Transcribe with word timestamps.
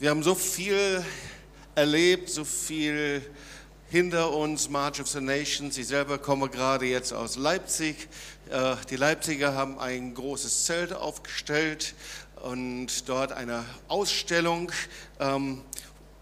Wir 0.00 0.10
haben 0.10 0.22
so 0.22 0.36
viel 0.36 1.04
erlebt, 1.74 2.30
so 2.30 2.44
viel 2.44 3.20
hinter 3.90 4.32
uns, 4.32 4.68
March 4.68 5.00
of 5.00 5.08
the 5.08 5.20
Nations. 5.20 5.76
Ich 5.76 5.88
selber 5.88 6.18
komme 6.18 6.48
gerade 6.48 6.86
jetzt 6.86 7.12
aus 7.12 7.34
Leipzig. 7.34 8.06
Äh, 8.48 8.76
die 8.90 8.94
Leipziger 8.94 9.54
haben 9.54 9.80
ein 9.80 10.14
großes 10.14 10.66
Zelt 10.66 10.92
aufgestellt 10.92 11.96
und 12.44 13.08
dort 13.08 13.32
eine 13.32 13.64
Ausstellung 13.88 14.70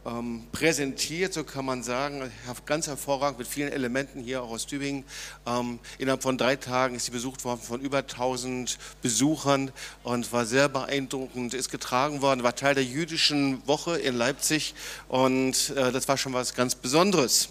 ähm, 0.07 0.45
präsentiert, 0.53 1.33
so 1.33 1.45
kann 1.45 1.65
man 1.65 1.83
sagen, 1.83 2.31
ganz 2.65 2.87
hervorragend 2.87 3.39
mit 3.39 3.49
vielen 3.49 3.73
Elementen 3.73 4.23
hier 4.23 4.43
auch 4.43 4.51
aus 4.51 4.67
Tübingen. 4.67 5.05
Ähm, 5.47 5.79
innerhalb 5.99 6.23
von 6.23 6.39
drei 6.39 6.57
Tagen 6.57 6.95
ist 6.95 7.07
sie 7.07 7.11
besucht 7.11 7.45
worden 7.45 7.61
von 7.61 7.81
über 7.81 7.99
1000 7.99 8.79
Besuchern 9.03 9.73
und 10.05 10.33
war 10.33 10.47
sehr 10.47 10.69
beeindruckend, 10.69 11.55
ist 11.55 11.71
getragen 11.71 12.23
worden, 12.23 12.43
war 12.43 12.55
Teil 12.55 12.75
der 12.75 12.85
jüdischen 12.85 13.67
Woche 13.67 13.99
in 13.99 14.15
Leipzig 14.15 14.75
und 15.09 15.71
äh, 15.77 15.91
das 15.91 16.09
war 16.09 16.17
schon 16.17 16.33
was 16.33 16.55
ganz 16.55 16.75
Besonderes. 16.75 17.49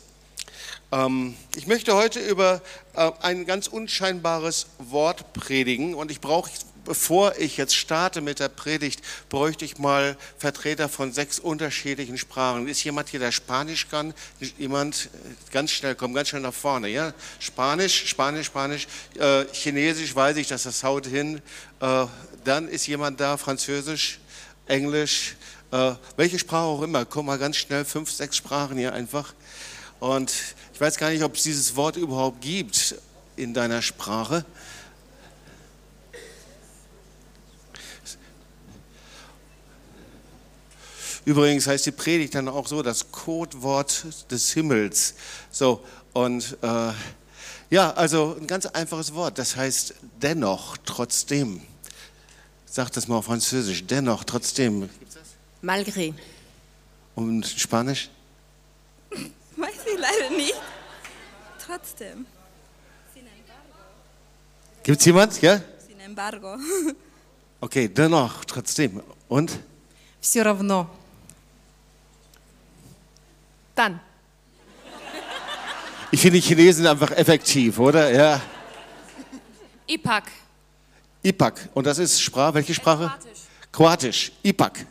Ähm, 0.91 1.35
ich 1.55 1.67
möchte 1.67 1.95
heute 1.95 2.19
über 2.19 2.61
äh, 2.93 3.11
ein 3.21 3.45
ganz 3.45 3.67
unscheinbares 3.67 4.67
Wort 4.79 5.33
predigen 5.33 5.93
und 5.93 6.11
ich 6.11 6.21
brauche 6.21 6.49
bevor 6.85 7.37
ich 7.37 7.57
jetzt 7.57 7.75
starte 7.75 8.21
mit 8.21 8.39
der 8.39 8.49
Predigt, 8.49 9.01
bräuchte 9.29 9.65
ich 9.65 9.77
mal 9.77 10.15
Vertreter 10.37 10.87
von 10.87 11.11
sechs 11.11 11.39
unterschiedlichen 11.39 12.17
Sprachen. 12.17 12.67
Ist 12.67 12.83
jemand 12.83 13.09
hier, 13.09 13.19
der 13.19 13.31
Spanisch 13.31 13.89
kann? 13.89 14.13
Jemand, 14.57 15.09
äh, 15.13 15.51
ganz 15.51 15.71
schnell, 15.71 15.95
komm 15.95 16.13
ganz 16.13 16.29
schnell 16.29 16.41
nach 16.41 16.53
vorne. 16.53 16.87
Ja? 16.87 17.13
Spanisch, 17.39 18.07
Spanisch, 18.07 18.47
Spanisch, 18.47 18.87
äh, 19.19 19.45
Chinesisch 19.51 20.15
weiß 20.15 20.37
ich, 20.37 20.47
dass 20.47 20.63
das 20.63 20.83
haut 20.83 21.07
hin. 21.07 21.41
Äh, 21.81 22.05
dann 22.45 22.69
ist 22.69 22.87
jemand 22.87 23.19
da, 23.19 23.37
Französisch, 23.37 24.19
Englisch, 24.67 25.35
äh, 25.71 25.93
welche 26.15 26.39
Sprache 26.39 26.65
auch 26.65 26.81
immer. 26.81 27.05
Komm 27.05 27.25
mal 27.25 27.37
ganz 27.37 27.57
schnell, 27.57 27.83
fünf, 27.83 28.11
sechs 28.11 28.37
Sprachen 28.37 28.77
hier 28.77 28.93
einfach. 28.93 29.33
Und 29.99 30.31
ich 30.73 30.79
weiß 30.79 30.97
gar 30.97 31.09
nicht, 31.09 31.23
ob 31.23 31.35
es 31.35 31.43
dieses 31.43 31.75
Wort 31.75 31.97
überhaupt 31.97 32.41
gibt 32.41 32.95
in 33.35 33.53
deiner 33.53 33.81
Sprache. 33.81 34.45
Übrigens 41.24 41.66
heißt 41.66 41.86
die 41.86 41.92
Predigt 41.92 42.34
dann 42.34 42.48
auch 42.48 42.66
so, 42.66 42.82
das 42.82 43.10
Codewort 43.12 44.04
des 44.30 44.52
Himmels. 44.52 45.14
So, 45.50 45.84
und 46.12 46.56
äh, 46.62 46.92
ja, 47.70 47.92
also 47.92 48.36
ein 48.40 48.46
ganz 48.46 48.66
einfaches 48.66 49.14
Wort, 49.14 49.38
das 49.38 49.56
heißt 49.56 49.94
dennoch, 50.20 50.76
trotzdem. 50.84 51.62
Sag 52.66 52.90
das 52.92 53.08
mal 53.08 53.16
auf 53.16 53.26
Französisch, 53.26 53.86
dennoch, 53.86 54.24
trotzdem. 54.24 54.88
Malgré. 55.62 56.14
Und 57.14 57.46
Spanisch? 57.46 58.10
Weiß 59.56 59.74
ich 59.86 59.98
leider 59.98 60.36
nicht. 60.36 60.54
Trotzdem. 61.64 62.26
Gibt 64.82 64.98
es 65.00 65.04
jemand? 65.04 65.40
Ja? 65.42 65.60
Sin 65.86 66.00
embargo. 66.00 66.56
Okay, 67.60 67.88
dennoch, 67.88 68.44
trotzdem. 68.46 69.02
Und? 69.28 69.60
Все 70.20 70.42
равно. 70.42 70.88
Dann. 73.75 73.99
Ich 76.11 76.21
finde 76.21 76.39
die 76.39 76.47
Chinesen 76.47 76.87
einfach 76.87 77.11
effektiv, 77.11 77.77
oder? 77.77 78.09
Ja. 78.11 78.41
Ipak. 79.85 80.31
Ipak. 81.21 81.69
Und 81.73 81.85
das 81.85 81.97
ist 81.97 82.21
Sprache, 82.21 82.53
welche 82.53 82.73
Sprache? 82.73 83.07
Kroatisch. 83.07 83.41
Kroatisch. 83.71 84.31
Ipak. 84.43 84.85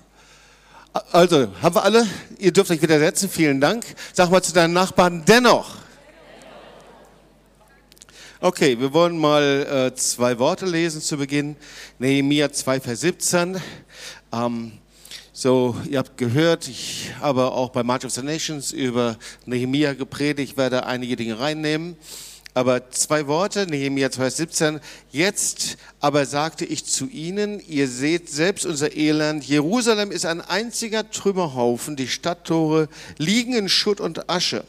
Also, 1.11 1.49
haben 1.61 1.75
wir 1.75 1.83
alle? 1.83 2.07
Ihr 2.39 2.53
dürft 2.53 2.71
euch 2.71 2.83
wieder 2.83 2.99
setzen. 2.99 3.29
Vielen 3.29 3.61
Dank. 3.61 3.85
Sag 4.13 4.31
mal 4.31 4.43
zu 4.43 4.53
deinen 4.53 4.75
Nachbarn, 4.75 5.25
dennoch. 5.25 5.77
Okay, 8.41 8.79
wir 8.79 8.93
wollen 8.93 9.17
mal 9.17 9.93
äh, 9.93 9.95
zwei 9.97 10.39
Worte 10.39 10.67
lesen 10.67 11.01
zu 11.01 11.17
Beginn. 11.17 11.57
Nehemiah 11.99 12.53
2, 12.53 12.81
Vers 12.81 13.01
17. 13.01 13.61
Ähm, 14.33 14.73
so, 15.37 15.75
ihr 15.91 15.99
habt 15.99 16.17
gehört, 16.17 16.69
ich 16.69 17.11
habe 17.21 17.51
auch 17.51 17.71
bei 17.71 17.83
March 17.83 18.05
of 18.05 18.13
the 18.13 18.23
Nations 18.23 18.71
über 18.71 19.19
Nehemia 19.47 19.93
gepredigt, 19.95 20.53
ich 20.53 20.57
werde 20.57 20.87
einige 20.87 21.17
Dinge 21.17 21.41
reinnehmen. 21.41 21.97
Aber 22.55 22.89
zwei 22.93 23.27
Worte, 23.27 23.67
Nehemia 23.67 24.07
2,17. 24.07 24.81
Jetzt 25.11 25.77
aber 25.99 26.25
sagte 26.25 26.65
ich 26.65 26.85
zu 26.85 27.09
ihnen, 27.09 27.59
ihr 27.67 27.89
seht 27.89 28.31
selbst 28.31 28.65
unser 28.65 28.95
Elend. 28.97 29.43
Jerusalem 29.43 30.13
ist 30.13 30.25
ein 30.25 30.41
einziger 30.41 31.11
Trümmerhaufen. 31.11 31.97
Die 31.97 32.07
Stadttore 32.07 32.89
liegen 33.19 33.55
in 33.55 33.69
Schutt 33.69 33.99
und 33.99 34.31
Asche. 34.31 34.63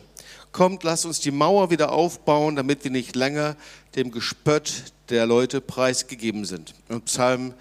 Kommt, 0.51 0.83
lasst 0.83 1.05
uns 1.05 1.19
die 1.19 1.29
Mauer 1.29 1.69
wieder 1.69 1.91
aufbauen, 1.91 2.55
damit 2.55 2.83
wir 2.83 2.89
nicht 2.89 3.15
länger 3.15 3.55
dem 3.95 4.09
Gespött 4.09 4.95
der 5.09 5.27
Leute 5.27 5.61
preisgegeben 5.61 6.45
sind. 6.45 6.73
Und 6.89 7.05
Psalm 7.05 7.53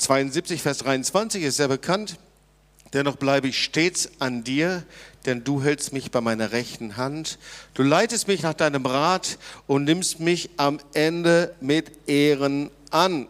72, 0.00 0.62
Vers 0.62 0.78
23 0.78 1.42
ist 1.42 1.58
sehr 1.58 1.68
bekannt. 1.68 2.16
Dennoch 2.94 3.16
bleibe 3.16 3.48
ich 3.48 3.62
stets 3.62 4.10
an 4.18 4.42
dir, 4.42 4.82
denn 5.26 5.44
du 5.44 5.62
hältst 5.62 5.92
mich 5.92 6.10
bei 6.10 6.22
meiner 6.22 6.52
rechten 6.52 6.96
Hand. 6.96 7.38
Du 7.74 7.82
leitest 7.82 8.26
mich 8.26 8.42
nach 8.42 8.54
deinem 8.54 8.86
Rat 8.86 9.38
und 9.66 9.84
nimmst 9.84 10.18
mich 10.18 10.50
am 10.56 10.80
Ende 10.94 11.54
mit 11.60 12.08
Ehren 12.08 12.70
an. 12.90 13.28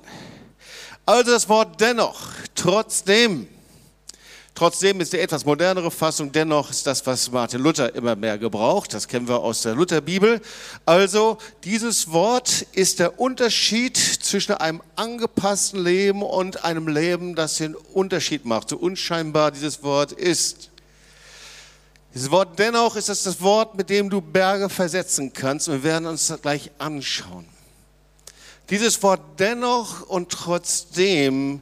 Also 1.04 1.32
das 1.32 1.48
Wort 1.48 1.80
dennoch, 1.80 2.28
trotzdem. 2.54 3.48
Trotzdem 4.54 5.00
ist 5.00 5.12
die 5.12 5.18
etwas 5.18 5.44
modernere 5.44 5.90
Fassung 5.90 6.32
dennoch 6.32 6.70
ist 6.70 6.86
das, 6.86 7.06
was 7.06 7.30
Martin 7.30 7.62
Luther 7.62 7.94
immer 7.94 8.16
mehr 8.16 8.36
gebraucht. 8.36 8.92
Das 8.92 9.08
kennen 9.08 9.26
wir 9.26 9.40
aus 9.40 9.62
der 9.62 9.74
Lutherbibel. 9.74 10.40
Also 10.84 11.38
dieses 11.64 12.10
Wort 12.10 12.66
ist 12.72 12.98
der 12.98 13.18
Unterschied 13.18 13.96
zwischen 13.96 14.52
einem 14.54 14.82
angepassten 14.96 15.82
Leben 15.82 16.22
und 16.22 16.64
einem 16.64 16.88
Leben, 16.88 17.34
das 17.34 17.56
den 17.56 17.74
Unterschied 17.74 18.44
macht. 18.44 18.68
So 18.68 18.76
unscheinbar 18.76 19.50
dieses 19.50 19.82
Wort 19.82 20.12
ist. 20.12 20.70
Dieses 22.12 22.30
Wort 22.30 22.58
dennoch 22.58 22.96
ist 22.96 23.08
das 23.08 23.22
das 23.22 23.40
Wort, 23.40 23.76
mit 23.76 23.88
dem 23.88 24.10
du 24.10 24.20
Berge 24.20 24.68
versetzen 24.68 25.32
kannst. 25.32 25.68
Und 25.68 25.74
wir 25.76 25.84
werden 25.84 26.06
uns 26.06 26.26
das 26.26 26.42
gleich 26.42 26.70
anschauen. 26.76 27.46
Dieses 28.68 29.02
Wort 29.02 29.20
dennoch 29.38 30.02
und 30.08 30.30
trotzdem 30.30 31.60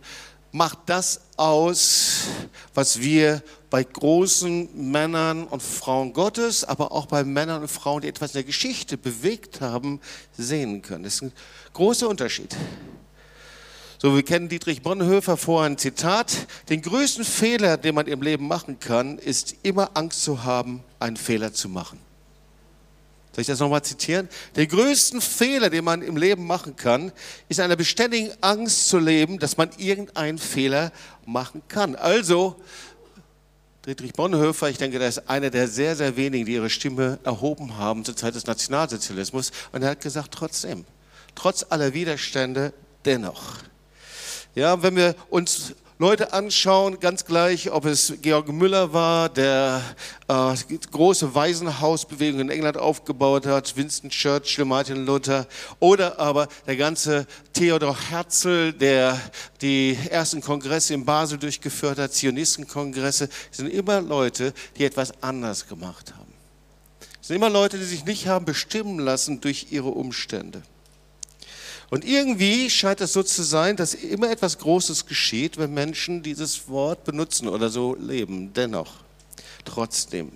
macht 0.53 0.79
das 0.87 1.21
aus, 1.37 2.25
was 2.75 3.01
wir 3.01 3.43
bei 3.71 3.85
großen 3.85 4.91
Männern 4.91 5.45
und 5.45 5.63
Frauen 5.63 6.13
Gottes, 6.13 6.65
aber 6.65 6.93
auch 6.93 7.07
bei 7.07 7.25
Männern 7.25 7.63
und 7.63 7.69
Frauen, 7.69 8.03
die 8.03 8.09
etwas 8.09 8.31
in 8.31 8.39
der 8.39 8.45
Geschichte 8.45 8.97
bewegt 8.97 9.61
haben, 9.61 10.01
sehen 10.37 10.83
können. 10.83 11.05
Das 11.05 11.15
ist 11.15 11.23
ein 11.23 11.33
großer 11.75 12.09
Unterschied. 12.09 12.57
So, 14.01 14.15
wir 14.15 14.23
kennen 14.23 14.49
Dietrich 14.49 14.83
Bonhoeffer 14.83 15.37
vor 15.37 15.65
ein 15.65 15.77
Zitat. 15.77 16.47
Den 16.69 16.83
größten 16.83 17.25
Fehler, 17.25 17.77
den 17.77 17.97
man 17.97 18.07
im 18.07 18.23
Leben 18.23 18.47
machen 18.47 18.79
kann, 18.79 19.19
ist 19.19 19.57
immer 19.65 19.91
Angst 19.95 20.23
zu 20.23 20.45
haben, 20.45 20.85
einen 21.01 21.17
Fehler 21.17 21.53
zu 21.53 21.69
machen. 21.69 21.99
Soll 23.39 23.43
ich 23.43 23.47
das 23.47 23.61
nochmal 23.61 23.85
zitieren? 23.85 24.29
Der 24.57 24.67
größten 24.67 25.21
Fehler, 25.21 25.71
den 25.71 25.85
man 25.85 26.03
im 26.03 26.17
Leben 26.17 26.45
machen 26.45 26.75
kann, 26.75 27.13
ist 27.49 27.61
einer 27.61 27.77
beständigen 27.77 28.33
Angst 28.41 28.89
zu 28.89 28.99
leben, 28.99 29.39
dass 29.39 29.57
man 29.57 29.71
irgendeinen 29.79 30.39
Fehler 30.39 30.91
machen 31.25 31.63
kann. 31.69 31.95
Also, 31.95 32.61
Friedrich 33.85 34.13
Bonhoeffer, 34.15 34.71
ich 34.71 34.79
denke, 34.79 34.99
der 34.99 35.09
ist 35.11 35.31
einer 35.31 35.51
der 35.51 35.69
sehr, 35.69 35.95
sehr 35.95 36.17
wenigen, 36.17 36.47
die 36.47 36.55
ihre 36.55 36.69
Stimme 36.69 37.21
erhoben 37.23 37.77
haben 37.77 38.05
zur 38.05 38.17
Zeit 38.17 38.35
des 38.35 38.45
Nationalsozialismus. 38.45 39.53
Und 39.71 39.85
er 39.85 39.91
hat 39.91 40.01
gesagt, 40.01 40.33
trotzdem, 40.33 40.85
trotz 41.37 41.65
aller 41.69 41.95
Widerstände, 41.95 42.73
dennoch. 43.05 43.59
Ja, 44.57 44.83
wenn 44.83 44.97
wir 44.97 45.15
uns 45.31 45.75
Leute 46.01 46.33
anschauen, 46.33 47.01
ganz 47.01 47.25
gleich, 47.25 47.73
ob 47.73 47.85
es 47.85 48.15
Georg 48.23 48.47
Müller 48.53 48.93
war, 48.93 49.29
der 49.29 49.83
äh, 50.29 50.55
große 50.93 51.35
Waisenhausbewegung 51.35 52.39
in 52.39 52.51
England 52.51 52.77
aufgebaut 52.77 53.47
hat, 53.47 53.77
Winston 53.77 54.09
Churchill, 54.09 54.65
Martin 54.65 55.05
Luther, 55.05 55.49
oder 55.81 56.21
aber 56.21 56.47
der 56.69 56.77
ganze 56.77 57.27
Theodor 57.53 57.99
Herzl, 58.11 58.73
der 58.73 59.21
die 59.61 59.99
ersten 60.09 60.41
Kongresse 60.41 60.95
in 60.95 61.05
Basel 61.05 61.37
durchgeführt 61.37 61.99
hat, 61.99 62.13
Zionistenkongresse, 62.13 63.29
sind 63.51 63.67
immer 63.67 64.01
Leute, 64.01 64.55
die 64.77 64.85
etwas 64.85 65.21
anders 65.21 65.67
gemacht 65.67 66.15
haben. 66.17 66.33
Es 67.21 67.27
sind 67.27 67.35
immer 67.35 67.51
Leute, 67.51 67.77
die 67.77 67.85
sich 67.85 68.05
nicht 68.05 68.29
haben 68.29 68.45
bestimmen 68.45 69.01
lassen 69.01 69.41
durch 69.41 69.73
ihre 69.73 69.89
Umstände. 69.89 70.63
Und 71.91 72.05
irgendwie 72.05 72.69
scheint 72.69 73.01
es 73.01 73.15
so 73.15 73.23
zu 73.23 73.43
sein, 73.43 73.77
dass 73.77 73.95
immer 73.95 74.31
etwas 74.31 74.59
Großes 74.59 75.07
geschieht, 75.07 75.57
wenn 75.57 75.73
Menschen 75.73 76.23
dieses 76.23 76.69
Wort 76.69 77.05
benutzen 77.05 77.49
oder 77.49 77.71
so 77.71 77.95
leben. 77.95 78.53
Dennoch, 78.53 78.93
trotzdem. 79.65 80.31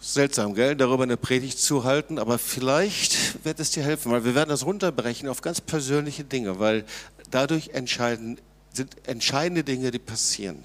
Seltsam, 0.00 0.54
gell, 0.54 0.74
darüber 0.74 1.02
eine 1.02 1.18
Predigt 1.18 1.58
zu 1.58 1.84
halten, 1.84 2.18
aber 2.18 2.38
vielleicht 2.38 3.44
wird 3.44 3.60
es 3.60 3.72
dir 3.72 3.82
helfen, 3.82 4.10
weil 4.10 4.24
wir 4.24 4.34
werden 4.34 4.48
das 4.48 4.64
runterbrechen 4.64 5.28
auf 5.28 5.42
ganz 5.42 5.60
persönliche 5.60 6.24
Dinge, 6.24 6.58
weil 6.58 6.86
dadurch 7.30 7.70
entscheiden 7.70 8.38
sind 8.72 8.96
entscheidende 9.06 9.64
Dinge, 9.64 9.90
die 9.90 9.98
passieren. 9.98 10.62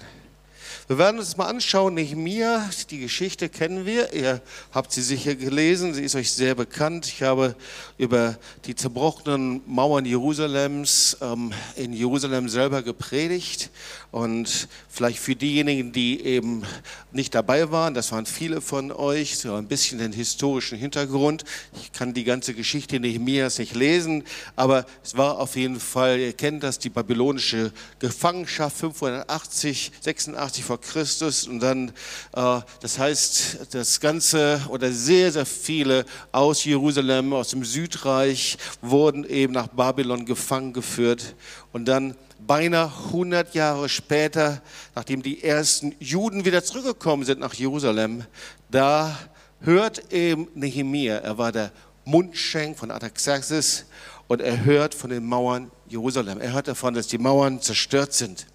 Wir 0.86 0.98
werden 0.98 1.18
uns 1.18 1.38
mal 1.38 1.46
anschauen, 1.46 1.94
Nehemiah, 1.94 2.68
die 2.90 2.98
Geschichte 2.98 3.48
kennen 3.48 3.86
wir, 3.86 4.12
ihr 4.12 4.42
habt 4.70 4.92
sie 4.92 5.00
sicher 5.00 5.34
gelesen, 5.34 5.94
sie 5.94 6.04
ist 6.04 6.14
euch 6.14 6.30
sehr 6.30 6.54
bekannt. 6.54 7.06
Ich 7.06 7.22
habe 7.22 7.56
über 7.96 8.36
die 8.66 8.74
zerbrochenen 8.74 9.62
Mauern 9.66 10.04
Jerusalems 10.04 11.16
ähm, 11.22 11.54
in 11.76 11.94
Jerusalem 11.94 12.50
selber 12.50 12.82
gepredigt 12.82 13.70
und 14.10 14.68
vielleicht 14.90 15.20
für 15.20 15.34
diejenigen, 15.34 15.92
die 15.92 16.20
eben 16.20 16.64
nicht 17.12 17.34
dabei 17.34 17.70
waren, 17.70 17.94
das 17.94 18.12
waren 18.12 18.26
viele 18.26 18.60
von 18.60 18.92
euch, 18.92 19.38
so 19.38 19.54
ein 19.54 19.66
bisschen 19.66 20.00
den 20.00 20.12
historischen 20.12 20.76
Hintergrund. 20.76 21.44
Ich 21.80 21.92
kann 21.92 22.12
die 22.12 22.24
ganze 22.24 22.52
Geschichte 22.52 23.00
Nehemias 23.00 23.58
nicht 23.58 23.74
lesen, 23.74 24.22
aber 24.54 24.84
es 25.02 25.16
war 25.16 25.40
auf 25.40 25.56
jeden 25.56 25.80
Fall, 25.80 26.18
ihr 26.18 26.34
kennt 26.34 26.62
das, 26.62 26.78
die 26.78 26.90
babylonische 26.90 27.72
Gefangenschaft 28.00 28.76
580, 28.76 29.90
86 30.02 30.62
vor 30.62 30.73
Christus 30.78 31.46
und 31.46 31.60
dann, 31.60 31.90
äh, 32.34 32.60
das 32.80 32.98
heißt, 32.98 33.74
das 33.74 34.00
Ganze 34.00 34.60
oder 34.68 34.92
sehr, 34.92 35.32
sehr 35.32 35.46
viele 35.46 36.04
aus 36.32 36.64
Jerusalem, 36.64 37.32
aus 37.32 37.48
dem 37.48 37.64
Südreich 37.64 38.58
wurden 38.82 39.24
eben 39.24 39.52
nach 39.52 39.68
Babylon 39.68 40.24
gefangen 40.24 40.72
geführt 40.72 41.34
und 41.72 41.86
dann 41.86 42.16
beinahe 42.46 42.92
100 43.06 43.54
Jahre 43.54 43.88
später, 43.88 44.62
nachdem 44.94 45.22
die 45.22 45.42
ersten 45.42 45.94
Juden 45.98 46.44
wieder 46.44 46.62
zurückgekommen 46.62 47.24
sind 47.24 47.40
nach 47.40 47.54
Jerusalem, 47.54 48.24
da 48.70 49.18
hört 49.60 50.12
eben 50.12 50.48
Nehemiah, 50.54 51.16
er 51.16 51.38
war 51.38 51.52
der 51.52 51.72
Mundschenk 52.04 52.78
von 52.78 52.90
Artaxerxes 52.90 53.86
und 54.28 54.40
er 54.40 54.64
hört 54.64 54.94
von 54.94 55.10
den 55.10 55.24
Mauern 55.24 55.70
Jerusalem. 55.88 56.40
Er 56.40 56.52
hört 56.52 56.68
davon, 56.68 56.94
dass 56.94 57.06
die 57.06 57.18
Mauern 57.18 57.60
zerstört 57.60 58.12
sind. 58.12 58.46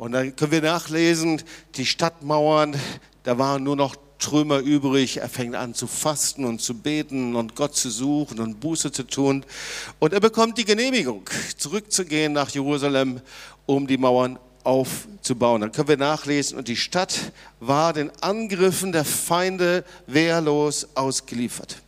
Und 0.00 0.12
dann 0.12 0.34
können 0.34 0.50
wir 0.50 0.62
nachlesen, 0.62 1.42
die 1.74 1.84
Stadtmauern, 1.84 2.74
da 3.22 3.36
waren 3.36 3.62
nur 3.62 3.76
noch 3.76 3.96
Trümmer 4.18 4.60
übrig. 4.60 5.18
Er 5.18 5.28
fängt 5.28 5.54
an 5.54 5.74
zu 5.74 5.86
fasten 5.86 6.46
und 6.46 6.62
zu 6.62 6.72
beten 6.72 7.36
und 7.36 7.54
Gott 7.54 7.76
zu 7.76 7.90
suchen 7.90 8.40
und 8.40 8.60
Buße 8.60 8.92
zu 8.92 9.02
tun. 9.02 9.44
Und 9.98 10.14
er 10.14 10.20
bekommt 10.20 10.56
die 10.56 10.64
Genehmigung, 10.64 11.28
zurückzugehen 11.58 12.32
nach 12.32 12.48
Jerusalem, 12.48 13.20
um 13.66 13.86
die 13.86 13.98
Mauern 13.98 14.38
aufzubauen. 14.64 15.60
Dann 15.60 15.72
können 15.72 15.88
wir 15.88 15.98
nachlesen, 15.98 16.56
und 16.56 16.68
die 16.68 16.76
Stadt 16.76 17.18
war 17.60 17.92
den 17.92 18.10
Angriffen 18.22 18.92
der 18.92 19.04
Feinde 19.04 19.84
wehrlos 20.06 20.88
ausgeliefert. 20.94 21.82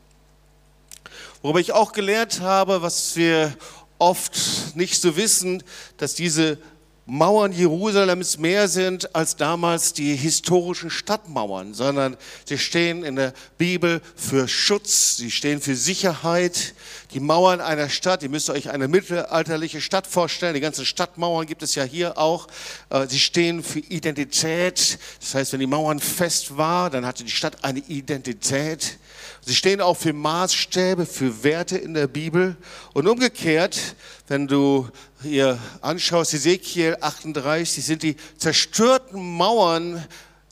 Worüber 1.41 1.61
ich 1.61 1.73
auch 1.73 1.93
gelernt 1.93 2.43
habe, 2.43 2.82
was 2.82 3.17
wir 3.17 3.56
oft 3.99 4.37
nicht 4.75 5.00
so 5.00 5.17
wissen, 5.17 5.62
dass 5.97 6.12
diese 6.12 6.58
Mauern 7.05 7.51
Jerusalems 7.51 8.39
mehr 8.39 8.69
sind 8.69 9.13
als 9.17 9.35
damals 9.35 9.93
die 9.93 10.15
historischen 10.15 10.89
Stadtmauern, 10.89 11.75
sondern 11.75 12.17
sie 12.45 12.59
stehen 12.59 13.03
in 13.03 13.17
der 13.17 13.35
Bibel 13.59 14.01
für 14.15 14.47
Schutz, 14.47 15.17
sie 15.17 15.33
stehen 15.33 15.61
für 15.61 15.75
Sicherheit. 15.75 16.75
Die 17.13 17.19
Mauern 17.19 17.61
einer 17.61 17.89
Stadt, 17.89 18.23
ihr 18.23 18.29
müsst 18.29 18.51
euch 18.51 18.71
eine 18.71 18.87
mittelalterliche 18.87 19.81
Stadt 19.81 20.07
vorstellen, 20.07 20.55
die 20.55 20.61
ganzen 20.61 20.87
Stadtmauern 20.87 21.47
gibt 21.47 21.65
es 21.65 21.75
ja 21.75 21.83
hier 21.83 22.19
auch, 22.19 22.47
äh, 22.91 23.09
sie 23.09 23.19
stehen 23.19 23.65
für 23.65 23.81
Identität. 23.81 24.97
Das 25.21 25.35
heißt, 25.35 25.53
wenn 25.55 25.61
die 25.61 25.67
Mauern 25.67 25.99
fest 25.99 26.57
waren, 26.57 26.93
dann 26.93 27.05
hatte 27.05 27.25
die 27.25 27.31
Stadt 27.31 27.65
eine 27.65 27.81
Identität. 27.81 28.99
Sie 29.44 29.55
stehen 29.56 29.81
auch 29.81 29.97
für 29.97 30.12
Maßstäbe, 30.12 31.05
für 31.05 31.43
Werte 31.43 31.77
in 31.77 31.94
der 31.94 32.06
Bibel. 32.06 32.56
Und 32.93 33.09
umgekehrt, 33.09 33.97
wenn 34.29 34.47
du 34.47 34.89
hier 35.21 35.59
anschaust, 35.81 36.33
Ezekiel 36.33 36.97
38, 37.00 37.85
sind 37.85 38.03
die 38.05 38.17
zerstörten 38.39 39.37
Mauern 39.37 40.06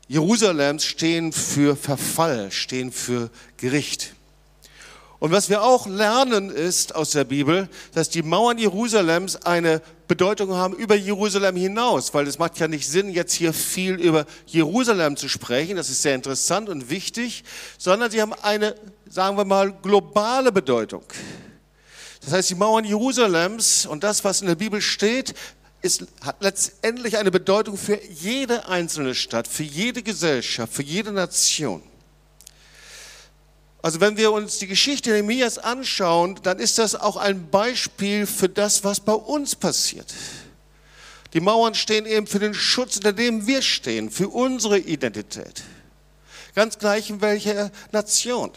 Jerusalems 0.09 0.87
stehen 0.87 1.33
für 1.33 1.77
Verfall, 1.77 2.51
stehen 2.51 2.91
für 2.91 3.31
Gericht. 3.59 4.17
Und 5.21 5.33
was 5.33 5.51
wir 5.51 5.63
auch 5.63 5.87
lernen 5.87 6.49
ist 6.49 6.95
aus 6.95 7.11
der 7.11 7.25
Bibel, 7.25 7.69
dass 7.93 8.09
die 8.09 8.23
Mauern 8.23 8.57
Jerusalems 8.57 9.37
eine 9.37 9.83
Bedeutung 10.09 10.55
haben 10.55 10.75
über 10.75 10.97
Jerusalem 10.97 11.57
hinaus, 11.57 12.15
weil 12.15 12.27
es 12.27 12.39
macht 12.39 12.59
ja 12.59 12.67
nicht 12.67 12.89
Sinn, 12.89 13.11
jetzt 13.11 13.35
hier 13.35 13.53
viel 13.53 13.95
über 14.01 14.25
Jerusalem 14.47 15.19
zu 15.19 15.29
sprechen, 15.29 15.77
das 15.77 15.91
ist 15.91 16.01
sehr 16.01 16.15
interessant 16.15 16.71
und 16.71 16.89
wichtig, 16.89 17.45
sondern 17.77 18.11
sie 18.11 18.23
haben 18.23 18.33
eine, 18.33 18.75
sagen 19.09 19.37
wir 19.37 19.45
mal, 19.45 19.73
globale 19.83 20.53
Bedeutung. 20.53 21.05
Das 22.23 22.33
heißt, 22.33 22.51
die 22.51 22.55
Mauern 22.55 22.87
Jerusalems 22.87 23.85
und 23.85 24.03
das, 24.03 24.25
was 24.25 24.41
in 24.41 24.47
der 24.47 24.55
Bibel 24.55 24.81
steht, 24.81 25.35
ist, 25.83 26.07
hat 26.23 26.43
letztendlich 26.43 27.19
eine 27.19 27.31
Bedeutung 27.31 27.77
für 27.77 28.01
jede 28.05 28.69
einzelne 28.69 29.15
Stadt, 29.15 29.47
für 29.47 29.65
jede 29.65 30.03
Gesellschaft, 30.03 30.73
für 30.73 30.83
jede 30.83 31.13
Nation. 31.13 31.83
Also 33.83 34.01
wenn 34.01 34.17
wir 34.17 34.33
uns 34.33 34.59
die 34.59 34.67
Geschichte 34.67 35.11
Nehemias 35.11 35.59
anschauen, 35.59 36.39
dann 36.43 36.59
ist 36.59 36.79
das 36.79 36.95
auch 36.95 37.17
ein 37.17 37.49
Beispiel 37.51 38.27
für 38.27 38.49
das, 38.49 38.85
was 38.85 39.01
bei 39.01 39.15
uns 39.15 39.55
passiert. 39.55 40.13
Die 41.33 41.41
Mauern 41.41 41.75
stehen 41.75 42.07
eben 42.07 42.27
für 42.27 42.41
den 42.41 42.55
Schutz, 42.55 42.97
unter 42.97 43.13
dem 43.13 43.47
wir 43.47 43.63
stehen, 43.63 44.11
für 44.11 44.29
unsere 44.29 44.79
Identität. 44.79 45.63
Ganz 46.55 46.79
gleich 46.79 47.09
in 47.09 47.21
welcher 47.21 47.71
Nation. 47.93 48.51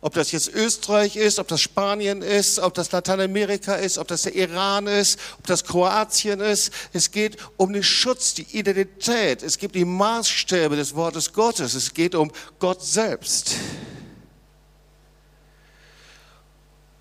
Ob 0.00 0.14
das 0.14 0.32
jetzt 0.32 0.50
Österreich 0.50 1.16
ist, 1.16 1.38
ob 1.38 1.48
das 1.48 1.62
Spanien 1.62 2.20
ist, 2.22 2.58
ob 2.58 2.74
das 2.74 2.92
Lateinamerika 2.92 3.74
ist, 3.74 3.96
ob 3.98 4.06
das 4.06 4.22
der 4.22 4.34
Iran 4.34 4.86
ist, 4.86 5.18
ob 5.38 5.46
das 5.46 5.64
Kroatien 5.64 6.40
ist. 6.40 6.72
Es 6.92 7.10
geht 7.10 7.38
um 7.56 7.72
den 7.72 7.82
Schutz, 7.82 8.34
die 8.34 8.46
Identität. 8.56 9.42
Es 9.42 9.58
gibt 9.58 9.74
die 9.74 9.86
Maßstäbe 9.86 10.76
des 10.76 10.94
Wortes 10.94 11.32
Gottes. 11.32 11.74
Es 11.74 11.92
geht 11.92 12.14
um 12.14 12.30
Gott 12.58 12.84
selbst. 12.84 13.56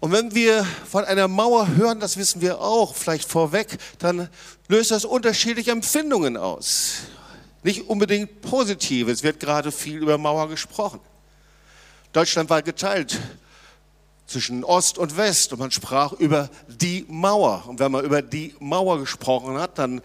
Und 0.04 0.12
wenn 0.12 0.36
wir 0.36 0.66
von 0.66 1.06
einer 1.06 1.30
Mauer 1.30 1.66
hören, 1.78 2.02
das 2.02 2.18
wissen 2.18 2.42
wir 2.42 2.60
auch, 2.60 2.94
vielleicht 2.94 3.30
vorweg, 3.30 3.78
dann 4.00 4.28
löst 4.68 4.92
das 4.92 5.06
unterschiedliche 5.06 5.72
Empfindungen 5.72 6.36
aus. 6.36 6.96
Nicht 7.64 7.88
unbedingt 7.88 8.42
positive. 8.42 9.10
Es 9.10 9.24
wird 9.24 9.40
gerade 9.40 9.72
viel 9.72 10.00
über 10.00 10.18
Mauer 10.18 10.50
gesprochen. 10.50 11.00
Deutschland 12.12 12.50
war 12.50 12.62
geteilt 12.62 13.18
zwischen 14.28 14.66
Ost 14.66 14.98
und 14.98 15.16
West 15.16 15.54
und 15.54 15.60
man 15.60 15.72
sprach 15.72 16.12
über 16.12 16.50
die 16.68 17.06
Mauer. 17.08 17.64
Und 17.66 17.80
wenn 17.80 17.94
man 17.94 18.04
über 18.04 18.22
die 18.22 18.54
Mauer 18.60 19.00
gesprochen 19.00 19.58
hat, 19.58 19.78
dann 19.78 20.02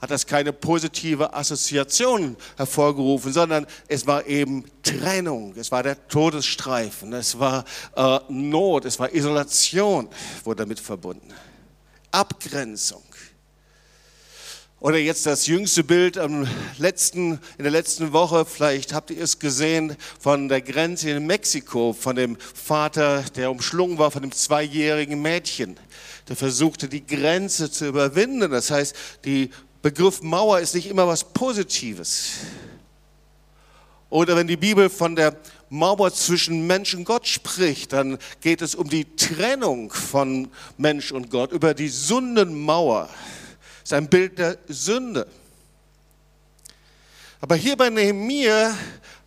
hat 0.00 0.10
das 0.10 0.26
keine 0.26 0.52
positive 0.52 1.34
Assoziation 1.34 2.36
hervorgerufen, 2.56 3.32
sondern 3.32 3.66
es 3.88 4.06
war 4.06 4.26
eben 4.26 4.64
Trennung, 4.82 5.54
es 5.56 5.72
war 5.72 5.82
der 5.82 6.08
Todesstreifen, 6.08 7.12
es 7.12 7.38
war 7.38 7.64
äh, 7.96 8.18
Not, 8.28 8.84
es 8.84 8.98
war 8.98 9.12
Isolation, 9.12 10.08
wurde 10.44 10.62
damit 10.62 10.78
verbunden. 10.78 11.32
Abgrenzung. 12.10 13.02
Oder 14.80 14.98
jetzt 14.98 15.26
das 15.26 15.48
jüngste 15.48 15.82
Bild 15.82 16.20
letzten, 16.78 17.40
in 17.58 17.64
der 17.64 17.72
letzten 17.72 18.12
Woche, 18.12 18.44
vielleicht 18.44 18.92
habt 18.92 19.10
ihr 19.10 19.20
es 19.20 19.40
gesehen, 19.40 19.96
von 20.20 20.48
der 20.48 20.62
Grenze 20.62 21.10
in 21.10 21.26
Mexiko, 21.26 21.92
von 21.92 22.14
dem 22.14 22.36
Vater, 22.38 23.24
der 23.34 23.50
umschlungen 23.50 23.98
war 23.98 24.12
von 24.12 24.22
dem 24.22 24.30
zweijährigen 24.30 25.20
Mädchen. 25.20 25.76
Der 26.28 26.36
versuchte, 26.36 26.88
die 26.88 27.04
Grenze 27.04 27.72
zu 27.72 27.88
überwinden. 27.88 28.48
Das 28.52 28.70
heißt, 28.70 28.94
die 29.24 29.50
Begriff 29.82 30.22
Mauer 30.22 30.60
ist 30.60 30.74
nicht 30.74 30.88
immer 30.88 31.06
was 31.06 31.24
Positives. 31.24 32.30
Oder 34.10 34.36
wenn 34.36 34.48
die 34.48 34.56
Bibel 34.56 34.88
von 34.88 35.14
der 35.14 35.36
Mauer 35.68 36.12
zwischen 36.12 36.66
Mensch 36.66 36.94
und 36.94 37.04
Gott 37.04 37.26
spricht, 37.26 37.92
dann 37.92 38.18
geht 38.40 38.62
es 38.62 38.74
um 38.74 38.88
die 38.88 39.04
Trennung 39.16 39.92
von 39.92 40.50
Mensch 40.78 41.12
und 41.12 41.30
Gott, 41.30 41.52
über 41.52 41.74
die 41.74 41.88
Sündenmauer. 41.88 43.08
Das 43.82 43.84
ist 43.84 43.92
ein 43.92 44.08
Bild 44.08 44.38
der 44.38 44.58
Sünde. 44.66 45.26
Aber 47.40 47.54
hier 47.54 47.76
bei 47.76 47.90
Nehemiah 47.90 48.74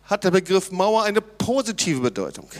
hat 0.04 0.24
der 0.24 0.32
Begriff 0.32 0.70
Mauer 0.70 1.04
eine 1.04 1.20
positive 1.20 2.00
Bedeutung. 2.00 2.50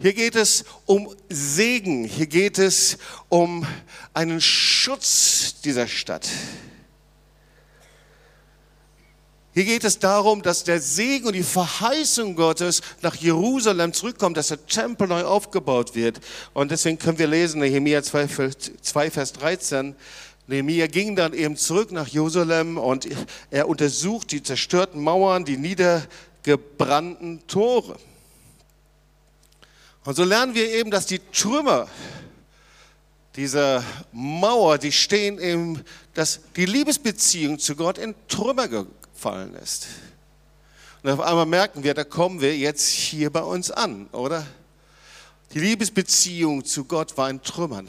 Hier 0.00 0.14
geht 0.14 0.34
es 0.34 0.64
um 0.86 1.14
Segen, 1.28 2.04
hier 2.04 2.26
geht 2.26 2.58
es 2.58 2.96
um 3.28 3.66
einen 4.14 4.40
Schutz 4.40 5.60
dieser 5.62 5.86
Stadt. 5.86 6.26
Hier 9.60 9.66
geht 9.66 9.84
es 9.84 9.98
darum, 9.98 10.40
dass 10.40 10.64
der 10.64 10.80
Segen 10.80 11.26
und 11.26 11.34
die 11.34 11.42
Verheißung 11.42 12.34
Gottes 12.34 12.80
nach 13.02 13.14
Jerusalem 13.16 13.92
zurückkommt, 13.92 14.38
dass 14.38 14.48
der 14.48 14.64
Tempel 14.64 15.06
neu 15.06 15.22
aufgebaut 15.22 15.94
wird. 15.94 16.18
Und 16.54 16.70
deswegen 16.70 16.98
können 16.98 17.18
wir 17.18 17.26
lesen, 17.26 17.60
Nehemiah 17.60 18.02
2, 18.02 18.26
2 18.80 19.10
Vers 19.10 19.34
13, 19.34 19.94
Nehemiah 20.46 20.86
ging 20.86 21.14
dann 21.14 21.34
eben 21.34 21.58
zurück 21.58 21.92
nach 21.92 22.08
Jerusalem 22.08 22.78
und 22.78 23.06
er 23.50 23.68
untersucht 23.68 24.32
die 24.32 24.42
zerstörten 24.42 25.02
Mauern, 25.02 25.44
die 25.44 25.58
niedergebrannten 25.58 27.46
Tore. 27.46 27.96
Und 30.06 30.16
so 30.16 30.24
lernen 30.24 30.54
wir 30.54 30.72
eben, 30.72 30.90
dass 30.90 31.04
die 31.04 31.18
Trümmer 31.18 31.86
dieser 33.36 33.84
Mauer, 34.10 34.78
die 34.78 34.90
stehen 34.90 35.38
im, 35.38 35.82
dass 36.14 36.40
die 36.56 36.64
Liebesbeziehung 36.64 37.58
zu 37.58 37.76
Gott 37.76 37.98
in 37.98 38.14
Trümmer 38.26 38.66
gefallen 39.20 39.54
ist. 39.54 39.86
Und 41.02 41.10
auf 41.10 41.20
einmal 41.20 41.44
merken 41.44 41.82
wir, 41.82 41.92
da 41.92 42.04
kommen 42.04 42.40
wir 42.40 42.56
jetzt 42.56 42.88
hier 42.88 43.30
bei 43.30 43.42
uns 43.42 43.70
an, 43.70 44.06
oder? 44.12 44.46
Die 45.52 45.60
Liebesbeziehung 45.60 46.64
zu 46.64 46.86
Gott 46.86 47.18
war 47.18 47.28
in 47.28 47.42
Trümmern. 47.42 47.86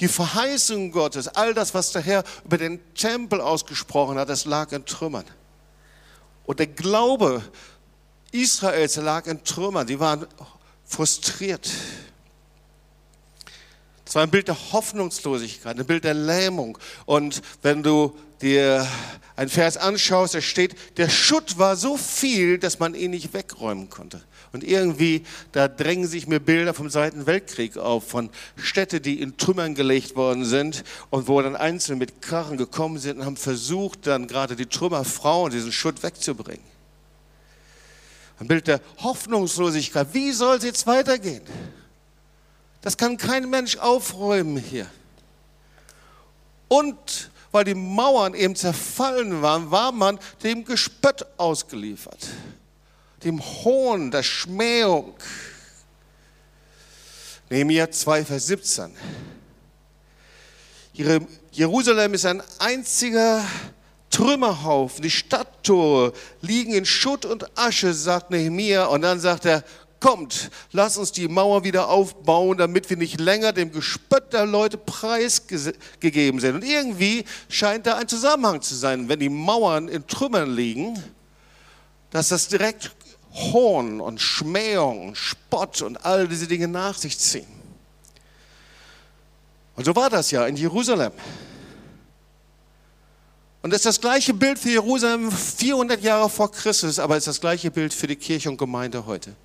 Die 0.00 0.08
Verheißung 0.08 0.92
Gottes, 0.92 1.28
all 1.28 1.54
das, 1.54 1.72
was 1.72 1.92
der 1.92 2.02
Herr 2.02 2.24
über 2.44 2.58
den 2.58 2.78
Tempel 2.94 3.40
ausgesprochen 3.40 4.18
hat, 4.18 4.28
das 4.28 4.44
lag 4.44 4.70
in 4.72 4.84
Trümmern. 4.84 5.24
Und 6.44 6.58
der 6.58 6.66
Glaube 6.66 7.42
Israels 8.32 8.96
lag 8.96 9.26
in 9.26 9.42
Trümmern. 9.44 9.86
Die 9.86 9.98
waren 9.98 10.26
frustriert. 10.84 11.70
Das 14.04 14.14
war 14.14 14.24
ein 14.24 14.30
Bild 14.30 14.48
der 14.48 14.72
Hoffnungslosigkeit, 14.72 15.78
ein 15.78 15.86
Bild 15.86 16.04
der 16.04 16.12
Lähmung. 16.12 16.76
Und 17.06 17.40
wenn 17.62 17.82
du 17.82 18.14
dir 18.42 18.86
ein 19.36 19.48
Vers 19.48 19.76
anschaust, 19.76 20.34
da 20.34 20.40
steht, 20.40 20.76
der 20.98 21.08
Schutt 21.08 21.58
war 21.58 21.76
so 21.76 21.96
viel, 21.96 22.58
dass 22.58 22.78
man 22.78 22.94
ihn 22.94 23.12
nicht 23.12 23.32
wegräumen 23.32 23.88
konnte. 23.88 24.20
Und 24.52 24.62
irgendwie, 24.62 25.24
da 25.52 25.68
drängen 25.68 26.06
sich 26.06 26.26
mir 26.26 26.38
Bilder 26.38 26.74
vom 26.74 26.90
Zweiten 26.90 27.26
Weltkrieg 27.26 27.78
auf, 27.78 28.06
von 28.06 28.28
Städten, 28.56 29.00
die 29.00 29.22
in 29.22 29.38
Trümmern 29.38 29.74
gelegt 29.74 30.14
worden 30.14 30.44
sind 30.44 30.84
und 31.08 31.26
wo 31.28 31.40
dann 31.40 31.56
Einzelne 31.56 31.96
mit 31.96 32.20
Karren 32.20 32.58
gekommen 32.58 32.98
sind 32.98 33.18
und 33.18 33.24
haben 33.24 33.38
versucht, 33.38 34.06
dann 34.06 34.26
gerade 34.26 34.54
die 34.54 34.66
Trümmerfrauen 34.66 35.50
diesen 35.50 35.72
Schutt 35.72 36.02
wegzubringen. 36.02 36.64
Ein 38.38 38.48
Bild 38.48 38.66
der 38.66 38.80
Hoffnungslosigkeit. 38.98 40.08
Wie 40.12 40.32
soll 40.32 40.58
es 40.58 40.64
jetzt 40.64 40.86
weitergehen? 40.86 41.42
Das 42.82 42.96
kann 42.96 43.16
kein 43.16 43.48
Mensch 43.48 43.76
aufräumen 43.76 44.58
hier. 44.58 44.86
Und 46.68 47.30
weil 47.52 47.64
die 47.64 47.74
Mauern 47.74 48.34
eben 48.34 48.56
zerfallen 48.56 49.42
waren, 49.42 49.70
war 49.70 49.92
man 49.92 50.18
dem 50.42 50.64
Gespött 50.64 51.24
ausgeliefert, 51.36 52.26
dem 53.22 53.40
Hohn, 53.40 54.10
der 54.10 54.22
Schmähung. 54.22 55.14
Nehemiah 57.50 57.90
2, 57.90 58.24
Vers 58.24 58.46
17. 58.46 58.96
Jerusalem 61.52 62.14
ist 62.14 62.24
ein 62.26 62.42
einziger 62.58 63.44
Trümmerhaufen. 64.12 65.02
Die 65.02 65.10
Stadttore 65.10 66.12
liegen 66.40 66.74
in 66.74 66.84
Schutt 66.84 67.24
und 67.24 67.46
Asche, 67.58 67.94
sagt 67.94 68.30
Nehemiah. 68.30 68.84
Und 68.86 69.02
dann 69.02 69.20
sagt 69.20 69.46
er, 69.46 69.64
kommt, 70.02 70.50
lass 70.72 70.98
uns 70.98 71.12
die 71.12 71.28
Mauer 71.28 71.64
wieder 71.64 71.88
aufbauen, 71.88 72.58
damit 72.58 72.90
wir 72.90 72.96
nicht 72.96 73.20
länger 73.20 73.52
dem 73.52 73.72
Gespött 73.72 74.32
der 74.32 74.44
Leute 74.44 74.76
preisgegeben 74.76 76.40
sind. 76.40 76.56
Und 76.56 76.64
irgendwie 76.64 77.24
scheint 77.48 77.86
da 77.86 77.96
ein 77.96 78.08
Zusammenhang 78.08 78.60
zu 78.60 78.74
sein, 78.74 79.08
wenn 79.08 79.20
die 79.20 79.28
Mauern 79.28 79.88
in 79.88 80.06
Trümmern 80.06 80.52
liegen, 80.52 81.02
dass 82.10 82.28
das 82.28 82.48
direkt 82.48 82.90
Hohn 83.32 84.00
und 84.00 84.20
Schmähung 84.20 85.08
und 85.08 85.16
Spott 85.16 85.80
und 85.82 86.04
all 86.04 86.26
diese 86.28 86.48
Dinge 86.48 86.68
nach 86.68 86.98
sich 86.98 87.18
ziehen. 87.18 87.46
Und 89.76 89.84
so 89.84 89.94
war 89.96 90.10
das 90.10 90.32
ja 90.32 90.46
in 90.46 90.56
Jerusalem. 90.56 91.12
Und 93.62 93.72
das 93.72 93.78
ist 93.78 93.86
das 93.86 94.00
gleiche 94.00 94.34
Bild 94.34 94.58
für 94.58 94.70
Jerusalem 94.70 95.30
400 95.30 96.02
Jahre 96.02 96.28
vor 96.28 96.50
Christus, 96.50 96.98
aber 96.98 97.16
es 97.16 97.22
ist 97.22 97.36
das 97.36 97.40
gleiche 97.40 97.70
Bild 97.70 97.94
für 97.94 98.08
die 98.08 98.16
Kirche 98.16 98.50
und 98.50 98.58
Gemeinde 98.58 99.06
heute. 99.06 99.36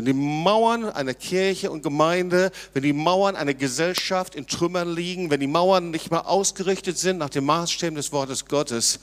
Wenn 0.00 0.06
die 0.06 0.12
Mauern 0.14 0.86
einer 0.86 1.12
Kirche 1.12 1.70
und 1.70 1.82
Gemeinde, 1.82 2.52
wenn 2.72 2.82
die 2.82 2.94
Mauern 2.94 3.36
einer 3.36 3.52
Gesellschaft 3.52 4.34
in 4.34 4.46
Trümmern 4.46 4.88
liegen, 4.90 5.28
wenn 5.28 5.40
die 5.40 5.46
Mauern 5.46 5.90
nicht 5.90 6.10
mehr 6.10 6.26
ausgerichtet 6.26 6.96
sind 6.96 7.18
nach 7.18 7.28
den 7.28 7.44
Maßstäben 7.44 7.96
des 7.96 8.10
Wortes 8.10 8.46
Gottes, 8.46 9.00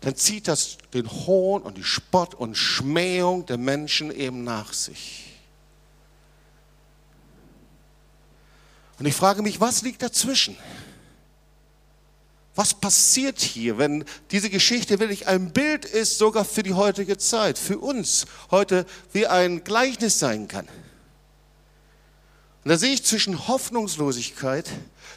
dann 0.00 0.16
zieht 0.16 0.48
das 0.48 0.76
den 0.92 1.08
Hohn 1.08 1.62
und 1.62 1.76
die 1.76 1.84
Spott 1.84 2.34
und 2.34 2.56
Schmähung 2.56 3.46
der 3.46 3.56
Menschen 3.56 4.10
eben 4.10 4.42
nach 4.42 4.72
sich. 4.72 5.26
Und 8.98 9.06
ich 9.06 9.14
frage 9.14 9.40
mich, 9.42 9.60
was 9.60 9.82
liegt 9.82 10.02
dazwischen? 10.02 10.56
Was 12.54 12.72
passiert 12.72 13.40
hier, 13.40 13.78
wenn 13.78 14.04
diese 14.30 14.48
Geschichte 14.48 15.00
wirklich 15.00 15.26
ein 15.26 15.52
Bild 15.52 15.84
ist, 15.84 16.18
sogar 16.18 16.44
für 16.44 16.62
die 16.62 16.74
heutige 16.74 17.18
Zeit, 17.18 17.58
für 17.58 17.78
uns 17.78 18.26
heute 18.50 18.86
wie 19.12 19.26
ein 19.26 19.64
Gleichnis 19.64 20.18
sein 20.20 20.46
kann? 20.46 20.68
Und 22.64 22.70
da 22.70 22.78
sehe 22.78 22.94
ich 22.94 23.04
zwischen 23.04 23.48
Hoffnungslosigkeit, 23.48 24.70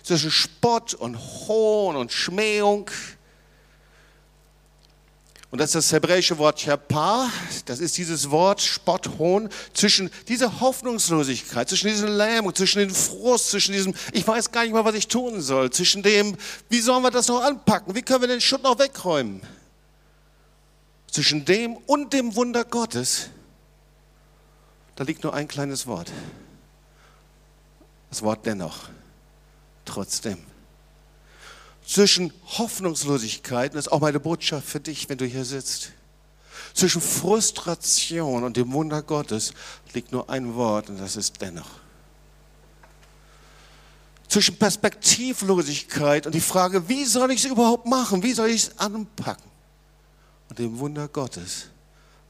zwischen 0.04 0.32
Spott 0.32 0.94
und 0.94 1.18
Hohn 1.18 1.96
und 1.96 2.12
Schmähung, 2.12 2.90
und 5.50 5.60
das 5.62 5.70
ist 5.70 5.76
das 5.76 5.92
hebräische 5.94 6.38
Wort 6.38 6.60
Chapa, 6.60 7.30
das 7.66 7.80
ist 7.80 7.98
dieses 7.98 8.30
Wort 8.30 8.62
Spott, 8.62 9.10
Hohn, 9.18 9.50
zwischen 9.74 10.10
dieser 10.28 10.60
Hoffnungslosigkeit, 10.60 11.70
zwischen 11.70 11.88
diesem 11.88 12.18
Lähmung, 12.18 12.54
zwischen 12.54 12.80
dem 12.80 12.90
Frust, 12.90 13.52
zwischen 13.52 13.72
diesem, 13.72 13.94
ich 14.12 14.28
weiß 14.28 14.52
gar 14.52 14.64
nicht 14.64 14.74
mal, 14.74 14.84
was 14.84 14.96
ich 14.96 15.08
tun 15.08 15.42
soll, 15.42 15.70
zwischen 15.70 16.04
dem, 16.04 16.36
wie 16.68 16.82
sollen 16.82 17.02
wir 17.02 17.12
das 17.12 17.30
noch 17.30 17.42
anpacken, 17.42 17.96
wie 17.96 18.02
können 18.02 18.22
wir 18.22 18.28
den 18.28 18.42
Schutt 18.42 18.64
noch 18.64 18.78
wegräumen. 18.78 19.42
Zwischen 21.10 21.46
dem 21.46 21.78
und 21.78 22.12
dem 22.12 22.36
Wunder 22.36 22.66
Gottes, 22.66 23.30
da 24.98 25.06
liegt 25.06 25.24
nur 25.24 25.34
ein 25.34 25.48
kleines 25.48 25.88
Wort. 25.88 26.12
Das 28.10 28.22
Wort 28.22 28.46
dennoch, 28.46 28.90
trotzdem 29.86 30.40
zwischen 31.88 32.34
Hoffnungslosigkeit, 32.46 33.72
und 33.72 33.78
das 33.78 33.88
ist 33.88 33.92
auch 33.92 34.02
meine 34.02 34.20
Botschaft 34.20 34.68
für 34.68 34.82
dich, 34.82 35.08
wenn 35.08 35.18
du 35.18 35.26
hier 35.26 35.46
sitzt, 35.46 35.94
zwischen 36.74 37.02
Frustration 37.02 38.44
und 38.44 38.58
dem 38.58 38.72
Wunder 38.74 39.02
Gottes 39.02 39.54
liegt 39.94 40.12
nur 40.12 40.30
ein 40.30 40.54
Wort 40.56 40.90
und 40.90 41.00
das 41.00 41.16
ist 41.16 41.42
dennoch. 41.42 41.70
Zwischen 44.28 44.58
Perspektivlosigkeit 44.58 46.26
und 46.26 46.36
die 46.36 46.42
Frage, 46.42 46.90
wie 46.90 47.06
soll 47.06 47.32
ich 47.32 47.46
es 47.46 47.50
überhaupt 47.50 47.88
machen, 47.88 48.22
wie 48.22 48.34
soll 48.34 48.50
ich 48.50 48.64
es 48.64 48.78
anpacken? 48.78 49.50
Und 50.50 50.60
dem 50.60 50.78
Wunder 50.80 51.08
Gottes 51.08 51.68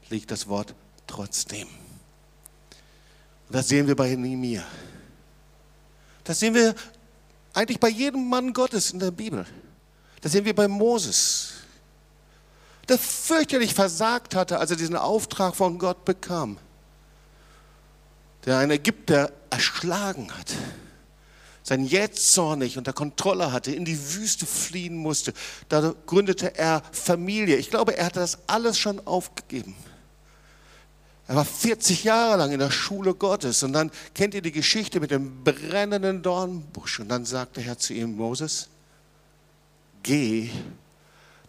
liegt 0.08 0.30
das 0.30 0.46
Wort 0.46 0.72
trotzdem. 1.06 1.66
Und 3.48 3.54
das 3.56 3.68
sehen 3.68 3.88
wir 3.88 3.96
bei 3.96 4.14
Nehemiah. 4.14 4.64
Das 6.22 6.38
sehen 6.38 6.54
wir 6.54 6.74
eigentlich 7.58 7.80
bei 7.80 7.88
jedem 7.88 8.28
Mann 8.28 8.52
Gottes 8.52 8.92
in 8.92 9.00
der 9.00 9.10
Bibel. 9.10 9.44
Das 10.20 10.30
sehen 10.32 10.44
wir 10.44 10.54
bei 10.54 10.68
Moses, 10.68 11.54
der 12.88 12.98
fürchterlich 12.98 13.74
versagt 13.74 14.36
hatte, 14.36 14.60
als 14.60 14.70
er 14.70 14.76
diesen 14.76 14.96
Auftrag 14.96 15.56
von 15.56 15.78
Gott 15.78 16.04
bekam. 16.04 16.58
Der 18.46 18.58
einen 18.58 18.70
Ägypter 18.70 19.32
erschlagen 19.50 20.30
hat, 20.38 20.54
sein 21.64 21.84
Jähzornig 21.84 22.78
unter 22.78 22.92
Kontrolle 22.92 23.50
hatte, 23.50 23.72
in 23.72 23.84
die 23.84 24.14
Wüste 24.14 24.46
fliehen 24.46 24.96
musste. 24.96 25.34
Da 25.68 25.94
gründete 26.06 26.56
er 26.56 26.82
Familie. 26.92 27.56
Ich 27.56 27.70
glaube, 27.70 27.96
er 27.96 28.06
hatte 28.06 28.20
das 28.20 28.38
alles 28.46 28.78
schon 28.78 29.04
aufgegeben. 29.04 29.74
Er 31.28 31.36
war 31.36 31.44
40 31.44 32.04
Jahre 32.04 32.38
lang 32.38 32.52
in 32.52 32.58
der 32.58 32.70
Schule 32.70 33.14
Gottes 33.14 33.62
und 33.62 33.74
dann 33.74 33.90
kennt 34.14 34.32
ihr 34.32 34.40
die 34.40 34.50
Geschichte 34.50 34.98
mit 34.98 35.10
dem 35.10 35.44
brennenden 35.44 36.22
Dornbusch 36.22 37.00
und 37.00 37.10
dann 37.10 37.26
sagt 37.26 37.58
der 37.58 37.64
Herr 37.64 37.78
zu 37.78 37.92
ihm, 37.92 38.16
Moses, 38.16 38.68
geh 40.02 40.48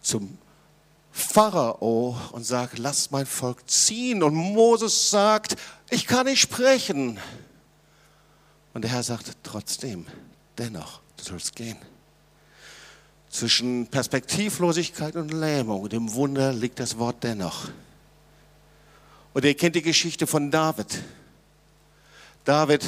zum 0.02 0.36
Pharao 1.10 2.14
und 2.32 2.44
sag, 2.44 2.76
lass 2.76 3.10
mein 3.10 3.24
Volk 3.24 3.68
ziehen. 3.70 4.22
Und 4.22 4.34
Moses 4.34 5.08
sagt, 5.10 5.56
ich 5.88 6.06
kann 6.06 6.26
nicht 6.26 6.40
sprechen. 6.40 7.18
Und 8.74 8.82
der 8.82 8.90
Herr 8.90 9.02
sagt, 9.02 9.32
trotzdem, 9.42 10.06
dennoch, 10.58 11.00
du 11.16 11.24
sollst 11.24 11.56
gehen. 11.56 11.78
Zwischen 13.30 13.86
Perspektivlosigkeit 13.86 15.16
und 15.16 15.32
Lähmung, 15.32 15.88
dem 15.88 16.12
Wunder 16.12 16.52
liegt 16.52 16.80
das 16.80 16.98
Wort 16.98 17.22
dennoch. 17.22 17.68
Und 19.32 19.44
ihr 19.44 19.54
kennt 19.54 19.76
die 19.76 19.82
Geschichte 19.82 20.26
von 20.26 20.50
David. 20.50 21.02
David, 22.44 22.84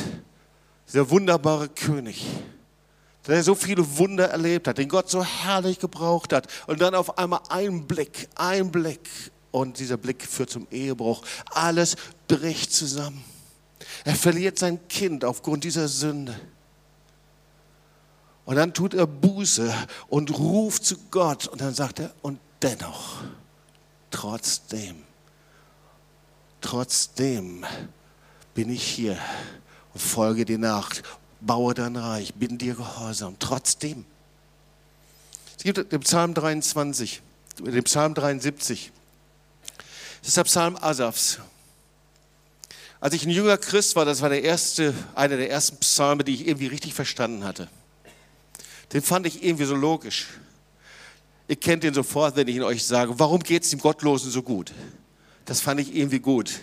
der 0.93 1.09
wunderbare 1.09 1.69
König, 1.69 2.27
der 3.27 3.43
so 3.45 3.55
viele 3.55 3.99
Wunder 3.99 4.29
erlebt 4.29 4.67
hat, 4.67 4.79
den 4.79 4.89
Gott 4.89 5.09
so 5.09 5.25
herrlich 5.25 5.79
gebraucht 5.79 6.33
hat. 6.33 6.49
Und 6.67 6.81
dann 6.81 6.95
auf 6.95 7.19
einmal 7.19 7.41
ein 7.49 7.87
Blick, 7.87 8.29
ein 8.35 8.71
Blick. 8.71 9.09
Und 9.53 9.79
dieser 9.79 9.97
Blick 9.97 10.23
führt 10.27 10.51
zum 10.51 10.67
Ehebruch. 10.71 11.23
Alles 11.51 11.97
bricht 12.27 12.73
zusammen. 12.73 13.23
Er 14.05 14.17
verliert 14.17 14.59
sein 14.59 14.81
Kind 14.89 15.25
aufgrund 15.25 15.65
dieser 15.65 15.87
Sünde. 15.87 16.35
Und 18.45 18.57
dann 18.57 18.75
tut 18.75 18.95
er 18.95 19.07
Buße 19.07 19.73
und 20.09 20.37
ruft 20.37 20.85
zu 20.85 20.97
Gott. 21.11 21.47
Und 21.47 21.61
dann 21.61 21.75
sagt 21.75 22.01
er, 22.01 22.13
und 22.23 22.41
dennoch, 22.61 23.23
trotzdem 24.11 24.97
Trotzdem 26.63 27.67
bin 28.55 28.71
ich 28.71 28.83
hier 28.83 29.19
und 29.93 30.01
folge 30.01 30.45
dir 30.45 30.59
nach. 30.59 30.91
baue 31.41 31.75
dein 31.75 31.97
Reich, 31.97 32.33
bin 32.35 32.57
dir 32.57 32.75
gehorsam. 32.75 33.37
Trotzdem. 33.39 34.05
Es 35.59 35.65
gibt 35.65 35.93
den 35.93 36.01
Psalm 36.01 36.35
23, 36.35 37.21
den 37.59 37.85
Psalm 37.85 38.15
73. 38.15 38.93
Das 40.21 40.29
ist 40.29 40.37
der 40.37 40.45
Psalm 40.45 40.77
Asafs. 40.81 41.41
Als 43.01 43.15
ich 43.15 43.25
ein 43.25 43.31
junger 43.31 43.59
Christ 43.59 43.97
war, 43.97 44.05
das 44.05 44.23
war 44.23 44.29
der 44.29 44.45
erste, 44.45 44.95
einer 45.17 45.37
der 45.37 45.51
ersten 45.51 45.77
Psalme, 45.79 46.23
die 46.23 46.35
ich 46.35 46.47
irgendwie 46.47 46.69
richtig 46.69 46.95
verstanden 46.95 47.43
hatte. 47.43 47.69
Den 48.93 49.03
fand 49.03 49.27
ich 49.27 49.43
irgendwie 49.43 49.65
so 49.65 49.75
logisch. 49.75 50.29
Ihr 51.49 51.57
kennt 51.57 51.83
den 51.83 51.93
sofort, 51.93 52.37
wenn 52.37 52.47
ich 52.47 52.57
ihn 52.57 52.63
euch 52.63 52.85
sage. 52.85 53.19
Warum 53.19 53.41
geht 53.41 53.65
es 53.65 53.71
dem 53.71 53.81
Gottlosen 53.81 54.31
so 54.31 54.43
gut? 54.43 54.73
Das 55.45 55.61
fand 55.61 55.81
ich 55.81 55.95
irgendwie 55.95 56.21
gut. 56.21 56.61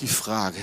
Die 0.00 0.08
Frage. 0.08 0.58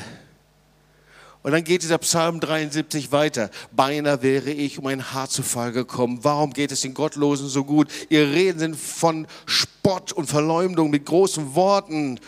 Und 1.43 1.51
dann 1.51 1.63
geht 1.65 1.83
dieser 1.83 1.97
Psalm 1.97 2.39
73 2.39 3.11
weiter. 3.11 3.49
Beinahe 3.73 4.21
wäre 4.21 4.49
ich 4.49 4.79
um 4.79 4.87
ein 4.87 5.11
Haar 5.11 5.29
zu 5.29 5.43
Fall 5.43 5.73
gekommen. 5.73 6.19
Warum 6.23 6.53
geht 6.53 6.71
es 6.71 6.81
den 6.81 6.93
Gottlosen 6.93 7.49
so 7.49 7.65
gut? 7.65 7.91
Ihr 8.09 8.29
Reden 8.29 8.59
sind 8.59 8.75
von 8.77 9.27
Spott 9.45 10.13
und 10.13 10.27
Verleumdung 10.27 10.89
mit 10.89 11.05
großen 11.05 11.53
Worten. 11.53 12.19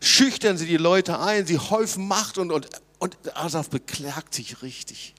Schüchtern 0.00 0.56
sie 0.56 0.66
die 0.66 0.76
Leute 0.76 1.18
ein, 1.18 1.46
sie 1.46 1.58
häufen 1.58 2.06
Macht 2.06 2.38
und, 2.38 2.52
und, 2.52 2.68
und 2.98 3.16
Asaf 3.36 3.70
beklagt 3.70 4.32
sich 4.32 4.62
richtig. 4.62 5.14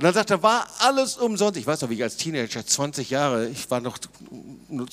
Und 0.00 0.04
dann 0.04 0.14
sagt 0.14 0.30
er, 0.30 0.42
war 0.42 0.66
alles 0.78 1.18
umsonst. 1.18 1.58
Ich 1.58 1.66
weiß 1.66 1.82
noch, 1.82 1.90
wie 1.90 1.94
ich 1.96 2.02
als 2.02 2.16
Teenager, 2.16 2.64
20 2.64 3.10
Jahre, 3.10 3.50
ich 3.50 3.70
war 3.70 3.80
noch 3.80 3.98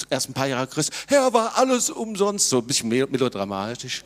erst 0.10 0.30
ein 0.30 0.34
paar 0.34 0.48
Jahre 0.48 0.68
Christ, 0.68 0.92
Herr, 1.08 1.32
war 1.32 1.58
alles 1.58 1.90
umsonst, 1.90 2.50
so 2.50 2.58
ein 2.58 2.68
bisschen 2.68 2.90
melodramatisch. 2.90 4.04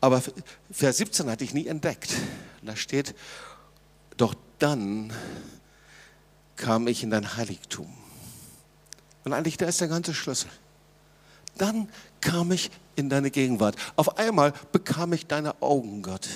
Aber 0.00 0.22
Vers 0.70 0.98
17 0.98 1.28
hatte 1.28 1.42
ich 1.42 1.52
nie 1.52 1.66
entdeckt. 1.66 2.14
Da 2.62 2.76
steht, 2.76 3.16
doch 4.16 4.36
dann 4.60 5.12
kam 6.54 6.86
ich 6.86 7.02
in 7.02 7.10
dein 7.10 7.36
Heiligtum. 7.36 7.92
Und 9.24 9.32
eigentlich, 9.32 9.56
da 9.56 9.66
ist 9.66 9.80
der 9.80 9.88
ganze 9.88 10.14
Schlüssel. 10.14 10.50
Dann 11.58 11.88
kam 12.20 12.52
ich 12.52 12.70
in 12.94 13.08
deine 13.10 13.32
Gegenwart. 13.32 13.74
Auf 13.96 14.18
einmal 14.18 14.52
bekam 14.70 15.12
ich 15.14 15.26
deine 15.26 15.60
Augen, 15.60 16.00
Gott. 16.02 16.28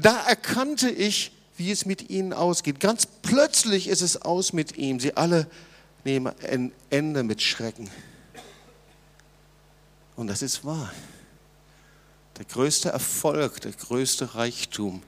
Da 0.00 0.20
erkannte 0.26 0.90
ich, 0.90 1.32
wie 1.56 1.70
es 1.70 1.86
mit 1.86 2.10
ihnen 2.10 2.32
ausgeht. 2.32 2.80
Ganz 2.80 3.06
plötzlich 3.06 3.88
ist 3.88 4.00
es 4.00 4.22
aus 4.22 4.52
mit 4.52 4.76
ihm. 4.76 5.00
Sie 5.00 5.16
alle 5.16 5.48
nehmen 6.04 6.32
ein 6.48 6.72
Ende 6.90 7.22
mit 7.22 7.42
Schrecken. 7.42 7.90
Und 10.14 10.28
das 10.28 10.42
ist 10.42 10.64
wahr. 10.64 10.92
Der 12.38 12.44
größte 12.44 12.90
Erfolg, 12.90 13.60
der 13.60 13.72
größte 13.72 14.36
Reichtum, 14.36 15.02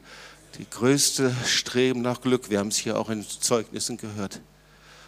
die 0.58 0.68
größte 0.68 1.34
Streben 1.46 2.02
nach 2.02 2.20
Glück, 2.20 2.50
wir 2.50 2.58
haben 2.58 2.68
es 2.68 2.76
hier 2.76 2.98
auch 2.98 3.08
in 3.08 3.24
Zeugnissen 3.26 3.96
gehört. 3.96 4.40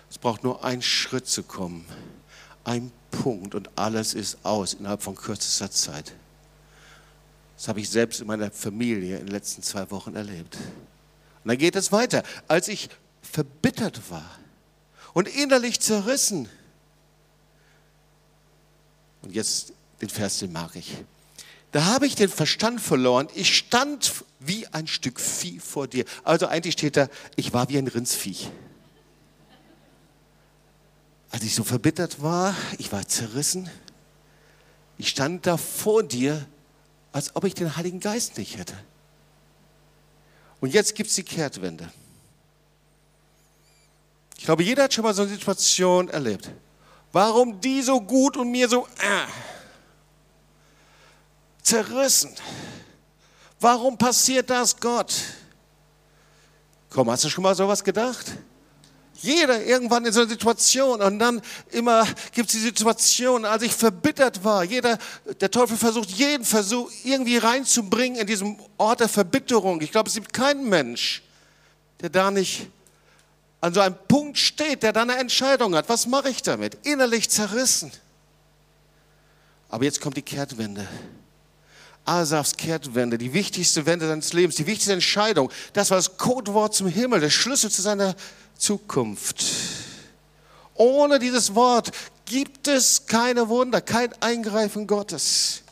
Es 0.09 0.19
braucht 0.19 0.45
nur 0.45 0.65
einen 0.65 0.83
Schritt 0.83 1.27
zu 1.27 1.43
kommen, 1.43 1.85
ein 2.65 2.93
Punkt 3.11 3.57
und 3.57 3.71
alles 3.77 4.15
ist 4.15 4.39
aus 4.45 4.75
innerhalb 4.75 5.03
von 5.03 5.17
kürzester 5.17 5.71
Zeit. 5.71 6.15
Das 7.63 7.69
habe 7.69 7.79
ich 7.79 7.89
selbst 7.89 8.21
in 8.21 8.27
meiner 8.27 8.51
Familie 8.51 9.19
in 9.19 9.27
den 9.27 9.33
letzten 9.33 9.63
zwei 9.63 9.89
Wochen 9.93 10.17
erlebt. 10.17 10.57
Und 10.57 11.49
dann 11.49 11.59
geht 11.59 11.77
es 11.77 11.93
weiter. 11.93 12.25
Als 12.49 12.67
ich 12.67 12.89
verbittert 13.23 14.11
war 14.11 14.29
und 15.13 15.29
innerlich 15.29 15.79
zerrissen, 15.79 16.49
und 19.23 19.33
jetzt 19.33 19.75
den 20.01 20.09
Vers, 20.09 20.41
den 20.41 20.51
mag 20.51 20.75
ich. 20.75 21.05
Da 21.71 21.85
habe 21.85 22.05
ich 22.09 22.17
den 22.17 22.31
Verstand 22.31 22.81
verloren. 22.81 23.29
Ich 23.37 23.57
stand 23.57 24.25
wie 24.41 24.67
ein 24.67 24.89
Stück 24.89 25.21
Vieh 25.21 25.61
vor 25.61 25.87
dir. 25.87 26.05
Also 26.25 26.49
eigentlich 26.49 26.73
steht 26.73 26.97
da, 26.97 27.09
ich 27.37 27.53
war 27.53 27.69
wie 27.69 27.79
ein 27.79 27.87
Rindsviech. 27.87 28.51
Als 31.31 31.45
ich 31.45 31.55
so 31.55 31.63
verbittert 31.63 32.21
war, 32.21 32.57
ich 32.79 32.91
war 32.91 33.07
zerrissen, 33.07 33.71
ich 34.99 35.11
stand 35.11 35.47
da 35.47 35.57
vor 35.57 36.03
dir 36.03 36.45
als 37.13 37.35
ob 37.37 37.45
ich 37.45 37.55
den 37.55 37.77
Heiligen 37.77 38.01
Geist 38.01 38.39
nicht 38.39 38.57
hätte. 38.59 38.75
Und 40.61 40.73
jetzt 40.73 40.95
gibt 40.95 41.11
es 41.11 41.17
die 41.17 41.23
Kehrtwende. 41.23 41.91
Ich 44.39 44.45
glaube, 44.45 44.63
jeder 44.63 44.85
hat 44.85 44.95
schon 44.95 45.05
mal 45.05 45.15
so 45.15 45.23
eine 45.23 45.31
Situation 45.31 46.09
erlebt. 46.09 46.51
Warum 47.13 47.61
die 47.61 47.83
so 47.83 48.01
gut 48.01 48.37
und 48.37 48.51
mir 48.51 48.69
so 48.69 48.87
äh, 48.99 49.27
zerrissen? 51.63 52.35
Warum 53.61 53.97
passiert 53.97 54.51
das 54.51 54.79
Gott? 54.79 55.15
Komm, 56.91 57.11
hast 57.11 57.25
du 57.25 57.29
schon 57.29 57.43
mal 57.43 57.55
sowas 57.55 57.85
gedacht? 57.85 58.33
Jeder 59.23 59.65
irgendwann 59.65 60.05
in 60.05 60.13
so 60.13 60.21
einer 60.21 60.29
Situation 60.29 61.01
und 61.01 61.19
dann 61.21 61.41
immer 61.71 62.05
gibt 62.33 62.49
es 62.49 62.55
die 62.55 62.61
Situation, 62.61 63.45
als 63.45 63.63
ich 63.63 63.73
verbittert 63.73 64.43
war. 64.43 64.65
Jeder, 64.65 64.99
der 65.41 65.51
Teufel 65.51 65.77
versucht 65.77 66.11
jeden 66.11 66.45
Versuch 66.45 66.91
irgendwie 67.05 67.37
reinzubringen 67.37 68.19
in 68.21 68.27
diesem 68.27 68.59
Ort 68.79 68.99
der 68.99 69.09
Verbitterung. 69.09 69.81
Ich 69.81 69.93
glaube, 69.93 70.09
es 70.09 70.17
gibt 70.17 70.33
keinen 70.33 70.69
Mensch, 70.69 71.23
der 72.01 72.11
da 72.11 72.33
nicht 72.33 72.69
an 73.61 73.73
so 73.73 73.81
einem 73.81 73.95
Punkt 74.09 74.39
steht, 74.39 74.83
der 74.83 74.93
da 74.93 75.03
eine 75.03 75.17
Entscheidung 75.17 75.77
hat. 75.77 75.89
Was 75.89 76.09
mache 76.09 76.29
ich 76.29 76.43
damit? 76.43 76.77
Innerlich 76.83 77.31
zerrissen. 77.31 77.93
Aber 79.69 79.85
jetzt 79.85 80.01
kommt 80.01 80.17
die 80.17 80.23
Kehrtwende. 80.23 80.89
Asafs 82.05 82.57
Kehrtwende, 82.57 83.17
die 83.17 83.33
wichtigste 83.33 83.87
Wende 83.87 84.09
seines 84.09 84.33
Lebens, 84.33 84.57
die 84.57 84.67
wichtigste 84.67 84.93
Entscheidung. 84.93 85.53
Das 85.73 85.91
war 85.91 85.99
das 85.99 86.17
Codewort 86.17 86.75
zum 86.75 86.89
Himmel, 86.89 87.21
der 87.21 87.31
Schlüssel 87.31 87.71
zu 87.71 87.81
seiner 87.81 88.17
Zukunft. 88.63 89.45
Ohne 90.75 91.19
dieses 91.19 91.55
Wort 91.55 91.91
gibt 92.25 92.69
es 92.69 93.07
keine 93.07 93.49
Wunder, 93.49 93.81
kein 93.81 94.13
Eingreifen 94.23 94.87
Gottes. 94.87 95.63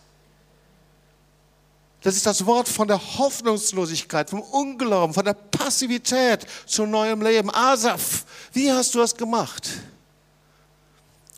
Das 2.03 2.17
ist 2.17 2.27
das 2.27 2.47
Wort 2.47 2.69
von 2.69 2.89
der 2.89 2.99
Hoffnungslosigkeit, 3.19 4.31
vom 4.31 4.41
Unglauben, 4.41 5.15
von 5.15 5.25
der 5.25 5.35
Passivität 5.35 6.47
zu 6.67 6.87
neuem 6.87 7.23
Leben. 7.23 7.51
Asaf, 7.55 8.25
wie 8.53 8.73
hast 8.73 8.95
du 8.95 8.99
das 8.99 9.15
gemacht? 9.15 9.69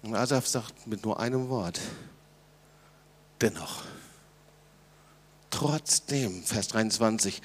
Und 0.02 0.14
Asaf 0.14 0.46
sagt 0.46 0.86
mit 0.86 1.04
nur 1.04 1.20
einem 1.20 1.48
Wort, 1.48 1.80
dennoch, 3.40 3.82
trotzdem, 5.50 6.42
Vers 6.44 6.68
23, 6.68 7.42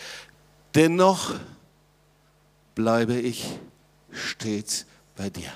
dennoch 0.76 1.36
bleibe 2.74 3.20
ich 3.20 3.46
stets 4.18 4.86
bei 5.16 5.30
dir. 5.30 5.52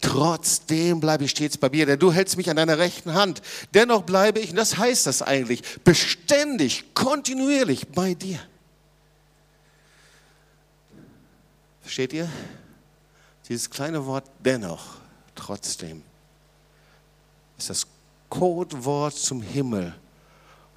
Trotzdem 0.00 1.00
bleibe 1.00 1.24
ich 1.24 1.30
stets 1.30 1.56
bei 1.56 1.68
dir, 1.68 1.86
denn 1.86 1.98
du 1.98 2.12
hältst 2.12 2.36
mich 2.36 2.50
an 2.50 2.56
deiner 2.56 2.78
rechten 2.78 3.14
Hand. 3.14 3.42
Dennoch 3.74 4.02
bleibe 4.02 4.40
ich, 4.40 4.50
und 4.50 4.56
das 4.56 4.76
heißt 4.76 5.06
das 5.06 5.22
eigentlich, 5.22 5.62
beständig, 5.84 6.94
kontinuierlich 6.94 7.88
bei 7.88 8.14
dir. 8.14 8.38
Versteht 11.80 12.12
ihr? 12.12 12.28
Dieses 13.48 13.70
kleine 13.70 14.06
Wort 14.06 14.28
dennoch, 14.44 14.96
trotzdem, 15.34 16.02
ist 17.58 17.70
das 17.70 17.86
Codewort 18.28 19.14
zum 19.14 19.40
Himmel, 19.40 19.94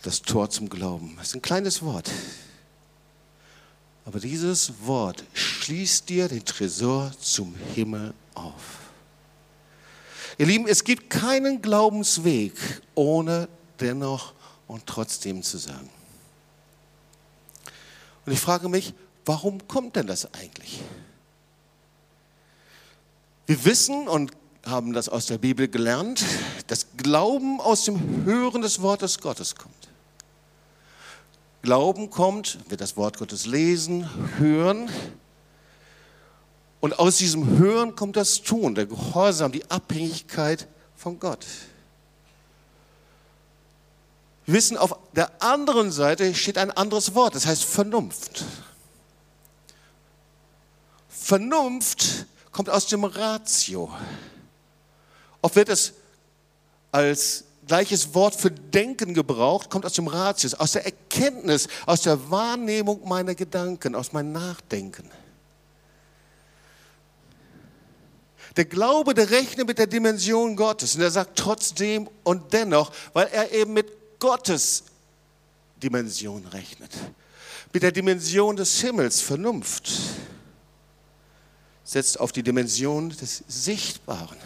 das 0.03 0.21
Tor 0.21 0.49
zum 0.49 0.69
Glauben. 0.69 1.15
Das 1.17 1.29
ist 1.29 1.35
ein 1.35 1.41
kleines 1.41 1.81
Wort. 1.81 2.09
Aber 4.09 4.19
dieses 4.19 4.73
Wort 4.87 5.23
schließt 5.33 6.09
dir 6.09 6.27
den 6.27 6.43
Tresor 6.43 7.11
zum 7.21 7.53
Himmel 7.75 8.15
auf. 8.33 8.89
Ihr 10.39 10.47
Lieben, 10.47 10.67
es 10.67 10.83
gibt 10.83 11.11
keinen 11.11 11.61
Glaubensweg 11.61 12.53
ohne 12.95 13.47
dennoch 13.79 14.33
und 14.65 14.87
trotzdem 14.87 15.43
zu 15.43 15.59
sagen. 15.59 15.91
Und 18.25 18.33
ich 18.33 18.39
frage 18.39 18.67
mich, 18.67 18.95
warum 19.25 19.67
kommt 19.67 19.95
denn 19.95 20.07
das 20.07 20.33
eigentlich? 20.33 20.81
Wir 23.45 23.63
wissen 23.63 24.07
und 24.07 24.31
haben 24.65 24.93
das 24.93 25.07
aus 25.07 25.27
der 25.27 25.37
Bibel 25.37 25.67
gelernt, 25.67 26.25
dass 26.65 26.87
Glauben 26.97 27.61
aus 27.61 27.83
dem 27.83 28.25
Hören 28.25 28.63
des 28.63 28.81
Wortes 28.81 29.19
Gottes 29.19 29.55
kommt. 29.55 29.88
Glauben 31.61 32.09
kommt, 32.09 32.59
wir 32.69 32.77
das 32.77 32.95
Wort 32.95 33.17
Gottes 33.17 33.45
lesen, 33.45 34.09
hören. 34.37 34.89
Und 36.79 36.97
aus 36.99 37.17
diesem 37.17 37.57
Hören 37.57 37.95
kommt 37.95 38.15
das 38.15 38.41
Tun, 38.41 38.75
der 38.75 38.85
Gehorsam, 38.85 39.51
die 39.51 39.69
Abhängigkeit 39.69 40.67
von 40.95 41.19
Gott. 41.19 41.45
Wir 44.45 44.55
wissen, 44.55 44.77
auf 44.77 44.97
der 45.15 45.43
anderen 45.43 45.91
Seite 45.91 46.33
steht 46.33 46.57
ein 46.57 46.71
anderes 46.71 47.13
Wort, 47.13 47.35
das 47.35 47.45
heißt 47.45 47.63
Vernunft. 47.63 48.45
Vernunft 51.09 52.25
kommt 52.51 52.69
aus 52.69 52.87
dem 52.87 53.03
Ratio. 53.03 53.93
Oft 55.41 55.55
wird 55.55 55.69
es 55.69 55.93
als 56.91 57.43
gleiches 57.69 58.15
Wort 58.15 58.35
für 58.35 58.49
Denken 58.49 59.13
gebraucht, 59.13 59.69
kommt 59.69 59.85
aus 59.85 59.93
dem 59.93 60.07
Ratius, 60.07 60.55
aus 60.55 60.71
der 60.71 60.85
Erkenntnis, 60.85 61.67
aus 61.85 62.01
der 62.01 62.29
Wahrnehmung 62.31 63.07
meiner 63.07 63.35
Gedanken, 63.35 63.93
aus 63.95 64.11
meinem 64.11 64.31
Nachdenken. 64.31 65.09
Der 68.57 68.65
Glaube, 68.65 69.13
der 69.13 69.29
rechnet 69.29 69.67
mit 69.67 69.77
der 69.77 69.85
Dimension 69.85 70.55
Gottes 70.55 70.95
und 70.95 71.01
er 71.01 71.11
sagt 71.11 71.37
trotzdem 71.37 72.09
und 72.23 72.51
dennoch, 72.51 72.91
weil 73.13 73.27
er 73.27 73.51
eben 73.51 73.73
mit 73.73 73.87
Gottes 74.17 74.85
Dimension 75.81 76.45
rechnet. 76.47 76.91
Mit 77.71 77.83
der 77.83 77.91
Dimension 77.91 78.55
des 78.55 78.81
Himmels, 78.81 79.21
Vernunft. 79.21 79.91
Setzt 81.83 82.19
auf 82.19 82.31
die 82.31 82.41
Dimension 82.41 83.09
des 83.09 83.43
Sichtbaren. 83.47 84.37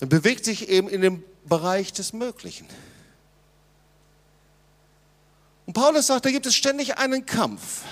Und 0.00 0.08
bewegt 0.08 0.44
sich 0.44 0.68
eben 0.68 0.88
in 0.88 1.00
dem 1.00 1.24
Bereich 1.48 1.92
des 1.92 2.12
Möglichen. 2.12 2.66
Und 5.66 5.74
Paulus 5.74 6.06
sagt, 6.06 6.24
da 6.24 6.30
gibt 6.30 6.46
es 6.46 6.54
ständig 6.54 6.96
einen 6.98 7.26
Kampf. 7.26 7.82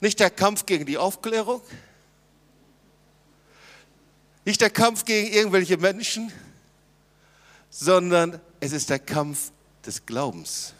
Nicht 0.00 0.20
der 0.20 0.30
Kampf 0.30 0.66
gegen 0.66 0.84
die 0.84 0.98
Aufklärung, 0.98 1.62
nicht 4.44 4.60
der 4.60 4.70
Kampf 4.70 5.04
gegen 5.04 5.32
irgendwelche 5.32 5.78
Menschen, 5.78 6.30
sondern 7.70 8.40
es 8.60 8.72
ist 8.72 8.90
der 8.90 8.98
Kampf 8.98 9.50
des 9.84 10.04
Glaubens. 10.04 10.74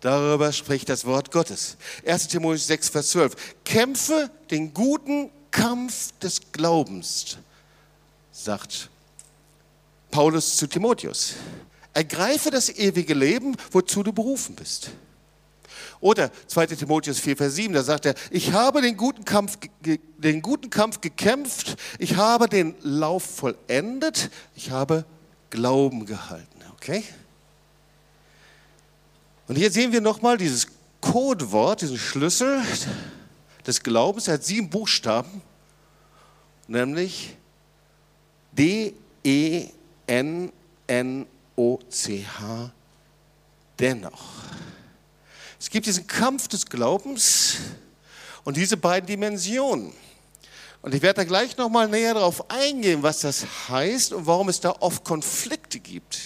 Darüber 0.00 0.52
spricht 0.52 0.88
das 0.88 1.04
Wort 1.04 1.32
Gottes. 1.32 1.76
1 2.06 2.28
Timotheus 2.28 2.68
6, 2.68 2.88
Vers 2.90 3.08
12. 3.08 3.54
Kämpfe 3.64 4.30
den 4.50 4.72
guten 4.72 5.30
Kampf 5.50 6.12
des 6.20 6.40
Glaubens, 6.52 7.38
sagt 8.38 8.88
Paulus 10.10 10.56
zu 10.56 10.66
Timotheus. 10.66 11.34
Ergreife 11.92 12.50
das 12.50 12.68
ewige 12.70 13.14
Leben, 13.14 13.56
wozu 13.72 14.02
du 14.02 14.12
berufen 14.12 14.54
bist. 14.54 14.90
Oder 16.00 16.30
2 16.46 16.66
Timotheus 16.66 17.18
4, 17.18 17.36
Vers 17.36 17.56
7, 17.56 17.74
da 17.74 17.82
sagt 17.82 18.06
er, 18.06 18.14
ich 18.30 18.52
habe 18.52 18.80
den 18.80 18.96
guten, 18.96 19.24
Kampf, 19.24 19.58
den 19.82 20.42
guten 20.42 20.70
Kampf 20.70 21.00
gekämpft, 21.00 21.76
ich 21.98 22.16
habe 22.16 22.48
den 22.48 22.76
Lauf 22.82 23.24
vollendet, 23.24 24.30
ich 24.54 24.70
habe 24.70 25.04
Glauben 25.50 26.06
gehalten. 26.06 26.62
Okay? 26.74 27.02
Und 29.48 29.56
hier 29.56 29.72
sehen 29.72 29.92
wir 29.92 30.00
nochmal 30.00 30.36
dieses 30.36 30.68
Codewort, 31.00 31.80
diesen 31.80 31.98
Schlüssel 31.98 32.62
des 33.66 33.82
Glaubens. 33.82 34.28
Er 34.28 34.34
hat 34.34 34.44
sieben 34.44 34.70
Buchstaben, 34.70 35.42
nämlich 36.68 37.36
D-E-N-N-O-C-H, 38.58 39.70
dennoch. 43.78 44.24
Es 45.60 45.70
gibt 45.70 45.86
diesen 45.86 46.06
Kampf 46.06 46.48
des 46.48 46.66
Glaubens 46.66 47.56
und 48.44 48.56
diese 48.56 48.76
beiden 48.76 49.06
Dimensionen. 49.06 49.92
Und 50.82 50.94
ich 50.94 51.02
werde 51.02 51.22
da 51.22 51.24
gleich 51.24 51.56
nochmal 51.56 51.88
näher 51.88 52.14
darauf 52.14 52.50
eingehen, 52.50 53.02
was 53.02 53.20
das 53.20 53.44
heißt 53.68 54.12
und 54.12 54.26
warum 54.26 54.48
es 54.48 54.60
da 54.60 54.74
oft 54.80 55.04
Konflikte 55.04 55.80
gibt. 55.80 56.18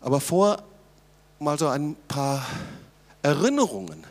Aber 0.00 0.20
vor 0.20 0.62
mal 1.38 1.58
so 1.58 1.68
ein 1.68 1.96
paar 2.06 2.46
Erinnerungen. 3.22 4.04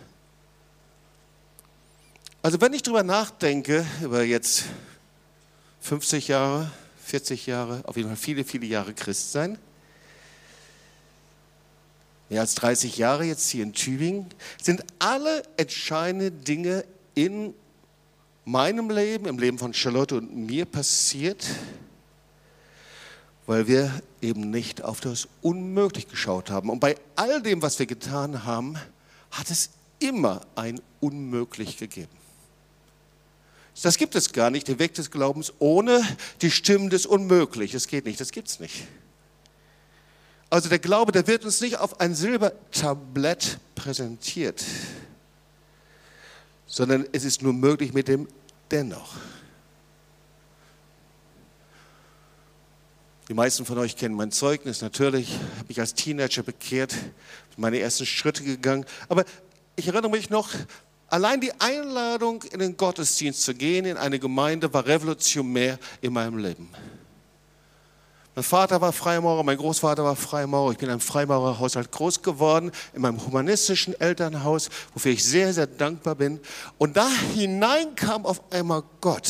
Also 2.48 2.62
wenn 2.62 2.72
ich 2.72 2.82
darüber 2.82 3.04
nachdenke, 3.04 3.86
über 4.02 4.24
jetzt 4.24 4.64
50 5.82 6.30
Jahre, 6.30 6.72
40 7.04 7.46
Jahre, 7.46 7.82
auf 7.84 7.98
jeden 7.98 8.08
Fall 8.08 8.16
viele, 8.16 8.46
viele 8.46 8.66
Jahre 8.66 8.94
Christ 8.94 9.34
sein, 9.34 9.60
mehr 12.30 12.40
als 12.40 12.56
30 12.56 12.98
Jahre 12.98 13.26
jetzt 13.26 13.50
hier 13.50 13.64
in 13.64 13.74
Tübingen, 13.74 14.28
sind 14.64 14.86
alle 14.98 15.44
entscheidenden 15.58 16.42
Dinge 16.46 16.86
in 17.16 17.54
meinem 18.46 18.92
Leben, 18.92 19.26
im 19.26 19.40
Leben 19.40 19.58
von 19.58 19.74
Charlotte 19.74 20.16
und 20.16 20.34
mir 20.34 20.64
passiert, 20.64 21.46
weil 23.46 23.68
wir 23.68 23.92
eben 24.22 24.52
nicht 24.52 24.86
auf 24.86 25.02
das 25.02 25.28
Unmöglich 25.42 26.08
geschaut 26.08 26.50
haben. 26.50 26.70
Und 26.70 26.80
bei 26.80 26.96
all 27.18 27.42
dem, 27.42 27.62
was 27.62 27.78
wir 27.78 27.88
getan 27.88 28.46
haben, 28.46 28.78
hat 29.32 29.52
es 29.52 29.72
immer 30.00 30.48
ein 30.56 30.80
Unmöglich 31.02 31.76
gegeben. 31.76 32.17
Das 33.84 33.98
gibt 33.98 34.16
es 34.16 34.34
gar 34.34 34.50
nicht, 34.50 34.68
den 34.68 34.80
Weg 34.80 34.96
des 34.96 35.12
Glaubens 35.12 35.54
ohne 35.60 36.02
die 36.42 36.52
Stimmen 36.52 36.90
des 36.90 37.06
Unmöglich. 37.06 37.74
Das 37.74 37.88
geht 37.88 38.06
nicht, 38.06 38.20
das 38.20 38.32
gibt 38.32 38.48
es 38.48 38.60
nicht. 38.60 38.88
Also 40.50 40.70
der 40.70 40.80
Glaube, 40.80 41.12
der 41.12 41.28
wird 41.28 41.46
uns 41.46 41.62
nicht 41.62 41.78
auf 41.78 42.00
ein 42.00 42.16
Silbertablett 42.16 43.60
präsentiert, 43.76 44.64
sondern 46.66 47.06
es 47.12 47.24
ist 47.26 47.42
nur 47.42 47.54
möglich 47.54 47.94
mit 47.94 48.08
dem 48.08 48.28
Dennoch. 48.72 49.16
Die 53.28 53.34
meisten 53.34 53.66
von 53.66 53.78
euch 53.78 53.98
kennen 53.98 54.16
mein 54.16 54.32
Zeugnis 54.32 54.82
natürlich. 54.82 55.30
Ich 55.30 55.58
habe 55.58 55.68
mich 55.68 55.80
als 55.82 55.94
Teenager 55.94 56.44
bekehrt, 56.44 56.96
meine 57.58 57.80
ersten 57.80 58.06
Schritte 58.06 58.44
gegangen. 58.44 58.86
Aber 59.10 59.26
ich 59.76 59.88
erinnere 59.88 60.10
mich 60.10 60.30
noch, 60.30 60.50
allein 61.08 61.42
die 61.42 61.52
Einladung 61.60 62.44
in 62.44 62.60
den 62.60 62.78
Gottesdienst 62.78 63.42
zu 63.42 63.54
gehen, 63.54 63.86
in 63.86 63.98
eine 63.98 64.20
Gemeinde, 64.20 64.74
war 64.74 64.86
revolutionär 64.86 65.80
in 66.02 66.14
meinem 66.14 66.38
Leben. 66.38 66.70
Mein 68.38 68.44
Vater 68.44 68.80
war 68.80 68.94
Freimaurer, 68.94 69.42
mein 69.42 69.58
Großvater 69.58 70.04
war 70.04 70.16
Freimaurer. 70.16 70.72
Ich 70.72 70.78
bin 70.78 70.90
in 70.90 70.92
einem 70.92 71.02
Freimaurerhaushalt 71.02 71.92
groß 71.92 72.22
geworden, 72.22 72.72
in 72.94 73.02
meinem 73.02 73.26
humanistischen 73.26 74.00
Elternhaus, 74.00 74.70
wofür 74.94 75.12
ich 75.12 75.24
sehr, 75.24 75.52
sehr 75.54 75.66
dankbar 75.66 76.14
bin. 76.14 76.40
Und 76.78 76.98
da 76.98 77.10
hinein 77.34 77.96
kam 77.96 78.28
auf 78.28 78.52
einmal 78.52 78.84
Gott. 79.02 79.28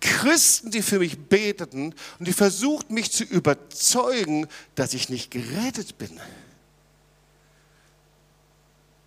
Christen, 0.00 0.70
die 0.70 0.82
für 0.82 0.98
mich 0.98 1.18
beteten 1.18 1.94
und 2.18 2.28
die 2.28 2.34
versuchten 2.34 2.92
mich 2.92 3.10
zu 3.10 3.24
überzeugen, 3.24 4.46
dass 4.74 4.92
ich 4.92 5.08
nicht 5.08 5.30
gerettet 5.30 5.96
bin. 5.96 6.20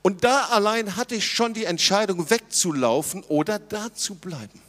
Und 0.08 0.24
da 0.24 0.46
allein 0.46 0.96
hatte 0.96 1.16
ich 1.16 1.30
schon 1.30 1.54
die 1.54 1.66
Entscheidung, 1.66 2.30
wegzulaufen 2.30 3.24
oder 3.24 3.60
da 3.60 3.94
zu 3.94 4.16
bleiben. 4.16 4.62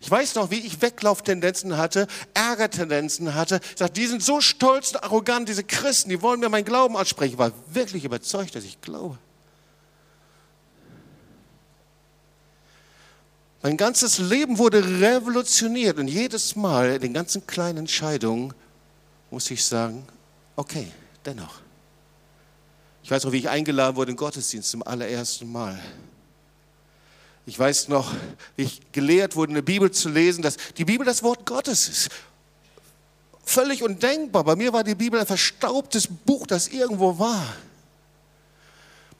Ich 0.00 0.10
weiß 0.10 0.34
noch, 0.34 0.50
wie 0.50 0.58
ich 0.58 0.82
Weglauftendenzen 0.82 1.76
hatte, 1.76 2.08
Ärgertendenzen 2.34 3.36
hatte. 3.36 3.60
Ich 3.62 3.78
sagte, 3.78 4.00
die 4.00 4.08
sind 4.08 4.20
so 4.20 4.40
stolz 4.40 4.90
und 4.90 5.04
arrogant, 5.04 5.48
diese 5.48 5.62
Christen, 5.62 6.10
die 6.10 6.22
wollen 6.22 6.40
mir 6.40 6.48
meinen 6.48 6.64
Glauben 6.64 6.96
ansprechen. 6.96 7.34
Ich 7.34 7.38
war 7.38 7.52
wirklich 7.68 8.04
überzeugt, 8.04 8.56
dass 8.56 8.64
ich 8.64 8.80
glaube. 8.80 9.16
Mein 13.62 13.76
ganzes 13.76 14.18
Leben 14.18 14.58
wurde 14.58 14.82
revolutioniert 15.00 16.00
und 16.00 16.08
jedes 16.08 16.56
Mal 16.56 16.94
in 16.94 17.00
den 17.00 17.14
ganzen 17.14 17.46
kleinen 17.46 17.78
Entscheidungen 17.78 18.52
muss 19.30 19.52
ich 19.52 19.64
sagen, 19.64 20.04
okay, 20.56 20.90
dennoch. 21.24 21.60
Ich 23.08 23.12
weiß 23.12 23.24
noch, 23.24 23.32
wie 23.32 23.38
ich 23.38 23.48
eingeladen 23.48 23.96
wurde 23.96 24.10
in 24.10 24.16
den 24.16 24.20
Gottesdienst 24.20 24.68
zum 24.70 24.82
allerersten 24.82 25.50
Mal. 25.50 25.80
Ich 27.46 27.58
weiß 27.58 27.88
noch, 27.88 28.12
wie 28.54 28.64
ich 28.64 28.92
gelehrt 28.92 29.34
wurde, 29.34 29.52
eine 29.52 29.62
Bibel 29.62 29.90
zu 29.90 30.10
lesen, 30.10 30.42
dass 30.42 30.58
die 30.76 30.84
Bibel 30.84 31.06
das 31.06 31.22
Wort 31.22 31.46
Gottes 31.46 31.88
ist. 31.88 32.10
Völlig 33.46 33.82
undenkbar. 33.82 34.44
Bei 34.44 34.56
mir 34.56 34.74
war 34.74 34.84
die 34.84 34.94
Bibel 34.94 35.18
ein 35.18 35.26
verstaubtes 35.26 36.06
Buch, 36.06 36.46
das 36.46 36.68
irgendwo 36.68 37.18
war. 37.18 37.46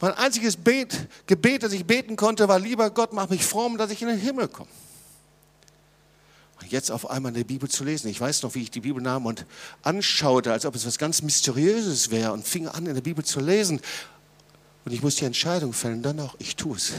Mein 0.00 0.12
einziges 0.12 0.54
Bet, 0.54 0.94
Gebet, 1.26 1.62
das 1.62 1.72
ich 1.72 1.86
beten 1.86 2.14
konnte, 2.14 2.46
war, 2.46 2.58
lieber 2.58 2.90
Gott, 2.90 3.14
mach 3.14 3.30
mich 3.30 3.42
fromm, 3.42 3.78
dass 3.78 3.90
ich 3.90 4.02
in 4.02 4.08
den 4.08 4.20
Himmel 4.20 4.48
komme. 4.48 4.68
Jetzt 6.66 6.90
auf 6.90 7.08
einmal 7.10 7.32
eine 7.32 7.44
Bibel 7.44 7.68
zu 7.68 7.84
lesen. 7.84 8.08
Ich 8.08 8.20
weiß 8.20 8.42
noch, 8.42 8.54
wie 8.54 8.62
ich 8.62 8.70
die 8.70 8.80
Bibel 8.80 9.02
nahm 9.02 9.26
und 9.26 9.46
anschaute, 9.82 10.52
als 10.52 10.66
ob 10.66 10.74
es 10.74 10.86
was 10.86 10.98
ganz 10.98 11.22
Mysteriöses 11.22 12.10
wäre 12.10 12.32
und 12.32 12.46
fing 12.46 12.68
an, 12.68 12.86
in 12.86 12.94
der 12.94 13.00
Bibel 13.00 13.24
zu 13.24 13.40
lesen. 13.40 13.80
Und 14.84 14.92
ich 14.92 15.02
musste 15.02 15.20
die 15.20 15.26
Entscheidung 15.26 15.72
fällen, 15.72 16.02
dann 16.02 16.20
auch, 16.20 16.34
ich 16.38 16.56
tue 16.56 16.76
es. 16.76 16.92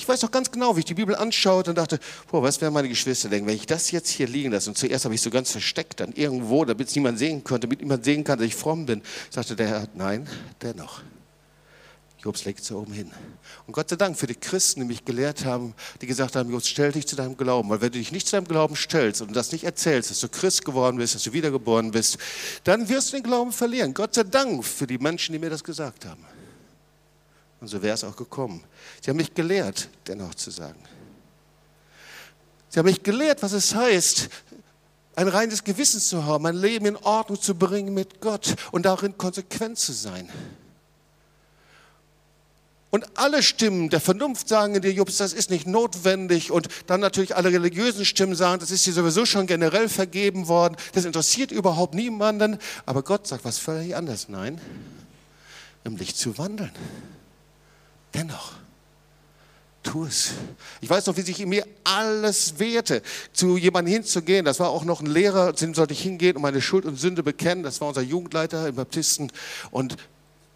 Ich 0.00 0.08
weiß 0.08 0.22
noch 0.22 0.30
ganz 0.30 0.50
genau, 0.50 0.76
wie 0.76 0.80
ich 0.80 0.86
die 0.86 0.94
Bibel 0.94 1.14
anschaute 1.14 1.72
und 1.72 1.76
dachte, 1.76 2.00
boah, 2.30 2.42
was 2.42 2.58
werden 2.62 2.72
meine 2.72 2.88
Geschwister 2.88 3.28
denken, 3.28 3.46
wenn 3.46 3.56
ich 3.56 3.66
das 3.66 3.90
jetzt 3.90 4.08
hier 4.08 4.26
liegen 4.26 4.50
lasse? 4.50 4.70
Und 4.70 4.76
zuerst 4.78 5.04
habe 5.04 5.14
ich 5.14 5.20
so 5.20 5.28
ganz 5.28 5.50
versteckt 5.50 6.00
dann 6.00 6.12
irgendwo, 6.12 6.64
damit 6.64 6.88
es 6.88 6.94
niemand 6.94 7.18
sehen 7.18 7.44
konnte, 7.44 7.66
damit 7.66 7.82
niemand 7.82 8.04
sehen 8.06 8.24
kann, 8.24 8.38
dass 8.38 8.46
ich 8.46 8.54
fromm 8.54 8.86
bin. 8.86 9.02
Sagte 9.28 9.56
der 9.56 9.68
Herr, 9.68 9.88
nein, 9.94 10.26
dennoch. 10.62 11.02
Jobs 12.22 12.44
legt 12.44 12.62
so 12.62 12.78
oben 12.78 12.92
hin. 12.92 13.10
Und 13.66 13.72
Gott 13.72 13.88
sei 13.88 13.96
Dank 13.96 14.16
für 14.16 14.26
die 14.26 14.34
Christen, 14.34 14.80
die 14.80 14.86
mich 14.86 15.04
gelehrt 15.04 15.44
haben, 15.44 15.74
die 16.00 16.06
gesagt 16.06 16.36
haben, 16.36 16.50
Jobs, 16.50 16.68
stell 16.68 16.92
dich 16.92 17.06
zu 17.06 17.16
deinem 17.16 17.36
Glauben. 17.36 17.70
Weil 17.70 17.80
wenn 17.80 17.92
du 17.92 17.98
dich 17.98 18.12
nicht 18.12 18.26
zu 18.26 18.36
deinem 18.36 18.46
Glauben 18.46 18.76
stellst 18.76 19.22
und 19.22 19.34
das 19.34 19.52
nicht 19.52 19.64
erzählst, 19.64 20.10
dass 20.10 20.20
du 20.20 20.28
Christ 20.28 20.64
geworden 20.64 20.98
bist, 20.98 21.14
dass 21.14 21.22
du 21.22 21.32
wiedergeboren 21.32 21.90
bist, 21.90 22.18
dann 22.64 22.88
wirst 22.88 23.12
du 23.12 23.16
den 23.16 23.22
Glauben 23.22 23.52
verlieren. 23.52 23.94
Gott 23.94 24.14
sei 24.14 24.24
Dank 24.24 24.64
für 24.64 24.86
die 24.86 24.98
Menschen, 24.98 25.32
die 25.32 25.38
mir 25.38 25.50
das 25.50 25.64
gesagt 25.64 26.04
haben. 26.04 26.24
Und 27.60 27.68
so 27.68 27.82
wäre 27.82 27.94
es 27.94 28.04
auch 28.04 28.16
gekommen. 28.16 28.62
Sie 29.02 29.10
haben 29.10 29.16
mich 29.16 29.32
gelehrt, 29.32 29.88
dennoch 30.06 30.34
zu 30.34 30.50
sagen. 30.50 30.82
Sie 32.68 32.78
haben 32.78 32.86
mich 32.86 33.02
gelehrt, 33.02 33.42
was 33.42 33.52
es 33.52 33.74
heißt, 33.74 34.28
ein 35.16 35.28
reines 35.28 35.64
Gewissen 35.64 36.00
zu 36.00 36.24
haben, 36.24 36.42
mein 36.42 36.56
Leben 36.56 36.86
in 36.86 36.96
Ordnung 36.96 37.40
zu 37.40 37.54
bringen 37.54 37.92
mit 37.92 38.20
Gott 38.20 38.54
und 38.72 38.86
darin 38.86 39.18
konsequent 39.18 39.78
zu 39.78 39.92
sein. 39.92 40.30
Und 42.90 43.06
alle 43.14 43.42
Stimmen 43.42 43.88
der 43.88 44.00
Vernunft 44.00 44.48
sagen 44.48 44.80
dir, 44.80 44.92
Jobs, 44.92 45.16
das 45.16 45.32
ist 45.32 45.48
nicht 45.48 45.66
notwendig. 45.66 46.50
Und 46.50 46.68
dann 46.88 47.00
natürlich 47.00 47.36
alle 47.36 47.52
religiösen 47.52 48.04
Stimmen 48.04 48.34
sagen, 48.34 48.58
das 48.58 48.72
ist 48.72 48.84
dir 48.84 48.92
sowieso 48.92 49.24
schon 49.26 49.46
generell 49.46 49.88
vergeben 49.88 50.48
worden. 50.48 50.76
Das 50.92 51.04
interessiert 51.04 51.52
überhaupt 51.52 51.94
niemanden. 51.94 52.58
Aber 52.86 53.02
Gott 53.04 53.28
sagt 53.28 53.44
was 53.44 53.58
völlig 53.58 53.94
anderes. 53.94 54.28
Nein, 54.28 54.60
im 55.84 55.96
Licht 55.96 56.16
zu 56.16 56.36
wandeln. 56.36 56.72
Dennoch, 58.12 58.54
tu 59.84 60.04
es. 60.04 60.32
Ich 60.80 60.90
weiß 60.90 61.06
noch, 61.06 61.16
wie 61.16 61.22
sich 61.22 61.40
in 61.40 61.48
mir 61.48 61.64
alles 61.84 62.58
wehrte, 62.58 63.02
zu 63.32 63.56
jemandem 63.56 63.94
hinzugehen. 63.94 64.44
Das 64.44 64.58
war 64.58 64.70
auch 64.70 64.82
noch 64.82 65.00
ein 65.00 65.06
Lehrer, 65.06 65.54
zu 65.54 65.64
dem 65.64 65.74
sollte 65.74 65.92
ich 65.92 66.02
hingehen 66.02 66.34
und 66.34 66.42
meine 66.42 66.60
Schuld 66.60 66.84
und 66.86 66.96
Sünde 66.96 67.22
bekennen. 67.22 67.62
Das 67.62 67.80
war 67.80 67.86
unser 67.86 68.02
Jugendleiter 68.02 68.66
im 68.66 68.74
Baptisten. 68.74 69.30
Und 69.70 69.96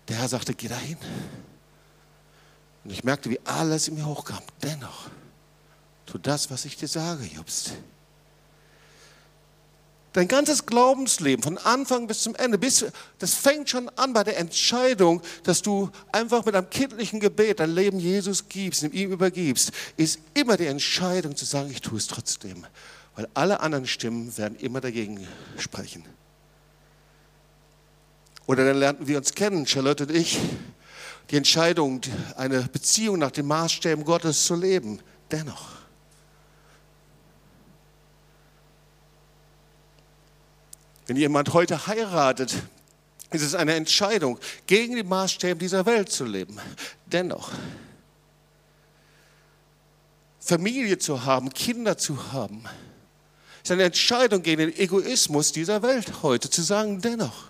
der 0.09 0.17
Herr 0.17 0.29
sagte, 0.29 0.53
geh 0.55 0.67
dahin. 0.67 0.99
Und 2.85 2.91
ich 2.91 3.05
merkte, 3.05 3.31
wie 3.31 3.41
alles 3.45 3.89
in 3.89 3.95
mir 3.95 4.07
hochkam. 4.07 4.43
Dennoch, 4.63 5.09
tu 6.07 6.19
das, 6.19 6.51
was 6.51 6.65
ich 6.65 6.77
dir 6.77 6.89
sage, 6.89 7.25
Jobst. 7.25 7.73
Dein 10.13 10.29
ganzes 10.29 10.65
Glaubensleben, 10.65 11.43
von 11.43 11.59
Anfang 11.59 12.07
bis 12.07 12.23
zum 12.23 12.37
Ende, 12.37 12.57
bis, 12.57 12.85
das 13.19 13.35
fängt 13.35 13.69
schon 13.69 13.89
an 13.97 14.13
bei 14.13 14.23
der 14.23 14.39
Entscheidung, 14.39 15.21
dass 15.43 15.61
du 15.61 15.91
einfach 16.13 16.45
mit 16.45 16.55
einem 16.55 16.71
kindlichen 16.71 17.19
Gebet 17.19 17.59
dein 17.59 17.75
Leben 17.75 17.99
Jesus 17.99 18.49
gibst, 18.49 18.85
ihm 18.85 19.11
übergibst, 19.11 19.73
ist 19.97 20.21
immer 20.35 20.57
die 20.57 20.67
Entscheidung 20.67 21.35
zu 21.35 21.45
sagen, 21.45 21.69
ich 21.69 21.81
tue 21.81 21.99
es 21.99 22.07
trotzdem. 22.07 22.65
Weil 23.17 23.29
alle 23.35 23.59
anderen 23.59 23.89
Stimmen 23.89 24.37
werden 24.39 24.57
immer 24.59 24.81
dagegen 24.81 25.27
sprechen. 25.59 26.05
Oder 28.47 28.65
dann 28.67 28.79
lernten 28.79 29.09
wir 29.09 29.19
uns 29.19 29.35
kennen, 29.35 29.67
Charlotte 29.67 30.05
und 30.05 30.13
ich, 30.13 30.39
die 31.31 31.37
Entscheidung, 31.37 32.01
eine 32.37 32.63
Beziehung 32.63 33.19
nach 33.19 33.31
den 33.31 33.47
Maßstäben 33.47 34.05
Gottes 34.05 34.45
zu 34.45 34.55
leben. 34.55 35.01
Dennoch. 35.31 35.75
Wenn 41.07 41.17
jemand 41.17 41.53
heute 41.53 41.87
heiratet, 41.87 42.55
ist 43.31 43.43
es 43.43 43.55
eine 43.55 43.75
Entscheidung, 43.75 44.39
gegen 44.67 44.97
die 44.97 45.03
Maßstäbe 45.03 45.59
dieser 45.59 45.85
Welt 45.87 46.11
zu 46.11 46.25
leben. 46.25 46.59
Dennoch. 47.07 47.51
Familie 50.41 50.99
zu 50.99 51.25
haben, 51.25 51.51
Kinder 51.53 51.97
zu 51.97 52.33
haben, 52.33 52.65
ist 53.63 53.73
eine 53.73 53.85
Entscheidung 53.85 54.43
gegen 54.43 54.59
den 54.59 54.77
Egoismus 54.77 55.53
dieser 55.53 55.83
Welt 55.83 56.23
heute, 56.23 56.51
zu 56.51 56.63
sagen, 56.63 57.01
dennoch. 57.01 57.49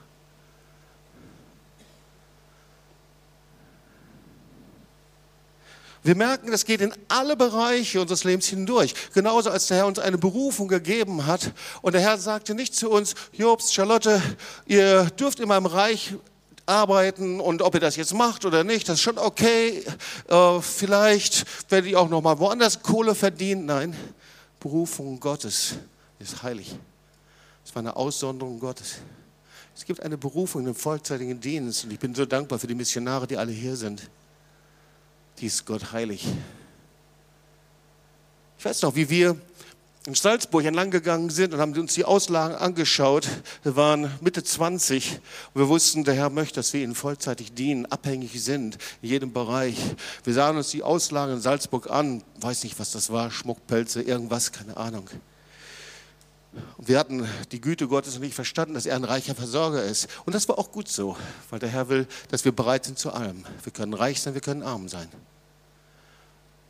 Wir 6.04 6.14
merken, 6.14 6.50
das 6.50 6.66
geht 6.66 6.82
in 6.82 6.92
alle 7.08 7.34
Bereiche 7.34 7.98
unseres 7.98 8.24
Lebens 8.24 8.46
hindurch. 8.46 8.94
Genauso 9.14 9.48
als 9.48 9.68
der 9.68 9.78
Herr 9.78 9.86
uns 9.86 9.98
eine 9.98 10.18
Berufung 10.18 10.68
gegeben 10.68 11.24
hat. 11.24 11.52
Und 11.80 11.94
der 11.94 12.02
Herr 12.02 12.18
sagte 12.18 12.54
nicht 12.54 12.74
zu 12.74 12.90
uns, 12.90 13.14
Jobs, 13.32 13.72
Charlotte, 13.72 14.20
ihr 14.66 15.06
dürft 15.06 15.40
in 15.40 15.48
meinem 15.48 15.64
Reich 15.64 16.12
arbeiten 16.66 17.40
und 17.40 17.62
ob 17.62 17.72
ihr 17.72 17.80
das 17.80 17.96
jetzt 17.96 18.12
macht 18.12 18.44
oder 18.44 18.64
nicht, 18.64 18.86
das 18.86 18.96
ist 18.96 19.02
schon 19.02 19.16
okay. 19.16 19.82
Äh, 20.28 20.60
vielleicht 20.60 21.46
werdet 21.70 21.90
ihr 21.90 21.98
auch 21.98 22.10
noch 22.10 22.20
mal 22.20 22.38
woanders 22.38 22.82
Kohle 22.82 23.14
verdienen. 23.14 23.64
Nein, 23.64 23.96
Berufung 24.60 25.18
Gottes 25.18 25.76
ist 26.18 26.42
heilig. 26.42 26.76
Es 27.64 27.74
war 27.74 27.80
eine 27.80 27.96
Aussonderung 27.96 28.60
Gottes. 28.60 28.96
Es 29.74 29.86
gibt 29.86 30.02
eine 30.02 30.18
Berufung 30.18 30.66
den 30.66 30.74
vollzeitigen 30.74 31.40
Dienst 31.40 31.84
und 31.84 31.94
ich 31.94 31.98
bin 31.98 32.14
so 32.14 32.26
dankbar 32.26 32.58
für 32.58 32.66
die 32.66 32.74
Missionare, 32.74 33.26
die 33.26 33.38
alle 33.38 33.52
hier 33.52 33.74
sind 33.74 34.10
die 35.40 35.47
ist 35.47 35.66
Gott 35.66 35.92
heilig. 35.92 36.27
Ich 38.59 38.64
weiß 38.64 38.83
noch, 38.83 38.94
wie 38.94 39.11
wir 39.11 39.37
in 40.07 40.14
Salzburg 40.14 40.64
entlang 40.66 40.90
gegangen 40.90 41.31
sind 41.31 41.55
und 41.55 41.61
haben 41.61 41.73
uns 41.79 41.94
die 41.94 42.05
Auslagen 42.05 42.55
angeschaut. 42.57 43.27
Wir 43.62 43.75
waren 43.75 44.11
Mitte 44.20 44.44
20 44.44 45.20
und 45.55 45.61
wir 45.62 45.68
wussten, 45.68 46.05
der 46.05 46.14
Herr 46.14 46.29
möchte, 46.29 46.57
dass 46.57 46.73
wir 46.75 46.83
ihnen 46.83 46.94
vollzeitig 46.94 47.55
dienen, 47.55 47.87
abhängig 47.87 48.42
sind 48.42 48.77
in 49.01 49.09
jedem 49.09 49.33
Bereich. 49.33 49.77
Wir 50.23 50.35
sahen 50.35 50.59
uns 50.59 50.68
die 50.68 50.83
Auslagen 50.83 51.35
in 51.35 51.40
Salzburg 51.40 51.90
an, 51.90 52.23
weiß 52.40 52.64
nicht, 52.64 52.79
was 52.79 52.92
das 52.92 53.11
war, 53.11 53.31
Schmuckpelze, 53.31 54.03
irgendwas, 54.03 54.53
keine 54.53 54.77
Ahnung. 54.77 55.09
Und 56.76 56.88
wir 56.88 56.98
hatten 56.98 57.28
die 57.52 57.60
Güte 57.60 57.88
Gottes 57.88 58.14
noch 58.14 58.20
nicht 58.20 58.34
verstanden, 58.34 58.74
dass 58.74 58.86
er 58.86 58.96
ein 58.96 59.04
reicher 59.04 59.34
Versorger 59.34 59.82
ist. 59.82 60.08
Und 60.24 60.34
das 60.34 60.48
war 60.48 60.58
auch 60.58 60.70
gut 60.70 60.88
so, 60.88 61.16
weil 61.50 61.58
der 61.58 61.68
Herr 61.68 61.88
will, 61.88 62.06
dass 62.30 62.44
wir 62.44 62.52
bereit 62.52 62.84
sind 62.84 62.98
zu 62.98 63.12
allem. 63.12 63.44
Wir 63.62 63.72
können 63.72 63.94
reich 63.94 64.20
sein, 64.20 64.34
wir 64.34 64.40
können 64.40 64.62
arm 64.62 64.88
sein. 64.88 65.08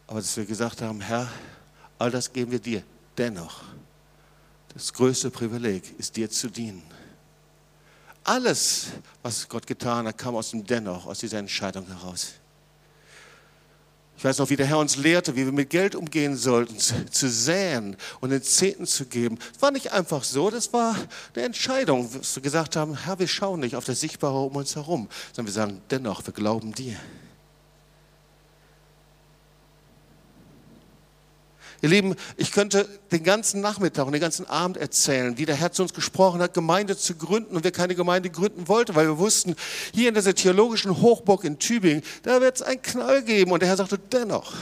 Aber 0.06 0.20
dass 0.20 0.36
wir 0.36 0.44
gesagt 0.44 0.82
haben, 0.82 1.00
Herr, 1.00 1.28
all 1.98 2.10
das 2.10 2.32
geben 2.32 2.50
wir 2.50 2.58
dir. 2.58 2.82
Dennoch, 3.16 3.62
das 4.72 4.92
größte 4.92 5.30
Privileg 5.30 5.98
ist 5.98 6.16
dir 6.16 6.28
zu 6.30 6.48
dienen. 6.48 6.82
Alles, 8.24 8.86
was 9.22 9.48
Gott 9.48 9.66
getan 9.66 10.06
hat, 10.06 10.18
kam 10.18 10.34
aus 10.34 10.50
dem 10.50 10.66
Dennoch, 10.66 11.06
aus 11.06 11.18
dieser 11.18 11.38
Entscheidung 11.38 11.86
heraus. 11.86 12.34
Ich 14.16 14.24
weiß 14.24 14.38
noch, 14.38 14.48
wie 14.48 14.56
der 14.56 14.66
Herr 14.66 14.78
uns 14.78 14.96
lehrte, 14.96 15.36
wie 15.36 15.44
wir 15.44 15.52
mit 15.52 15.70
Geld 15.70 15.94
umgehen 15.94 16.36
sollten, 16.36 16.78
zu, 16.78 17.28
säen 17.28 17.96
und 18.20 18.30
den 18.30 18.42
Zehnten 18.42 18.86
zu 18.86 19.06
geben. 19.06 19.38
Das 19.52 19.62
war 19.62 19.70
nicht 19.70 19.92
einfach 19.92 20.24
so, 20.24 20.50
das 20.50 20.72
war 20.72 20.96
eine 21.34 21.44
Entscheidung, 21.44 22.10
dass 22.12 22.36
wir 22.36 22.42
gesagt 22.42 22.76
haben, 22.76 22.96
Herr, 22.96 23.18
wir 23.18 23.28
schauen 23.28 23.60
nicht 23.60 23.76
auf 23.76 23.84
das 23.84 24.00
Sichtbare 24.00 24.40
um 24.40 24.56
uns 24.56 24.76
herum, 24.76 25.08
sondern 25.32 25.52
wir 25.52 25.52
sagen, 25.52 25.82
dennoch, 25.90 26.24
wir 26.26 26.32
glauben 26.32 26.72
dir. 26.72 26.96
Ihr 31.84 31.90
Lieben, 31.90 32.16
ich 32.38 32.50
könnte 32.50 32.88
den 33.12 33.24
ganzen 33.24 33.60
Nachmittag 33.60 34.06
und 34.06 34.12
den 34.12 34.20
ganzen 34.22 34.48
Abend 34.48 34.78
erzählen, 34.78 35.36
wie 35.36 35.44
der 35.44 35.54
Herr 35.54 35.70
zu 35.70 35.82
uns 35.82 35.92
gesprochen 35.92 36.40
hat, 36.40 36.54
Gemeinde 36.54 36.96
zu 36.96 37.14
gründen 37.14 37.54
und 37.54 37.62
wir 37.62 37.72
keine 37.72 37.94
Gemeinde 37.94 38.30
gründen 38.30 38.68
wollten, 38.68 38.94
weil 38.94 39.06
wir 39.06 39.18
wussten, 39.18 39.54
hier 39.92 40.08
in 40.08 40.14
dieser 40.14 40.34
theologischen 40.34 41.02
Hochburg 41.02 41.44
in 41.44 41.58
Tübingen, 41.58 42.02
da 42.22 42.40
wird 42.40 42.56
es 42.56 42.62
einen 42.62 42.80
Knall 42.80 43.22
geben. 43.22 43.50
Und 43.52 43.60
der 43.60 43.68
Herr 43.68 43.76
sagte, 43.76 43.98
dennoch. 43.98 44.54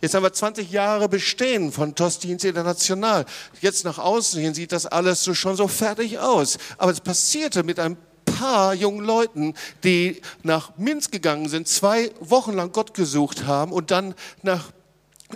Jetzt 0.00 0.14
haben 0.14 0.24
wir 0.24 0.32
20 0.32 0.72
Jahre 0.72 1.08
Bestehen 1.08 1.70
von 1.70 1.94
Tostdienst 1.94 2.44
International. 2.44 3.24
Jetzt 3.60 3.84
nach 3.84 3.98
außen 3.98 4.40
hin 4.40 4.52
sieht 4.52 4.72
das 4.72 4.84
alles 4.84 5.22
so 5.22 5.32
schon 5.32 5.54
so 5.54 5.68
fertig 5.68 6.18
aus. 6.18 6.58
Aber 6.76 6.90
es 6.90 7.00
passierte 7.00 7.62
mit 7.62 7.78
einem 7.78 7.96
paar 8.42 8.74
jungen 8.74 9.04
Leuten, 9.04 9.54
die 9.84 10.20
nach 10.42 10.76
Minsk 10.76 11.12
gegangen 11.12 11.48
sind, 11.48 11.68
zwei 11.68 12.10
Wochen 12.18 12.54
lang 12.54 12.72
Gott 12.72 12.92
gesucht 12.92 13.46
haben 13.46 13.70
und 13.70 13.92
dann 13.92 14.14
nach, 14.42 14.72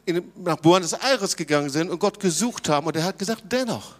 in, 0.07 0.33
nach 0.43 0.57
Buenos 0.57 0.93
Aires 0.93 1.37
gegangen 1.37 1.71
sind 1.71 1.89
und 1.89 2.01
Gott 2.01 2.19
gesucht 2.19 2.69
haben. 2.69 2.87
Und 2.89 2.97
er 2.97 3.05
hat 3.05 3.19
gesagt, 3.19 3.45
dennoch. 3.51 3.95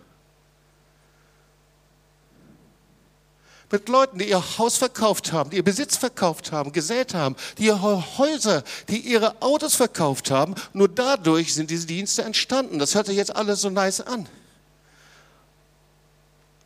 Mit 3.71 3.89
Leuten, 3.89 4.19
die 4.19 4.29
ihr 4.29 4.59
Haus 4.59 4.77
verkauft 4.77 5.33
haben, 5.33 5.51
die 5.51 5.57
ihr 5.57 5.65
Besitz 5.65 5.97
verkauft 5.97 6.51
haben, 6.51 6.73
gesät 6.73 7.15
haben, 7.15 7.37
die 7.59 7.67
ihre 7.67 8.19
Häuser, 8.19 8.65
die 8.89 8.99
ihre 8.99 9.41
Autos 9.41 9.77
verkauft 9.77 10.33
haben. 10.33 10.57
Nur 10.73 10.89
dadurch 10.89 11.55
sind 11.55 11.71
diese 11.71 11.87
Dienste 11.87 12.23
entstanden. 12.23 12.81
Das 12.81 12.97
hört 12.97 13.07
sich 13.07 13.17
jetzt 13.17 13.35
alles 13.35 13.61
so 13.61 13.71
nice 13.71 14.01
an. 14.01 14.29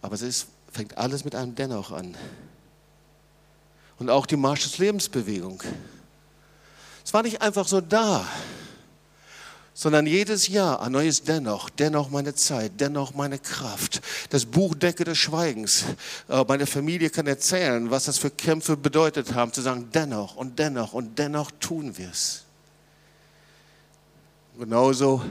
Aber 0.00 0.14
es 0.14 0.22
ist 0.22 0.46
fängt 0.70 0.98
alles 0.98 1.24
mit 1.24 1.34
einem 1.34 1.54
Dennoch 1.54 1.92
an. 1.92 2.16
Und 3.98 4.10
auch 4.10 4.26
die 4.26 4.36
Marsch 4.36 4.62
des 4.62 4.78
Lebensbewegung. 4.78 5.62
Es 7.04 7.12
war 7.12 7.22
nicht 7.22 7.42
einfach 7.42 7.66
so 7.66 7.80
da, 7.80 8.26
sondern 9.74 10.06
jedes 10.06 10.48
Jahr 10.48 10.82
ein 10.82 10.92
neues 10.92 11.22
Dennoch, 11.22 11.70
dennoch 11.70 12.10
meine 12.10 12.34
Zeit, 12.34 12.72
dennoch 12.78 13.14
meine 13.14 13.38
Kraft. 13.38 14.02
Das 14.30 14.44
Buch 14.44 14.74
Decke 14.74 15.04
des 15.04 15.18
Schweigens. 15.18 15.84
Äh, 16.28 16.44
meine 16.46 16.66
Familie 16.66 17.10
kann 17.10 17.26
erzählen, 17.26 17.90
was 17.90 18.04
das 18.04 18.18
für 18.18 18.30
Kämpfe 18.30 18.76
bedeutet 18.76 19.34
haben, 19.34 19.52
zu 19.52 19.62
sagen, 19.62 19.88
dennoch 19.92 20.36
und 20.36 20.58
dennoch 20.58 20.92
und 20.92 21.18
dennoch 21.18 21.50
tun 21.60 21.96
wir 21.96 22.10
es. 22.10 22.44
Genauso 24.58 25.22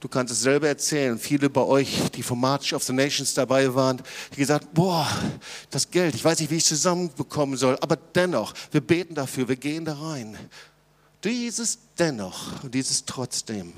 Du 0.00 0.08
kannst 0.08 0.32
es 0.32 0.40
selber 0.40 0.66
erzählen. 0.66 1.18
Viele 1.18 1.50
bei 1.50 1.60
euch, 1.60 2.10
die 2.12 2.22
vom 2.22 2.40
March 2.40 2.74
of 2.74 2.82
the 2.82 2.92
Nations 2.92 3.34
dabei 3.34 3.72
waren, 3.74 4.02
die 4.32 4.36
gesagt, 4.36 4.72
boah, 4.72 5.06
das 5.68 5.90
Geld, 5.90 6.14
ich 6.14 6.24
weiß 6.24 6.40
nicht, 6.40 6.50
wie 6.50 6.56
ich 6.56 6.62
es 6.62 6.70
zusammenbekommen 6.70 7.58
soll, 7.58 7.76
aber 7.80 7.96
dennoch, 7.96 8.54
wir 8.70 8.80
beten 8.80 9.14
dafür, 9.14 9.46
wir 9.46 9.56
gehen 9.56 9.84
da 9.84 9.94
rein. 9.94 10.38
Dieses 11.22 11.78
dennoch 11.98 12.62
und 12.62 12.74
dieses 12.74 13.04
trotzdem, 13.04 13.74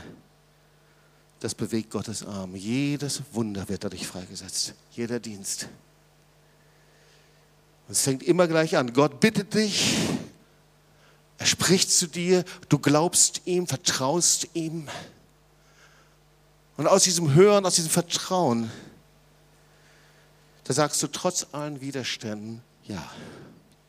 das 1.41 1.57
bewegt 1.57 1.91
Gottes 1.91 2.25
Arme. 2.25 2.57
Jedes 2.57 3.21
Wunder 3.33 3.69
wird 3.69 3.83
dadurch 3.83 4.07
freigesetzt. 4.07 4.75
Jeder 4.93 5.19
Dienst. 5.19 5.67
Und 7.89 7.93
es 7.93 8.03
fängt 8.03 8.23
immer 8.23 8.47
gleich 8.47 8.77
an. 8.77 8.93
Gott 8.93 9.19
bittet 9.19 9.55
dich, 9.55 9.97
Er 11.43 11.47
spricht 11.47 11.91
zu 11.91 12.07
dir, 12.07 12.45
du 12.69 12.79
glaubst 12.79 13.43
ihm, 13.47 13.67
vertraust 13.67 14.51
ihm. 14.55 14.87
Und 16.77 16.87
aus 16.87 17.05
diesem 17.05 17.35
Hören, 17.35 17.67
aus 17.67 17.75
diesem 17.75 17.91
Vertrauen, 17.91 18.71
da 20.65 20.73
sagst 20.73 21.03
du 21.03 21.07
trotz 21.07 21.47
allen 21.53 21.81
Widerständen, 21.81 22.63
ja, 22.85 23.11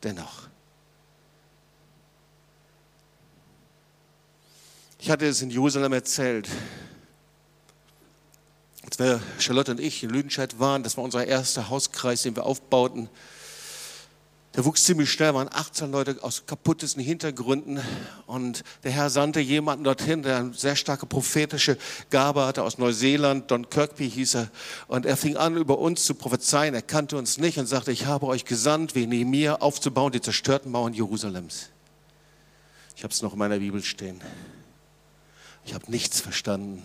dennoch. 0.04 0.48
Ich 5.00 5.10
hatte 5.10 5.26
es 5.26 5.42
in 5.42 5.50
Jerusalem 5.50 5.94
erzählt, 5.94 6.48
als 8.86 9.00
wir, 9.00 9.22
Charlotte 9.40 9.72
und 9.72 9.80
ich, 9.80 10.04
in 10.04 10.10
Lüdenscheid 10.10 10.60
waren, 10.60 10.84
das 10.84 10.98
war 10.98 11.04
unser 11.04 11.26
erster 11.26 11.70
Hauskreis, 11.70 12.22
den 12.22 12.36
wir 12.36 12.46
aufbauten. 12.46 13.10
Der 14.56 14.66
wuchs 14.66 14.84
ziemlich 14.84 15.12
schnell, 15.12 15.34
waren 15.34 15.50
18 15.52 15.92
Leute 15.92 16.18
aus 16.22 16.46
kaputtesten 16.46 17.02
Hintergründen. 17.02 17.82
Und 18.28 18.64
der 18.84 18.92
Herr 18.92 19.10
sandte 19.10 19.40
jemanden 19.40 19.84
dorthin, 19.84 20.22
der 20.22 20.38
eine 20.38 20.54
sehr 20.54 20.76
starke 20.76 21.08
prophetische 21.08 21.78
Gabe 22.12 22.46
hatte 22.46 22.62
aus 22.62 22.78
Neuseeland. 22.78 23.50
Don 23.50 23.68
Kirkby 23.68 24.10
hieß 24.10 24.36
er. 24.36 24.52
Und 24.88 25.08
er 25.08 25.18
fing 25.18 25.38
an, 25.38 25.58
über 25.58 25.80
uns 25.80 26.06
zu 26.06 26.14
prophezeien. 26.14 26.76
Er 26.76 26.84
kannte 26.84 27.18
uns 27.18 27.40
nicht 27.40 27.58
und 27.58 27.66
sagte, 27.66 27.92
ich 27.92 28.06
habe 28.06 28.28
euch 28.28 28.46
gesandt, 28.46 28.94
wie 28.94 29.08
Nehemiah 29.08 29.56
aufzubauen, 29.56 30.12
die 30.12 30.22
zerstörten 30.22 30.72
Mauern 30.72 30.94
Jerusalems. 30.94 31.70
Ich 32.96 33.04
habe 33.04 33.12
es 33.12 33.24
noch 33.24 33.34
in 33.34 33.40
meiner 33.40 33.58
Bibel 33.58 33.84
stehen. 33.84 34.22
Ich 35.66 35.74
habe 35.74 35.90
nichts 35.90 36.22
verstanden. 36.22 36.84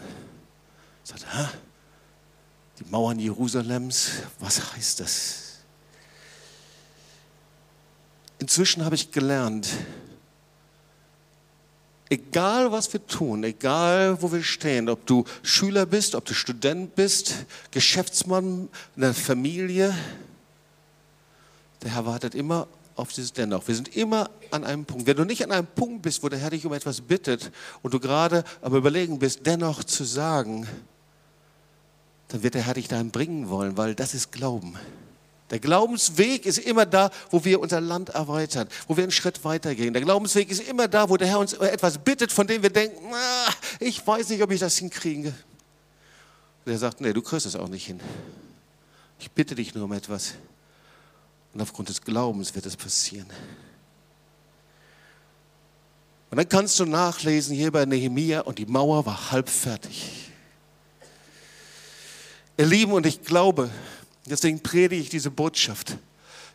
Ich 1.05 1.11
sagte, 1.11 1.27
Hä? 1.37 1.49
die 2.79 2.85
Mauern 2.91 3.19
Jerusalems, 3.19 4.11
was 4.39 4.73
heißt 4.73 5.01
das? 5.01 5.48
Inzwischen 8.39 8.85
habe 8.85 8.95
ich 8.95 9.11
gelernt, 9.11 9.69
egal 12.09 12.71
was 12.73 12.93
wir 12.93 13.05
tun, 13.07 13.45
egal 13.45 14.21
wo 14.23 14.31
wir 14.33 14.43
stehen, 14.43 14.89
ob 14.89 15.07
du 15.07 15.25
Schüler 15.43 15.87
bist, 15.87 16.15
ob 16.15 16.25
du 16.25 16.35
Student 16.35 16.95
bist, 16.95 17.35
Geschäftsmann 17.71 18.69
in 18.97 19.03
der 19.03 19.15
Familie, 19.15 19.95
der 21.83 21.95
Herr 21.95 22.07
wartet 22.07 22.35
immer 22.35 22.67
auf 22.97 23.13
dieses 23.13 23.33
Dennoch. 23.33 23.67
Wir 23.69 23.75
sind 23.77 23.97
immer 23.97 24.31
an 24.51 24.65
einem 24.65 24.85
Punkt. 24.85 25.07
Wenn 25.07 25.17
du 25.17 25.25
nicht 25.25 25.45
an 25.45 25.53
einem 25.53 25.67
Punkt 25.67 26.03
bist, 26.03 26.23
wo 26.23 26.29
der 26.29 26.39
Herr 26.39 26.51
dich 26.51 26.67
um 26.67 26.73
etwas 26.73 27.01
bittet 27.01 27.53
und 27.83 27.95
du 27.95 28.01
gerade 28.01 28.43
am 28.61 28.75
Überlegen 28.75 29.19
bist, 29.21 29.47
dennoch 29.47 29.85
zu 29.85 30.05
sagen, 30.05 30.67
dann 32.29 32.43
wird 32.43 32.55
der 32.55 32.63
Herr 32.63 32.75
dich 32.75 32.89
dahin 32.89 33.11
bringen 33.11 33.49
wollen, 33.49 33.77
weil 33.77 33.95
das 33.95 34.15
ist 34.15 34.33
Glauben. 34.33 34.77
Der 35.51 35.59
Glaubensweg 35.59 36.45
ist 36.45 36.59
immer 36.59 36.85
da, 36.85 37.11
wo 37.31 37.45
wir 37.45 37.61
unser 37.61 37.81
Land 37.81 38.11
erweitern, 38.11 38.69
wo 38.87 38.97
wir 38.97 39.05
einen 39.05 39.13
Schritt 39.13 39.45
weitergehen. 39.45 39.95
Der 39.95 40.03
Glaubensweg 40.03 40.51
ist 40.51 40.61
immer 40.69 40.89
da, 40.89 41.09
wo 41.09 41.17
der 41.17 41.29
Herr 41.29 41.39
uns 41.39 41.55
etwas 41.55 41.99
bittet, 41.99 42.31
von 42.31 42.47
dem 42.47 42.63
wir 42.63 42.71
denken, 42.71 43.13
ah, 43.15 43.53
ich 43.81 44.07
weiß 44.07 44.29
nicht, 44.29 44.43
ob 44.43 44.51
ich 44.51 44.61
das 44.61 44.77
hinkriege. 44.77 45.33
Und 46.65 46.73
er 46.73 46.79
sagt, 46.79 47.01
nee, 47.01 47.15
du 47.15 47.23
kriegst 47.23 47.47
es 47.47 47.57
auch 47.57 47.69
nicht 47.69 47.87
hin. 47.87 47.99
Ich 49.19 49.31
bitte 49.31 49.55
dich 49.55 49.75
nur 49.75 49.85
um 49.85 49.93
etwas. 49.93 50.35
Und 51.55 51.63
aufgrund 51.63 51.89
des 51.89 52.03
Glaubens 52.03 52.55
wird 52.55 52.67
es 52.67 52.77
passieren. 52.77 53.27
Und 56.31 56.37
dann 56.37 56.49
kannst 56.49 56.79
du 56.79 56.85
nachlesen 56.85 57.57
hier 57.57 57.73
bei 57.73 57.87
Nehemia 57.87 58.43
und 58.43 58.59
die 58.59 58.67
Mauer 58.67 59.07
war 59.07 59.31
halb 59.31 59.49
fertig. 59.49 60.31
Ihr 62.59 62.67
Lieben, 62.67 62.93
und 62.93 63.07
ich 63.07 63.23
glaube, 63.23 63.71
deswegen 64.29 64.61
predige 64.61 65.03
ich 65.03 65.09
diese 65.09 65.31
Botschaft. 65.31 65.97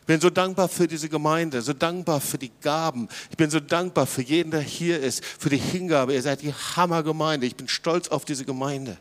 Ich 0.00 0.06
bin 0.06 0.20
so 0.20 0.28
dankbar 0.28 0.68
für 0.68 0.86
diese 0.86 1.08
Gemeinde, 1.08 1.62
so 1.62 1.72
dankbar 1.72 2.20
für 2.20 2.36
die 2.36 2.52
Gaben. 2.60 3.08
Ich 3.30 3.38
bin 3.38 3.48
so 3.48 3.58
dankbar 3.58 4.06
für 4.06 4.20
jeden, 4.20 4.50
der 4.50 4.60
hier 4.60 5.00
ist, 5.00 5.24
für 5.24 5.48
die 5.48 5.56
Hingabe. 5.56 6.12
Ihr 6.12 6.20
seid 6.20 6.42
die 6.42 6.52
Hammergemeinde. 6.52 7.46
Ich 7.46 7.56
bin 7.56 7.68
stolz 7.68 8.08
auf 8.08 8.26
diese 8.26 8.44
Gemeinde. 8.44 8.98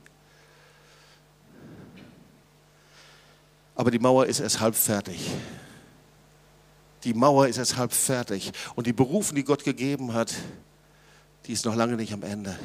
Aber 3.75 3.91
die 3.91 3.99
Mauer 3.99 4.27
ist 4.27 4.39
erst 4.39 4.61
halb 4.61 4.75
fertig. 4.75 5.19
Die 7.03 7.13
Mauer 7.13 7.47
ist 7.47 7.57
erst 7.57 7.75
halb 7.75 7.91
fertig. 7.91 8.53
Und 8.75 8.87
die 8.87 8.93
Berufung, 8.93 9.35
die 9.35 9.43
Gott 9.43 9.65
gegeben 9.65 10.13
hat, 10.13 10.33
die 11.47 11.51
ist 11.51 11.65
noch 11.65 11.75
lange 11.75 11.97
nicht 11.97 12.13
am 12.13 12.23
Ende. 12.23 12.57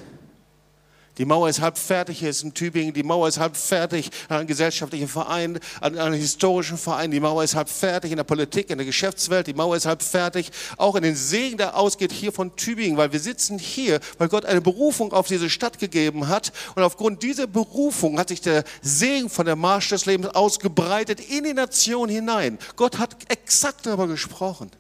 Die 1.19 1.25
Mauer 1.25 1.49
ist 1.49 1.61
halb 1.61 1.77
fertig 1.77 2.21
hier 2.21 2.31
ist 2.31 2.45
in 2.45 2.55
Tübingen. 2.55 2.95
Die 2.95 3.03
Mauer 3.03 3.27
ist 3.27 3.39
halb 3.39 3.57
fertig 3.57 4.11
an 4.29 4.39
einem 4.39 4.47
gesellschaftlichen 4.47 5.09
Verein, 5.09 5.59
an 5.81 5.99
einem 5.99 6.15
historischen 6.15 6.79
Verein. 6.79 7.11
Die 7.11 7.19
Mauer 7.19 7.43
ist 7.43 7.57
halb 7.57 7.69
fertig 7.69 8.13
in 8.13 8.17
der 8.17 8.25
Politik, 8.25 8.71
in 8.71 8.79
der 8.79 8.87
Geschäftswelt. 8.87 9.49
Die 9.49 9.55
Mauer 9.55 9.77
ist 9.77 9.87
halb 9.87 10.03
fertig. 10.03 10.51
Auch 10.77 10.95
in 10.95 11.03
den 11.03 11.17
Segen, 11.17 11.59
der 11.59 11.77
ausgeht 11.77 12.13
hier 12.13 12.33
von 12.33 12.55
Tübingen, 12.55 12.97
weil 12.97 13.13
wir 13.13 13.19
sitzen 13.19 13.59
hier, 13.59 13.99
weil 14.19 14.29
Gott 14.29 14.45
eine 14.45 14.61
Berufung 14.61 15.13
auf 15.13 15.27
diese 15.27 15.51
Stadt 15.51 15.81
gegeben 15.81 16.29
hat. 16.29 16.53
Und 16.77 16.85
aufgrund 16.85 17.25
dieser 17.25 17.49
Berufung 17.49 18.19
hat 18.19 18.29
sich 18.29 18.41
der 18.41 18.63
Segen 18.81 19.29
von 19.29 19.45
der 19.45 19.57
Marsch 19.57 19.89
des 19.89 20.07
Lebens 20.07 20.29
ausgebreitet 20.29 21.19
in 21.19 21.43
die 21.43 21.55
Nation 21.55 22.09
hinein. 22.09 22.59
Gott 22.77 22.99
hat 22.99 23.17
exakt 23.29 23.87
darüber 23.87 24.07
gesprochen. 24.07 24.71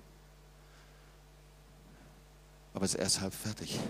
Aber 2.74 2.84
es 2.84 2.94
ist 2.94 3.00
erst 3.00 3.20
halb 3.22 3.34
fertig. 3.34 3.80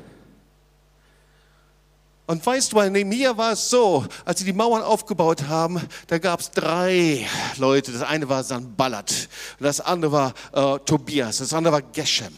Und 2.29 2.45
weißt 2.45 2.73
du, 2.73 2.77
bei 2.77 2.91
Nehemiah 2.91 3.39
war 3.39 3.53
es 3.53 3.71
so, 3.71 4.05
als 4.27 4.41
sie 4.41 4.45
die 4.45 4.53
Mauern 4.53 4.83
aufgebaut 4.83 5.49
haben, 5.49 5.81
da 6.09 6.19
gab 6.19 6.41
es 6.41 6.51
drei 6.51 7.27
Leute. 7.57 7.91
Das 7.91 8.03
eine 8.03 8.29
war 8.29 8.45
Sanballat, 8.45 9.31
das 9.59 9.81
andere 9.81 10.13
war 10.13 10.35
äh, 10.53 10.79
Tobias, 10.81 11.39
das 11.39 11.55
andere 11.55 11.73
war 11.73 11.81
Geshem. 11.81 12.37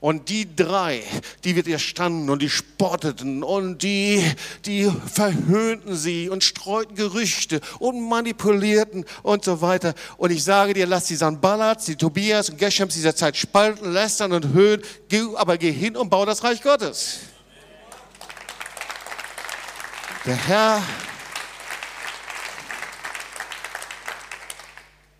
Und 0.00 0.30
die 0.30 0.56
drei, 0.56 1.02
die 1.44 1.54
widerstanden 1.54 2.30
und 2.30 2.40
die 2.40 2.48
spotteten 2.48 3.42
und 3.42 3.82
die, 3.82 4.24
die 4.64 4.90
verhöhnten 5.12 5.94
sie 5.96 6.30
und 6.30 6.42
streuten 6.42 6.94
Gerüchte 6.94 7.60
und 7.78 8.00
manipulierten 8.00 9.04
und 9.22 9.44
so 9.44 9.60
weiter. 9.60 9.92
Und 10.16 10.30
ich 10.30 10.42
sage 10.42 10.72
dir, 10.72 10.86
lass 10.86 11.04
die 11.04 11.16
Sanballats, 11.16 11.84
die 11.84 11.96
Tobias 11.96 12.48
und 12.48 12.56
Geshems 12.56 12.94
dieser 12.94 13.14
Zeit 13.14 13.36
spalten, 13.36 13.92
lästern 13.92 14.32
und 14.32 14.54
höhen, 14.54 14.80
aber 15.34 15.58
geh 15.58 15.72
hin 15.72 15.94
und 15.94 16.08
bau 16.08 16.24
das 16.24 16.42
Reich 16.42 16.62
Gottes. 16.62 17.18
Der 20.30 20.46
Herr. 20.46 20.82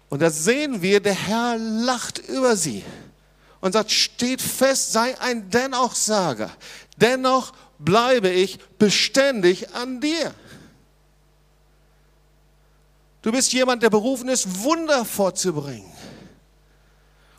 Und 0.08 0.22
da 0.22 0.30
sehen 0.30 0.82
wir, 0.82 1.00
der 1.00 1.14
Herr 1.14 1.58
lacht 1.58 2.20
über 2.20 2.54
sie 2.54 2.84
und 3.60 3.72
sagt, 3.72 3.90
steht 3.90 4.40
fest, 4.40 4.92
sei 4.92 5.20
ein 5.20 5.50
Dennochsager. 5.50 6.52
Dennoch 6.96 7.52
bleibe 7.80 8.28
ich 8.28 8.60
beständig 8.78 9.74
an 9.74 10.00
dir. 10.00 10.32
Du 13.22 13.32
bist 13.32 13.52
jemand, 13.52 13.82
der 13.82 13.90
berufen 13.90 14.28
ist, 14.28 14.62
Wunder 14.62 15.04
vorzubringen. 15.04 15.90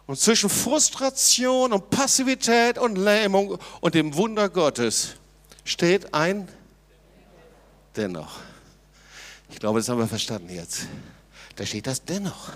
Und 0.08 0.20
zwischen 0.20 0.50
Frustration 0.50 1.72
und 1.72 1.90
Passivität 1.90 2.78
und 2.78 2.98
Lähmung 2.98 3.58
und 3.80 3.96
dem 3.96 4.14
Wunder 4.18 4.50
Gottes 4.50 5.12
steht 5.64 6.14
ein 6.14 6.50
dennoch. 7.96 8.40
Ich 9.50 9.60
glaube, 9.60 9.80
das 9.80 9.90
haben 9.90 10.00
wir 10.00 10.08
verstanden 10.08 10.50
jetzt. 10.50 10.88
Da 11.56 11.66
steht 11.66 11.88
das 11.88 12.04
dennoch. 12.04 12.52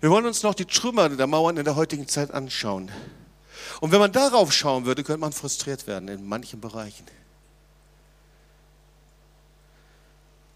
Wir 0.00 0.10
wollen 0.10 0.26
uns 0.26 0.42
noch 0.42 0.54
die 0.54 0.66
Trümmer 0.66 1.08
der 1.08 1.26
Mauern 1.26 1.56
in 1.56 1.64
der 1.64 1.76
heutigen 1.76 2.06
Zeit 2.08 2.30
anschauen. 2.32 2.90
Und 3.80 3.92
wenn 3.92 4.00
man 4.00 4.12
darauf 4.12 4.52
schauen 4.52 4.84
würde, 4.84 5.02
könnte 5.02 5.20
man 5.20 5.32
frustriert 5.32 5.86
werden 5.86 6.08
in 6.08 6.26
manchen 6.26 6.60
Bereichen. 6.60 7.06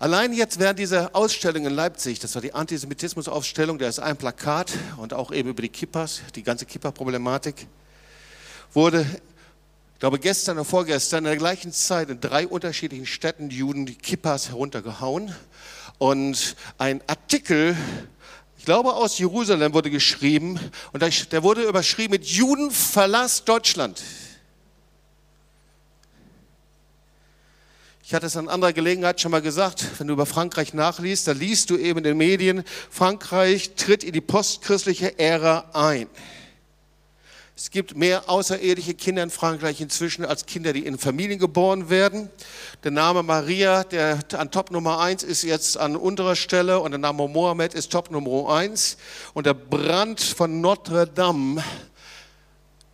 Allein 0.00 0.32
jetzt 0.32 0.60
während 0.60 0.78
dieser 0.78 1.16
Ausstellung 1.16 1.66
in 1.66 1.72
Leipzig, 1.72 2.20
das 2.20 2.34
war 2.34 2.42
die 2.42 2.54
Antisemitismus-Ausstellung, 2.54 3.78
da 3.78 3.88
ist 3.88 3.98
ein 3.98 4.16
Plakat 4.16 4.72
und 4.96 5.12
auch 5.12 5.32
eben 5.32 5.48
über 5.48 5.62
die 5.62 5.68
Kippas, 5.68 6.20
die 6.36 6.44
ganze 6.44 6.66
Kippa-Problematik, 6.66 7.66
wurde 8.74 9.04
ich 9.98 10.00
glaube, 10.00 10.20
gestern 10.20 10.58
oder 10.58 10.64
vorgestern 10.64 11.24
in 11.24 11.30
der 11.30 11.36
gleichen 11.36 11.72
Zeit 11.72 12.08
in 12.08 12.20
drei 12.20 12.46
unterschiedlichen 12.46 13.04
Städten 13.04 13.48
die 13.48 13.56
Juden 13.56 13.84
die 13.84 13.96
Kippas 13.96 14.50
heruntergehauen. 14.50 15.34
Und 15.98 16.54
ein 16.78 17.02
Artikel, 17.08 17.76
ich 18.58 18.64
glaube 18.64 18.94
aus 18.94 19.18
Jerusalem, 19.18 19.74
wurde 19.74 19.90
geschrieben. 19.90 20.60
Und 20.92 21.02
der 21.32 21.42
wurde 21.42 21.64
überschrieben 21.64 22.12
mit 22.12 22.26
Juden 22.26 22.70
verlass 22.70 23.42
Deutschland. 23.42 24.00
Ich 28.04 28.14
hatte 28.14 28.26
es 28.26 28.36
an 28.36 28.48
anderer 28.48 28.72
Gelegenheit 28.72 29.20
schon 29.20 29.32
mal 29.32 29.42
gesagt, 29.42 29.84
wenn 29.98 30.06
du 30.06 30.12
über 30.12 30.26
Frankreich 30.26 30.74
nachliest, 30.74 31.26
da 31.26 31.32
liest 31.32 31.70
du 31.70 31.76
eben 31.76 31.98
in 31.98 32.04
den 32.04 32.16
Medien, 32.16 32.62
Frankreich 32.88 33.74
tritt 33.74 34.04
in 34.04 34.12
die 34.12 34.20
postchristliche 34.20 35.18
Ära 35.18 35.70
ein. 35.72 36.06
Es 37.60 37.72
gibt 37.72 37.96
mehr 37.96 38.30
außereheliche 38.30 38.94
Kinder 38.94 39.20
in 39.20 39.30
Frankreich 39.30 39.80
inzwischen 39.80 40.24
als 40.24 40.46
Kinder, 40.46 40.72
die 40.72 40.86
in 40.86 40.96
Familien 40.96 41.40
geboren 41.40 41.90
werden. 41.90 42.30
Der 42.84 42.92
Name 42.92 43.24
Maria, 43.24 43.82
der 43.82 44.20
an 44.34 44.52
Top 44.52 44.70
Nummer 44.70 45.00
1 45.00 45.24
ist 45.24 45.42
jetzt 45.42 45.76
an 45.76 45.96
unterer 45.96 46.36
Stelle 46.36 46.78
und 46.78 46.92
der 46.92 47.00
Name 47.00 47.26
Mohammed 47.26 47.74
ist 47.74 47.90
Top 47.90 48.12
Nummer 48.12 48.54
1. 48.54 48.96
Und 49.34 49.44
der 49.44 49.54
Brand 49.54 50.20
von 50.20 50.60
Notre 50.60 51.08
Dame 51.08 51.64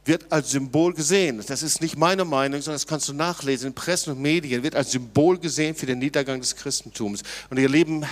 wird 0.07 0.33
als 0.33 0.53
Symbol 0.53 0.95
gesehen. 0.95 1.45
Das 1.47 1.63
ist 1.63 1.83
nicht 1.83 1.99
meine 1.99 2.25
Meinung, 2.25 2.63
sondern 2.63 2.77
das 2.77 2.87
kannst 2.87 3.07
du 3.11 3.13
nachlesen 3.13 3.69
in 3.69 3.75
Presse 3.75 4.13
und 4.13 4.23
Medien, 4.23 4.63
wird 4.63 4.77
als 4.77 4.93
Symbol 4.93 5.39
gesehen 5.39 5.75
für 5.75 5.85
den 5.85 5.99
Niedergang 5.99 6.41
des 6.41 6.57
Christentums. 6.57 7.23
Und 7.51 7.59
ihr 7.59 7.69
Lieben, 7.69 8.07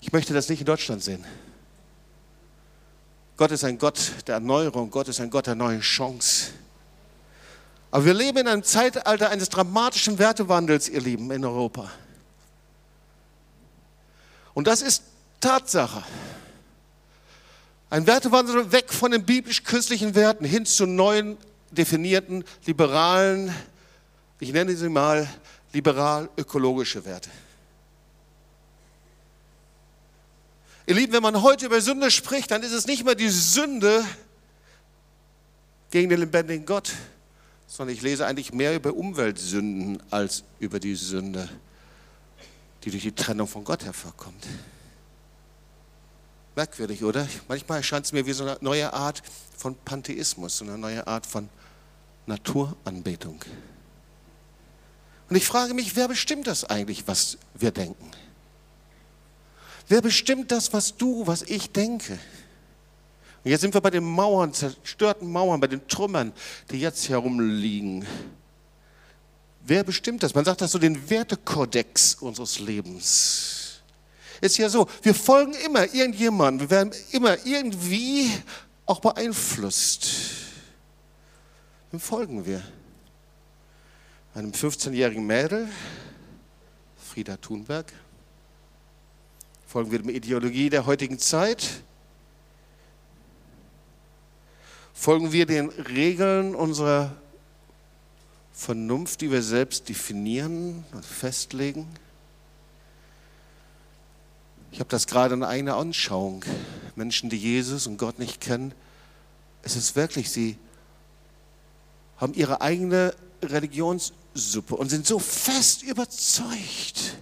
ich 0.00 0.12
möchte 0.12 0.34
das 0.34 0.48
nicht 0.48 0.58
in 0.58 0.66
Deutschland 0.66 1.00
sehen. 1.00 1.24
Gott 3.36 3.50
ist 3.50 3.64
ein 3.64 3.78
Gott 3.78 3.98
der 4.26 4.34
Erneuerung, 4.34 4.90
Gott 4.90 5.08
ist 5.08 5.20
ein 5.20 5.30
Gott 5.30 5.46
der 5.46 5.54
neuen 5.54 5.80
Chance. 5.80 6.50
Aber 7.90 8.04
wir 8.04 8.14
leben 8.14 8.38
in 8.38 8.48
einem 8.48 8.62
Zeitalter 8.62 9.30
eines 9.30 9.48
dramatischen 9.48 10.18
Wertewandels, 10.18 10.88
ihr 10.88 11.00
Lieben, 11.00 11.30
in 11.30 11.44
Europa. 11.44 11.90
Und 14.54 14.66
das 14.66 14.82
ist 14.82 15.02
Tatsache. 15.40 16.02
Ein 17.90 18.06
Wertewandel 18.06 18.72
weg 18.72 18.92
von 18.92 19.10
den 19.10 19.24
biblisch-christlichen 19.24 20.14
Werten 20.14 20.44
hin 20.44 20.64
zu 20.64 20.86
neuen, 20.86 21.36
definierten, 21.70 22.44
liberalen, 22.64 23.54
ich 24.40 24.52
nenne 24.52 24.74
sie 24.74 24.88
mal 24.88 25.28
liberal-ökologische 25.72 27.04
Werte. 27.04 27.30
Ihr 30.86 30.94
Lieben, 30.94 31.12
wenn 31.12 31.22
man 31.22 31.42
heute 31.42 31.66
über 31.66 31.80
Sünde 31.80 32.10
spricht, 32.10 32.50
dann 32.50 32.62
ist 32.62 32.72
es 32.72 32.86
nicht 32.86 33.04
mehr 33.04 33.14
die 33.14 33.28
Sünde 33.28 34.04
gegen 35.90 36.08
den 36.08 36.18
lebendigen 36.20 36.66
Gott, 36.66 36.92
sondern 37.68 37.94
ich 37.94 38.02
lese 38.02 38.26
eigentlich 38.26 38.52
mehr 38.52 38.74
über 38.74 38.94
Umweltsünden 38.94 40.02
als 40.10 40.42
über 40.58 40.80
die 40.80 40.94
Sünde, 40.96 41.48
die 42.82 42.90
durch 42.90 43.04
die 43.04 43.12
Trennung 43.12 43.46
von 43.46 43.62
Gott 43.62 43.84
hervorkommt. 43.84 44.46
Merkwürdig, 46.56 47.04
oder? 47.04 47.28
Manchmal 47.48 47.78
erscheint 47.78 48.06
es 48.06 48.12
mir 48.12 48.26
wie 48.26 48.32
so 48.32 48.44
eine 48.44 48.58
neue 48.60 48.92
Art 48.92 49.22
von 49.56 49.76
Pantheismus, 49.76 50.58
so 50.58 50.64
eine 50.64 50.76
neue 50.76 51.06
Art 51.06 51.26
von 51.26 51.48
Naturanbetung. 52.26 53.42
Und 55.30 55.36
ich 55.36 55.46
frage 55.46 55.72
mich, 55.72 55.96
wer 55.96 56.08
bestimmt 56.08 56.46
das 56.46 56.64
eigentlich, 56.64 57.06
was 57.06 57.38
wir 57.54 57.70
denken? 57.70 58.10
Wer 59.92 60.00
bestimmt 60.00 60.50
das, 60.50 60.72
was 60.72 60.96
du, 60.96 61.26
was 61.26 61.42
ich 61.42 61.70
denke? 61.70 62.14
Und 63.44 63.50
jetzt 63.50 63.60
sind 63.60 63.74
wir 63.74 63.80
bei 63.82 63.90
den 63.90 64.04
Mauern, 64.04 64.54
zerstörten 64.54 65.30
Mauern, 65.30 65.60
bei 65.60 65.66
den 65.66 65.86
Trümmern, 65.86 66.32
die 66.70 66.80
jetzt 66.80 67.10
herumliegen. 67.10 68.06
Wer 69.66 69.84
bestimmt 69.84 70.22
das? 70.22 70.34
Man 70.34 70.46
sagt 70.46 70.62
das 70.62 70.72
so 70.72 70.78
den 70.78 71.10
Wertekodex 71.10 72.14
unseres 72.14 72.58
Lebens 72.58 73.82
ist 74.40 74.56
ja 74.56 74.70
so, 74.70 74.88
wir 75.02 75.14
folgen 75.14 75.52
immer 75.64 75.92
irgendjemandem, 75.94 76.68
wir 76.68 76.76
werden 76.76 76.92
immer 77.12 77.36
irgendwie 77.46 78.30
auch 78.86 78.98
beeinflusst. 78.98 80.08
Wem 81.90 82.00
folgen 82.00 82.46
wir? 82.46 82.62
Einem 84.34 84.52
15-jährigen 84.52 85.24
Mädel, 85.24 85.68
Frieda 86.96 87.36
Thunberg? 87.36 87.92
Folgen 89.72 89.90
wir 89.90 90.00
der 90.00 90.14
Ideologie 90.14 90.68
der 90.68 90.84
heutigen 90.84 91.18
Zeit? 91.18 91.66
Folgen 94.92 95.32
wir 95.32 95.46
den 95.46 95.70
Regeln 95.70 96.54
unserer 96.54 97.16
Vernunft, 98.52 99.22
die 99.22 99.30
wir 99.30 99.40
selbst 99.40 99.88
definieren 99.88 100.84
und 100.92 101.06
festlegen? 101.06 101.88
Ich 104.72 104.80
habe 104.80 104.90
das 104.90 105.06
gerade 105.06 105.32
in 105.32 105.42
einer 105.42 105.78
Anschauung. 105.78 106.44
Menschen, 106.94 107.30
die 107.30 107.38
Jesus 107.38 107.86
und 107.86 107.96
Gott 107.96 108.18
nicht 108.18 108.42
kennen, 108.42 108.74
es 109.62 109.74
ist 109.74 109.96
wirklich, 109.96 110.30
sie 110.30 110.58
haben 112.18 112.34
ihre 112.34 112.60
eigene 112.60 113.14
Religionssuppe 113.40 114.76
und 114.76 114.90
sind 114.90 115.06
so 115.06 115.18
fest 115.18 115.82
überzeugt, 115.82 117.16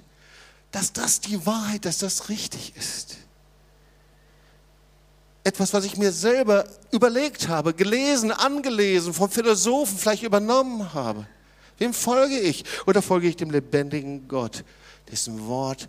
dass 0.72 0.92
das 0.92 1.20
die 1.20 1.44
Wahrheit, 1.46 1.84
dass 1.84 1.98
das 1.98 2.28
richtig 2.28 2.74
ist. 2.76 3.16
Etwas, 5.42 5.72
was 5.72 5.84
ich 5.84 5.96
mir 5.96 6.12
selber 6.12 6.66
überlegt 6.90 7.48
habe, 7.48 7.72
gelesen, 7.72 8.30
angelesen, 8.30 9.14
vom 9.14 9.30
Philosophen 9.30 9.96
vielleicht 9.96 10.22
übernommen 10.22 10.92
habe. 10.92 11.26
Wem 11.78 11.94
folge 11.94 12.38
ich? 12.38 12.64
Oder 12.86 13.00
folge 13.00 13.26
ich 13.26 13.36
dem 13.36 13.50
lebendigen 13.50 14.28
Gott, 14.28 14.64
dessen 15.10 15.46
Wort 15.46 15.88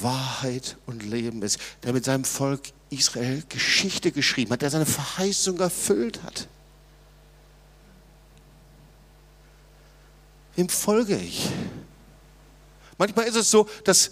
Wahrheit 0.00 0.76
und 0.86 1.02
Leben 1.02 1.42
ist, 1.42 1.58
der 1.82 1.92
mit 1.92 2.04
seinem 2.04 2.24
Volk 2.24 2.60
Israel 2.90 3.42
Geschichte 3.48 4.12
geschrieben 4.12 4.52
hat, 4.52 4.62
der 4.62 4.70
seine 4.70 4.86
Verheißung 4.86 5.58
erfüllt 5.60 6.22
hat. 6.22 6.48
Wem 10.56 10.68
folge 10.68 11.16
ich? 11.16 11.48
Manchmal 12.98 13.26
ist 13.26 13.36
es 13.36 13.50
so, 13.50 13.68
dass 13.84 14.10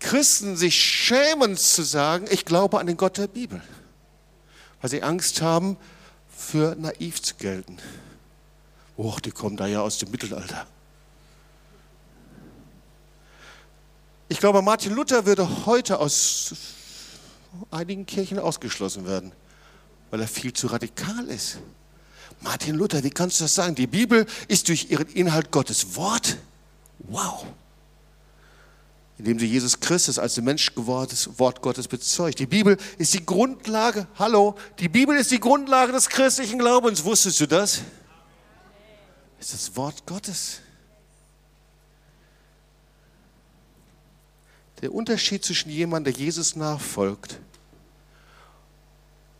Christen 0.00 0.56
sich 0.56 0.74
schämen 0.74 1.56
zu 1.56 1.82
sagen, 1.82 2.26
ich 2.30 2.44
glaube 2.44 2.78
an 2.78 2.86
den 2.86 2.96
Gott 2.96 3.18
der 3.18 3.26
Bibel, 3.26 3.62
weil 4.80 4.90
sie 4.90 5.02
Angst 5.02 5.42
haben, 5.42 5.76
für 6.28 6.76
naiv 6.76 7.20
zu 7.20 7.34
gelten. 7.34 7.78
Och, 8.96 9.20
die 9.20 9.32
kommen 9.32 9.56
da 9.56 9.66
ja 9.66 9.80
aus 9.80 9.98
dem 9.98 10.10
Mittelalter. 10.10 10.66
Ich 14.28 14.38
glaube, 14.38 14.62
Martin 14.62 14.94
Luther 14.94 15.24
würde 15.26 15.66
heute 15.66 15.98
aus 15.98 16.54
einigen 17.70 18.06
Kirchen 18.06 18.38
ausgeschlossen 18.38 19.06
werden, 19.06 19.32
weil 20.10 20.20
er 20.20 20.28
viel 20.28 20.52
zu 20.52 20.68
radikal 20.68 21.26
ist. 21.26 21.58
Martin 22.40 22.76
Luther, 22.76 23.02
wie 23.02 23.10
kannst 23.10 23.40
du 23.40 23.44
das 23.44 23.54
sagen? 23.54 23.74
Die 23.74 23.86
Bibel 23.86 24.26
ist 24.46 24.68
durch 24.68 24.90
ihren 24.90 25.08
Inhalt 25.08 25.50
Gottes 25.50 25.96
Wort. 25.96 26.36
Wow. 27.00 27.46
Indem 29.18 29.38
sie 29.38 29.46
Jesus 29.46 29.80
Christus 29.80 30.18
als 30.18 30.40
Mensch 30.40 30.74
gewordenes 30.74 31.38
Wort 31.38 31.60
Gottes 31.60 31.88
bezeugt. 31.88 32.38
Die 32.38 32.46
Bibel 32.46 32.76
ist 32.98 33.14
die 33.14 33.26
Grundlage, 33.26 34.06
hallo, 34.16 34.56
die 34.78 34.88
Bibel 34.88 35.16
ist 35.16 35.32
die 35.32 35.40
Grundlage 35.40 35.90
des 35.90 36.08
christlichen 36.08 36.58
Glaubens. 36.58 37.04
Wusstest 37.04 37.40
du 37.40 37.46
das? 37.46 37.80
Ist 39.40 39.52
das 39.52 39.76
Wort 39.76 40.06
Gottes. 40.06 40.60
Der 44.80 44.94
Unterschied 44.94 45.44
zwischen 45.44 45.70
jemandem, 45.70 46.14
der 46.14 46.22
Jesus 46.22 46.54
nachfolgt 46.54 47.40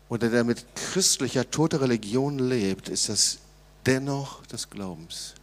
oder 0.09 0.29
der 0.29 0.43
mit 0.43 0.65
christlicher 0.75 1.49
toter 1.49 1.81
Religion 1.81 2.39
lebt, 2.39 2.89
ist 2.89 3.09
das 3.09 3.37
dennoch 3.85 4.45
des 4.47 4.69
Glaubens. 4.69 5.35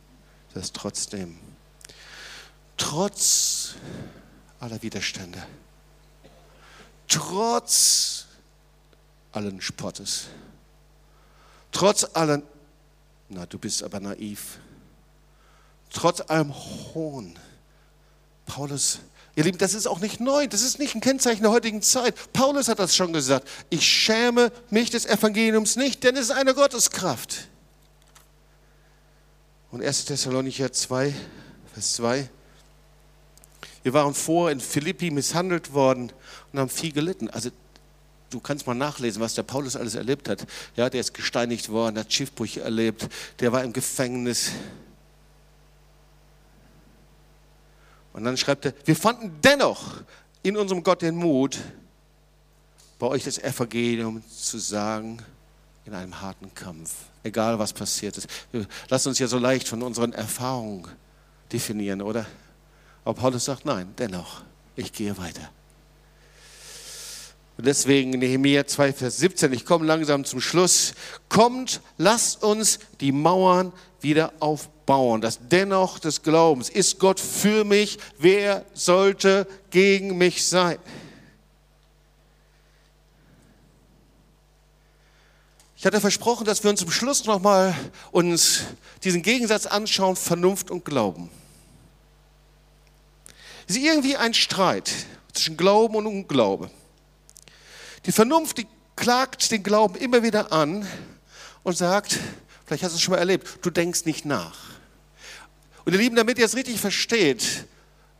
Das 0.54 0.72
trotzdem. 0.72 1.38
Trotz 2.76 3.74
aller 4.58 4.82
Widerstände. 4.82 5.46
Trotz 7.08 8.26
allen 9.32 9.60
Spottes. 9.60 10.26
Trotz 11.70 12.04
allen, 12.14 12.42
na, 13.28 13.46
du 13.46 13.58
bist 13.58 13.82
aber 13.82 14.00
naiv. 14.00 14.58
Trotz 15.90 16.20
allem 16.22 16.54
Hohn. 16.54 17.38
Paulus 18.46 19.00
Ihr 19.36 19.44
Lieben, 19.44 19.58
das 19.58 19.74
ist 19.74 19.86
auch 19.86 20.00
nicht 20.00 20.18
neu, 20.18 20.46
das 20.46 20.62
ist 20.62 20.78
nicht 20.78 20.94
ein 20.94 21.02
Kennzeichen 21.02 21.42
der 21.42 21.50
heutigen 21.50 21.82
Zeit. 21.82 22.14
Paulus 22.32 22.68
hat 22.68 22.78
das 22.78 22.96
schon 22.96 23.12
gesagt. 23.12 23.46
Ich 23.68 23.86
schäme 23.86 24.50
mich 24.70 24.88
des 24.88 25.04
Evangeliums 25.04 25.76
nicht, 25.76 26.02
denn 26.04 26.16
es 26.16 26.22
ist 26.22 26.30
eine 26.30 26.54
Gotteskraft. 26.54 27.46
Und 29.70 29.84
1. 29.84 30.06
Thessalonicher 30.06 30.72
2, 30.72 31.14
Vers 31.74 31.92
2. 31.92 32.30
Wir 33.82 33.92
waren 33.92 34.14
vor 34.14 34.50
in 34.50 34.58
Philippi 34.58 35.10
misshandelt 35.10 35.74
worden 35.74 36.12
und 36.52 36.58
haben 36.58 36.70
viel 36.70 36.92
gelitten. 36.92 37.28
Also 37.28 37.50
du 38.30 38.40
kannst 38.40 38.66
mal 38.66 38.72
nachlesen, 38.72 39.20
was 39.20 39.34
der 39.34 39.42
Paulus 39.42 39.76
alles 39.76 39.96
erlebt 39.96 40.30
hat. 40.30 40.46
Ja, 40.76 40.88
der 40.88 41.00
ist 41.00 41.12
gesteinigt 41.12 41.68
worden, 41.68 41.98
hat 41.98 42.10
Schiffbrüche 42.10 42.62
erlebt, 42.62 43.06
der 43.40 43.52
war 43.52 43.62
im 43.62 43.74
Gefängnis. 43.74 44.52
Und 48.16 48.24
dann 48.24 48.36
schreibt 48.38 48.64
er, 48.64 48.72
wir 48.86 48.96
fanden 48.96 49.30
dennoch 49.44 50.02
in 50.42 50.56
unserem 50.56 50.82
Gott 50.82 51.02
den 51.02 51.16
Mut, 51.16 51.58
bei 52.98 53.06
euch 53.08 53.24
das 53.24 53.36
Evangelium 53.36 54.22
zu 54.26 54.56
sagen 54.58 55.18
in 55.84 55.92
einem 55.92 56.18
harten 56.18 56.52
Kampf, 56.54 56.94
egal 57.22 57.58
was 57.58 57.74
passiert 57.74 58.16
ist. 58.16 58.26
Lasst 58.88 59.06
uns 59.06 59.18
ja 59.18 59.26
so 59.26 59.38
leicht 59.38 59.68
von 59.68 59.82
unseren 59.82 60.14
Erfahrungen 60.14 60.88
definieren, 61.52 62.00
oder? 62.00 62.24
Aber 63.04 63.20
Paulus 63.20 63.44
sagt, 63.44 63.66
nein, 63.66 63.92
dennoch, 63.98 64.42
ich 64.76 64.94
gehe 64.94 65.16
weiter. 65.18 65.50
Und 67.56 67.64
deswegen 67.64 68.10
Nehemiah 68.10 68.66
2, 68.66 68.92
Vers 68.92 69.16
17, 69.18 69.52
ich 69.52 69.64
komme 69.64 69.86
langsam 69.86 70.24
zum 70.24 70.40
Schluss. 70.40 70.92
Kommt, 71.28 71.80
lasst 71.96 72.42
uns 72.42 72.78
die 73.00 73.12
Mauern 73.12 73.72
wieder 74.00 74.34
aufbauen. 74.40 75.22
Das 75.22 75.38
Dennoch 75.48 75.98
des 75.98 76.22
Glaubens. 76.22 76.68
Ist 76.68 76.98
Gott 76.98 77.18
für 77.18 77.64
mich? 77.64 77.98
Wer 78.18 78.66
sollte 78.74 79.46
gegen 79.70 80.18
mich 80.18 80.46
sein? 80.46 80.78
Ich 85.78 85.86
hatte 85.86 86.00
versprochen, 86.00 86.44
dass 86.44 86.62
wir 86.62 86.70
uns 86.70 86.80
zum 86.80 86.90
Schluss 86.90 87.24
nochmal 87.24 87.74
uns 88.10 88.64
diesen 89.04 89.22
Gegensatz 89.22 89.66
anschauen, 89.66 90.16
Vernunft 90.16 90.70
und 90.70 90.84
Glauben. 90.84 91.30
Es 93.66 93.76
ist 93.76 93.82
irgendwie 93.82 94.16
ein 94.16 94.34
Streit 94.34 94.92
zwischen 95.32 95.56
Glauben 95.56 95.96
und 95.96 96.06
Unglaube. 96.06 96.70
Die 98.06 98.12
Vernunft, 98.12 98.58
die 98.58 98.66
klagt 98.94 99.50
den 99.50 99.64
Glauben 99.64 99.96
immer 99.96 100.22
wieder 100.22 100.52
an 100.52 100.86
und 101.64 101.76
sagt, 101.76 102.18
vielleicht 102.64 102.84
hast 102.84 102.92
du 102.92 102.96
es 102.96 103.02
schon 103.02 103.12
mal 103.12 103.18
erlebt, 103.18 103.58
du 103.62 103.70
denkst 103.70 104.04
nicht 104.04 104.24
nach. 104.24 104.56
Und 105.84 105.92
ihr 105.92 105.98
Lieben, 105.98 106.14
damit 106.14 106.38
ihr 106.38 106.44
es 106.44 106.54
richtig 106.54 106.80
versteht, 106.80 107.66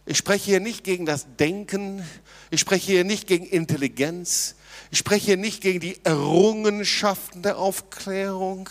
ich 0.05 0.18
spreche 0.18 0.45
hier 0.45 0.61
nicht 0.61 0.82
gegen 0.82 1.07
das 1.07 1.26
Denken, 1.39 2.05
ich 2.51 2.61
spreche 2.61 2.93
hier 2.93 3.05
nicht 3.05 3.28
gegen 3.28 3.47
Intelligenz, 3.47 4.57
ich 4.91 4.99
spreche 4.99 5.26
hier 5.26 5.37
nicht 5.37 5.61
gegen 5.61 5.80
die 5.80 6.05
Errungenschaften 6.05 7.43
der 7.43 7.59
Aufklärung, 7.59 8.68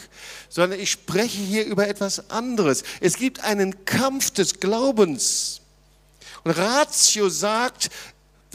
sondern 0.50 0.80
ich 0.80 0.92
spreche 0.92 1.38
hier 1.38 1.66
über 1.66 1.88
etwas 1.88 2.30
anderes. 2.30 2.84
Es 3.00 3.18
gibt 3.18 3.42
einen 3.42 3.86
Kampf 3.86 4.32
des 4.32 4.60
Glaubens. 4.60 5.62
Und 6.44 6.52
Ratio 6.52 7.30
sagt, 7.30 7.90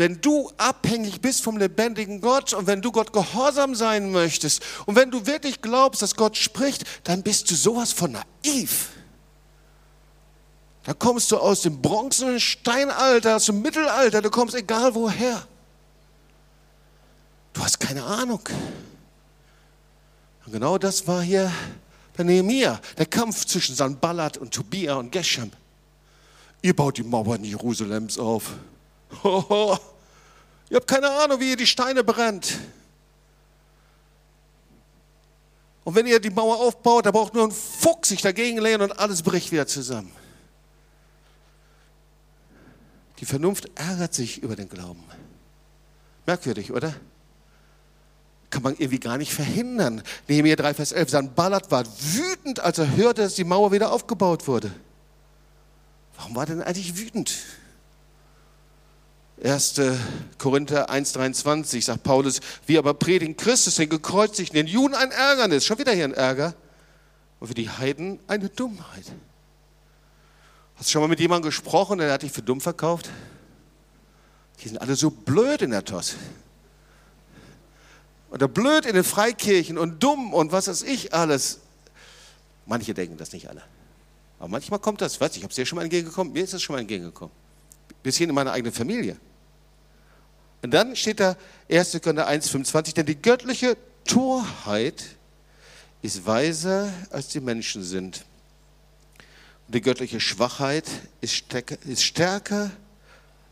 wenn 0.00 0.18
du 0.22 0.50
abhängig 0.56 1.20
bist 1.20 1.44
vom 1.44 1.58
lebendigen 1.58 2.22
Gott 2.22 2.54
und 2.54 2.66
wenn 2.66 2.80
du 2.80 2.90
Gott 2.90 3.12
gehorsam 3.12 3.74
sein 3.74 4.10
möchtest 4.10 4.62
und 4.86 4.96
wenn 4.96 5.10
du 5.10 5.26
wirklich 5.26 5.60
glaubst, 5.60 6.00
dass 6.00 6.14
Gott 6.14 6.38
spricht, 6.38 6.84
dann 7.04 7.22
bist 7.22 7.50
du 7.50 7.54
sowas 7.54 7.92
von 7.92 8.12
naiv. 8.12 8.88
Da 10.84 10.94
kommst 10.94 11.30
du 11.30 11.36
aus 11.36 11.60
dem 11.60 11.82
Bronzen- 11.82 12.40
Steinalter, 12.40 13.36
aus 13.36 13.44
dem 13.44 13.60
Mittelalter, 13.60 14.22
du 14.22 14.30
kommst 14.30 14.54
egal 14.54 14.94
woher. 14.94 15.46
Du 17.52 17.62
hast 17.62 17.78
keine 17.78 18.02
Ahnung. 18.02 18.40
Und 20.46 20.52
genau 20.52 20.78
das 20.78 21.06
war 21.06 21.20
hier 21.20 21.52
bei 22.16 22.24
Nehemiah, 22.24 22.80
der 22.96 23.04
Kampf 23.04 23.44
zwischen 23.44 23.74
Sanballat 23.74 24.38
und 24.38 24.54
Tobia 24.54 24.94
und 24.94 25.12
Geshem. 25.12 25.52
Ihr 26.62 26.74
baut 26.74 26.96
die 26.96 27.02
Mauern 27.02 27.44
Jerusalems 27.44 28.18
auf. 28.18 28.54
Hoho. 29.22 29.78
Ihr 30.70 30.76
habt 30.76 30.86
keine 30.86 31.10
Ahnung, 31.10 31.40
wie 31.40 31.50
ihr 31.50 31.56
die 31.56 31.66
Steine 31.66 32.04
brennt. 32.04 32.56
Und 35.82 35.96
wenn 35.96 36.06
ihr 36.06 36.20
die 36.20 36.30
Mauer 36.30 36.60
aufbaut, 36.60 37.06
da 37.06 37.10
braucht 37.10 37.34
nur 37.34 37.44
ein 37.44 37.50
Fuchs 37.50 38.10
sich 38.10 38.22
dagegen 38.22 38.58
lehnen 38.58 38.82
und 38.82 38.96
alles 38.96 39.22
bricht 39.22 39.50
wieder 39.50 39.66
zusammen. 39.66 40.12
Die 43.18 43.26
Vernunft 43.26 43.68
ärgert 43.74 44.14
sich 44.14 44.42
über 44.42 44.54
den 44.54 44.68
Glauben. 44.68 45.02
Merkwürdig, 46.26 46.70
oder? 46.72 46.94
Kann 48.50 48.62
man 48.62 48.74
irgendwie 48.74 49.00
gar 49.00 49.18
nicht 49.18 49.32
verhindern. 49.32 50.02
Nehemiah 50.28 50.56
3, 50.56 50.74
Vers 50.74 50.92
11. 50.92 51.10
Sanballat 51.10 51.70
war 51.72 51.84
wütend, 51.84 52.60
als 52.60 52.78
er 52.78 52.96
hörte, 52.96 53.22
dass 53.22 53.34
die 53.34 53.44
Mauer 53.44 53.72
wieder 53.72 53.92
aufgebaut 53.92 54.46
wurde. 54.46 54.70
Warum 56.16 56.36
war 56.36 56.44
er 56.44 56.54
denn 56.54 56.62
eigentlich 56.62 56.96
wütend? 56.96 57.36
1. 59.42 59.80
Korinther 60.38 60.90
1,23 60.90 61.82
sagt 61.82 62.02
Paulus, 62.02 62.40
wir 62.66 62.78
aber 62.78 62.94
predigen 62.94 63.36
Christus, 63.36 63.76
den 63.76 63.88
gekreuzigten, 63.88 64.54
den 64.54 64.66
Juden 64.66 64.94
ein 64.94 65.10
Ärgernis, 65.10 65.64
schon 65.64 65.78
wieder 65.78 65.92
hier 65.92 66.04
ein 66.04 66.14
Ärger, 66.14 66.54
und 67.38 67.48
für 67.48 67.54
die 67.54 67.70
Heiden 67.70 68.20
eine 68.26 68.50
Dummheit. 68.50 69.04
Hast 70.76 70.88
du 70.88 70.92
schon 70.92 71.02
mal 71.02 71.08
mit 71.08 71.20
jemandem 71.20 71.48
gesprochen, 71.48 71.98
der 71.98 72.12
hat 72.12 72.22
dich 72.22 72.32
für 72.32 72.42
dumm 72.42 72.60
verkauft? 72.60 73.10
Die 74.62 74.68
sind 74.68 74.78
alle 74.78 74.94
so 74.94 75.10
blöd 75.10 75.62
in 75.62 75.70
der 75.70 75.84
TOS. 75.84 76.16
Oder 78.30 78.46
blöd 78.46 78.86
in 78.86 78.94
den 78.94 79.04
Freikirchen 79.04 79.78
und 79.78 80.02
dumm 80.02 80.34
und 80.34 80.52
was 80.52 80.68
weiß 80.68 80.82
ich 80.82 81.14
alles. 81.14 81.60
Manche 82.66 82.94
denken 82.94 83.16
das 83.16 83.32
nicht 83.32 83.48
alle. 83.48 83.62
Aber 84.38 84.48
manchmal 84.48 84.78
kommt 84.78 85.00
das, 85.00 85.20
weiß 85.20 85.36
ich, 85.36 85.42
habe 85.42 85.50
es 85.50 85.56
dir 85.56 85.66
schon 85.66 85.76
mal 85.76 85.82
entgegengekommen, 85.82 86.32
mir 86.32 86.44
ist 86.44 86.54
es 86.54 86.62
schon 86.62 86.74
mal 86.74 86.80
entgegengekommen. 86.80 87.34
Bis 88.02 88.16
hin 88.16 88.28
in 88.28 88.34
meine 88.34 88.52
eigene 88.52 88.70
Familie. 88.70 89.16
Und 90.62 90.72
dann 90.72 90.94
steht 90.94 91.20
da 91.20 91.36
1. 91.70 91.92
Korinther 92.02 92.28
1,25, 92.28 92.94
denn 92.94 93.06
die 93.06 93.20
göttliche 93.20 93.76
Torheit 94.04 95.02
ist 96.02 96.26
weiser, 96.26 96.92
als 97.10 97.28
die 97.28 97.40
Menschen 97.40 97.82
sind. 97.82 98.24
Und 99.66 99.74
die 99.74 99.80
göttliche 99.80 100.20
Schwachheit 100.20 100.84
ist 101.20 101.34
stärker 101.34 102.70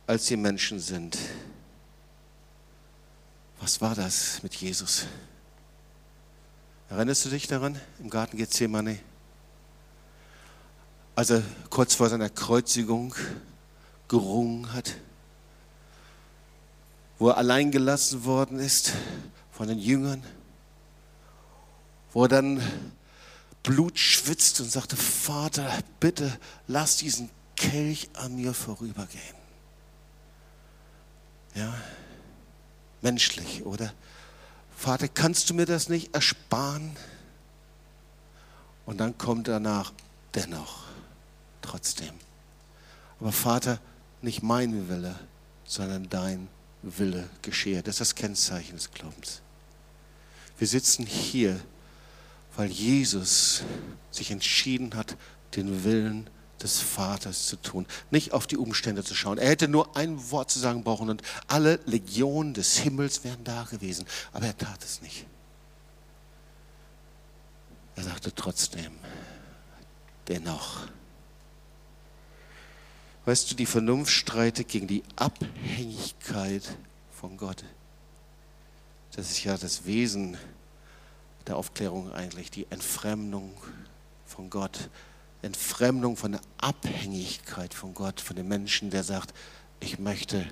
als 0.06 0.26
die 0.26 0.36
Menschen 0.36 0.80
sind. 0.80 1.18
Was 3.60 3.80
war 3.80 3.94
das 3.94 4.42
mit 4.42 4.54
Jesus? 4.54 5.06
Erinnerst 6.90 7.24
du 7.24 7.28
dich 7.28 7.46
daran 7.46 7.78
im 7.98 8.08
Garten 8.08 8.36
Gethsemane? 8.36 8.98
Als 11.14 11.30
er 11.30 11.42
kurz 11.68 11.94
vor 11.94 12.08
seiner 12.08 12.30
Kreuzigung 12.30 13.14
gerungen 14.06 14.72
hat, 14.72 14.94
wo 17.18 17.28
er 17.28 17.36
allein 17.36 17.70
gelassen 17.70 18.24
worden 18.24 18.58
ist 18.58 18.92
von 19.50 19.68
den 19.68 19.78
Jüngern, 19.78 20.22
wo 22.12 22.24
er 22.24 22.28
dann 22.28 22.62
Blut 23.62 23.98
schwitzt 23.98 24.60
und 24.60 24.70
sagte, 24.70 24.96
Vater, 24.96 25.68
bitte 26.00 26.38
lass 26.68 26.96
diesen 26.96 27.28
Kelch 27.56 28.08
an 28.14 28.36
mir 28.36 28.54
vorübergehen. 28.54 29.36
Ja, 31.54 31.74
menschlich, 33.02 33.66
oder? 33.66 33.92
Vater, 34.76 35.08
kannst 35.08 35.50
du 35.50 35.54
mir 35.54 35.66
das 35.66 35.88
nicht 35.88 36.14
ersparen? 36.14 36.96
Und 38.86 38.98
dann 38.98 39.18
kommt 39.18 39.48
danach, 39.48 39.92
dennoch, 40.34 40.84
trotzdem. 41.62 42.14
Aber 43.18 43.32
Vater, 43.32 43.80
nicht 44.22 44.42
mein 44.42 44.88
Wille, 44.88 45.18
sondern 45.64 46.08
dein 46.08 46.48
Wille 46.82 47.28
geschehe. 47.42 47.82
Das 47.82 47.96
ist 47.96 48.00
das 48.00 48.14
Kennzeichen 48.14 48.76
des 48.76 48.90
Glaubens. 48.90 49.42
Wir 50.58 50.66
sitzen 50.66 51.06
hier, 51.06 51.60
weil 52.56 52.70
Jesus 52.70 53.62
sich 54.10 54.30
entschieden 54.30 54.94
hat, 54.94 55.16
den 55.54 55.84
Willen 55.84 56.28
des 56.62 56.80
Vaters 56.80 57.46
zu 57.46 57.56
tun, 57.56 57.86
nicht 58.10 58.32
auf 58.32 58.46
die 58.46 58.56
Umstände 58.56 59.04
zu 59.04 59.14
schauen. 59.14 59.38
Er 59.38 59.50
hätte 59.50 59.68
nur 59.68 59.96
ein 59.96 60.30
Wort 60.30 60.50
zu 60.50 60.58
sagen 60.58 60.82
brauchen 60.82 61.08
und 61.08 61.22
alle 61.46 61.78
Legionen 61.86 62.54
des 62.54 62.78
Himmels 62.78 63.22
wären 63.22 63.44
da 63.44 63.64
gewesen, 63.64 64.06
aber 64.32 64.46
er 64.46 64.58
tat 64.58 64.82
es 64.84 65.00
nicht. 65.00 65.26
Er 67.94 68.04
sagte 68.04 68.34
trotzdem, 68.34 68.92
dennoch. 70.28 70.86
Weißt 73.28 73.50
du, 73.50 73.56
die 73.56 73.66
Vernunft 73.66 74.10
streitet 74.10 74.68
gegen 74.68 74.86
die 74.86 75.02
Abhängigkeit 75.14 76.62
von 77.12 77.36
Gott. 77.36 77.62
Das 79.14 79.30
ist 79.30 79.44
ja 79.44 79.58
das 79.58 79.84
Wesen 79.84 80.38
der 81.46 81.58
Aufklärung 81.58 82.10
eigentlich, 82.10 82.50
die 82.50 82.66
Entfremdung 82.70 83.52
von 84.24 84.48
Gott, 84.48 84.88
Entfremdung 85.42 86.16
von 86.16 86.32
der 86.32 86.40
Abhängigkeit 86.56 87.74
von 87.74 87.92
Gott, 87.92 88.18
von 88.22 88.34
dem 88.34 88.48
Menschen, 88.48 88.88
der 88.88 89.04
sagt, 89.04 89.34
ich 89.80 89.98
möchte 89.98 90.46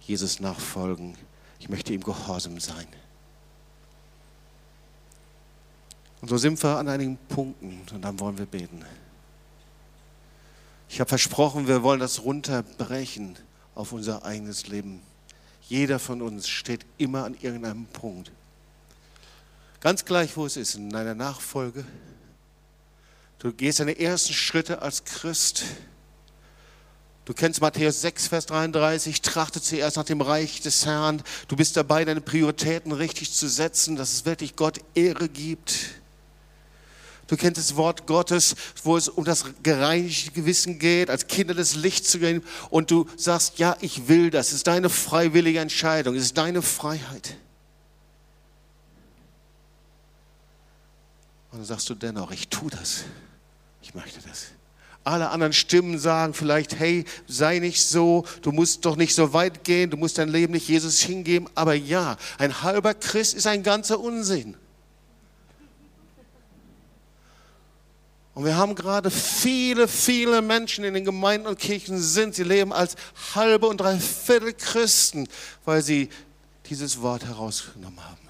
Jesus 0.00 0.38
nachfolgen, 0.38 1.16
ich 1.60 1.70
möchte 1.70 1.94
ihm 1.94 2.02
gehorsam 2.02 2.60
sein. 2.60 2.88
Und 6.20 6.28
so 6.28 6.36
sind 6.36 6.62
wir 6.62 6.76
an 6.76 6.88
einigen 6.88 7.16
Punkten 7.30 7.80
und 7.90 8.04
dann 8.04 8.20
wollen 8.20 8.36
wir 8.36 8.44
beten. 8.44 8.84
Ich 10.92 11.00
habe 11.00 11.08
versprochen, 11.08 11.68
wir 11.68 11.82
wollen 11.82 12.00
das 12.00 12.22
runterbrechen 12.22 13.38
auf 13.74 13.92
unser 13.92 14.26
eigenes 14.26 14.66
Leben. 14.66 15.00
Jeder 15.66 15.98
von 15.98 16.20
uns 16.20 16.50
steht 16.50 16.84
immer 16.98 17.24
an 17.24 17.34
irgendeinem 17.40 17.86
Punkt. 17.86 18.30
Ganz 19.80 20.04
gleich, 20.04 20.36
wo 20.36 20.44
es 20.44 20.58
ist, 20.58 20.74
in 20.74 20.90
deiner 20.90 21.14
Nachfolge. 21.14 21.86
Du 23.38 23.54
gehst 23.54 23.80
deine 23.80 23.98
ersten 23.98 24.34
Schritte 24.34 24.82
als 24.82 25.04
Christ. 25.04 25.64
Du 27.24 27.32
kennst 27.32 27.62
Matthäus 27.62 28.02
6, 28.02 28.26
Vers 28.26 28.44
33, 28.44 29.22
trachte 29.22 29.62
zuerst 29.62 29.96
nach 29.96 30.04
dem 30.04 30.20
Reich 30.20 30.60
des 30.60 30.84
Herrn. 30.84 31.22
Du 31.48 31.56
bist 31.56 31.74
dabei, 31.78 32.04
deine 32.04 32.20
Prioritäten 32.20 32.92
richtig 32.92 33.32
zu 33.32 33.48
setzen, 33.48 33.96
dass 33.96 34.12
es 34.12 34.26
wirklich 34.26 34.56
Gott 34.56 34.78
Ehre 34.94 35.30
gibt. 35.30 36.01
Du 37.32 37.38
kennst 37.38 37.58
das 37.58 37.76
Wort 37.76 38.06
Gottes, 38.06 38.54
wo 38.84 38.94
es 38.94 39.08
um 39.08 39.24
das 39.24 39.46
gereinigte 39.62 40.32
Gewissen 40.32 40.78
geht, 40.78 41.08
als 41.08 41.28
Kinder 41.28 41.54
des 41.54 41.74
Lichts 41.76 42.10
zu 42.10 42.18
gehen. 42.18 42.44
Und 42.68 42.90
du 42.90 43.08
sagst, 43.16 43.58
ja, 43.58 43.74
ich 43.80 44.06
will 44.06 44.28
das. 44.28 44.48
Es 44.48 44.56
ist 44.56 44.66
deine 44.66 44.90
freiwillige 44.90 45.58
Entscheidung. 45.58 46.14
Es 46.14 46.24
ist 46.24 46.36
deine 46.36 46.60
Freiheit. 46.60 47.38
Und 51.52 51.60
dann 51.60 51.64
sagst 51.64 51.88
du 51.88 51.94
dennoch, 51.94 52.32
ich 52.32 52.48
tue 52.48 52.68
das. 52.70 53.04
Ich 53.80 53.94
möchte 53.94 54.20
das. 54.28 54.48
Alle 55.02 55.30
anderen 55.30 55.54
Stimmen 55.54 55.98
sagen 55.98 56.34
vielleicht, 56.34 56.78
hey, 56.78 57.06
sei 57.26 57.60
nicht 57.60 57.82
so, 57.82 58.26
du 58.42 58.52
musst 58.52 58.84
doch 58.84 58.96
nicht 58.96 59.14
so 59.14 59.32
weit 59.32 59.64
gehen, 59.64 59.88
du 59.88 59.96
musst 59.96 60.18
dein 60.18 60.28
Leben 60.28 60.52
nicht 60.52 60.68
Jesus 60.68 61.00
hingeben. 61.00 61.48
Aber 61.54 61.72
ja, 61.72 62.18
ein 62.36 62.62
halber 62.62 62.92
Christ 62.92 63.32
ist 63.32 63.46
ein 63.46 63.62
ganzer 63.62 64.00
Unsinn. 64.00 64.54
Und 68.34 68.44
wir 68.46 68.56
haben 68.56 68.74
gerade 68.74 69.10
viele, 69.10 69.86
viele 69.86 70.40
Menschen 70.40 70.84
in 70.84 70.94
den 70.94 71.04
Gemeinden 71.04 71.46
und 71.46 71.58
Kirchen 71.58 72.00
sind, 72.00 72.34
sie 72.34 72.44
leben 72.44 72.72
als 72.72 72.96
halbe 73.34 73.66
und 73.66 73.78
dreiviertel 73.78 74.54
Christen, 74.54 75.28
weil 75.64 75.82
sie 75.82 76.08
dieses 76.70 77.02
Wort 77.02 77.26
herausgenommen 77.26 78.02
haben. 78.02 78.22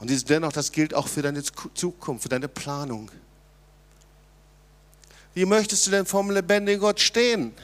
Und 0.00 0.10
dieses 0.10 0.24
dennoch, 0.24 0.52
das 0.52 0.72
gilt 0.72 0.94
auch 0.94 1.08
für 1.08 1.22
deine 1.22 1.42
Zukunft, 1.42 2.24
für 2.24 2.28
deine 2.28 2.48
Planung. 2.48 3.10
Wie 5.34 5.44
möchtest 5.44 5.86
du 5.86 5.90
denn 5.90 6.06
vom 6.06 6.30
lebendigen 6.30 6.80
Gott 6.80 7.00
stehen? 7.00 7.54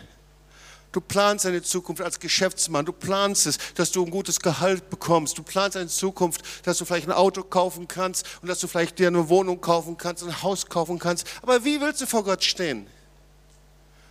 Du 0.93 1.01
planst 1.01 1.45
deine 1.45 1.62
Zukunft 1.62 2.03
als 2.03 2.18
Geschäftsmann. 2.18 2.84
Du 2.84 2.93
planst 2.93 3.47
es, 3.47 3.59
dass 3.74 3.93
du 3.93 4.05
ein 4.05 4.11
gutes 4.11 4.41
Gehalt 4.41 4.91
bekommst. 4.91 5.38
Du 5.38 5.43
planst 5.45 5.76
deine 5.76 5.86
Zukunft, 5.86 6.43
dass 6.66 6.78
du 6.78 6.84
vielleicht 6.84 7.07
ein 7.07 7.12
Auto 7.12 7.45
kaufen 7.45 7.86
kannst 7.86 8.26
und 8.43 8.49
dass 8.49 8.59
du 8.59 8.66
vielleicht 8.66 8.99
dir 8.99 9.07
eine 9.07 9.28
Wohnung 9.28 9.61
kaufen 9.61 9.97
kannst, 9.97 10.24
ein 10.24 10.43
Haus 10.43 10.66
kaufen 10.66 10.99
kannst. 10.99 11.26
Aber 11.43 11.64
wie 11.64 11.80
willst 11.80 12.01
du 12.01 12.07
vor 12.07 12.24
Gott 12.24 12.43
stehen? 12.43 12.88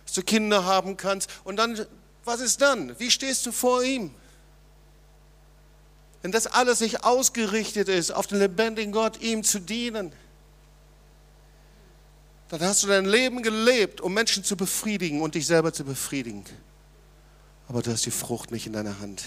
Dass 0.06 0.14
du 0.14 0.22
Kinder 0.22 0.64
haben 0.64 0.96
kannst 0.96 1.28
und 1.44 1.56
dann, 1.56 1.84
was 2.24 2.40
ist 2.40 2.62
dann? 2.62 2.98
Wie 2.98 3.10
stehst 3.10 3.44
du 3.44 3.52
vor 3.52 3.82
ihm? 3.82 4.14
Wenn 6.22 6.32
das 6.32 6.46
alles 6.46 6.80
nicht 6.80 7.04
ausgerichtet 7.04 7.88
ist, 7.88 8.10
auf 8.10 8.26
den 8.26 8.38
lebendigen 8.38 8.92
Gott, 8.92 9.20
ihm 9.20 9.44
zu 9.44 9.58
dienen, 9.58 10.12
dann 12.48 12.60
hast 12.62 12.82
du 12.82 12.86
dein 12.86 13.04
Leben 13.04 13.42
gelebt, 13.42 14.00
um 14.00 14.14
Menschen 14.14 14.44
zu 14.44 14.56
befriedigen 14.56 15.20
und 15.20 15.34
dich 15.34 15.46
selber 15.46 15.72
zu 15.72 15.84
befriedigen 15.84 16.44
aber 17.70 17.82
du 17.82 17.92
hast 17.92 18.04
die 18.04 18.10
Frucht 18.10 18.50
nicht 18.50 18.66
in 18.66 18.72
deiner 18.72 18.98
Hand. 18.98 19.22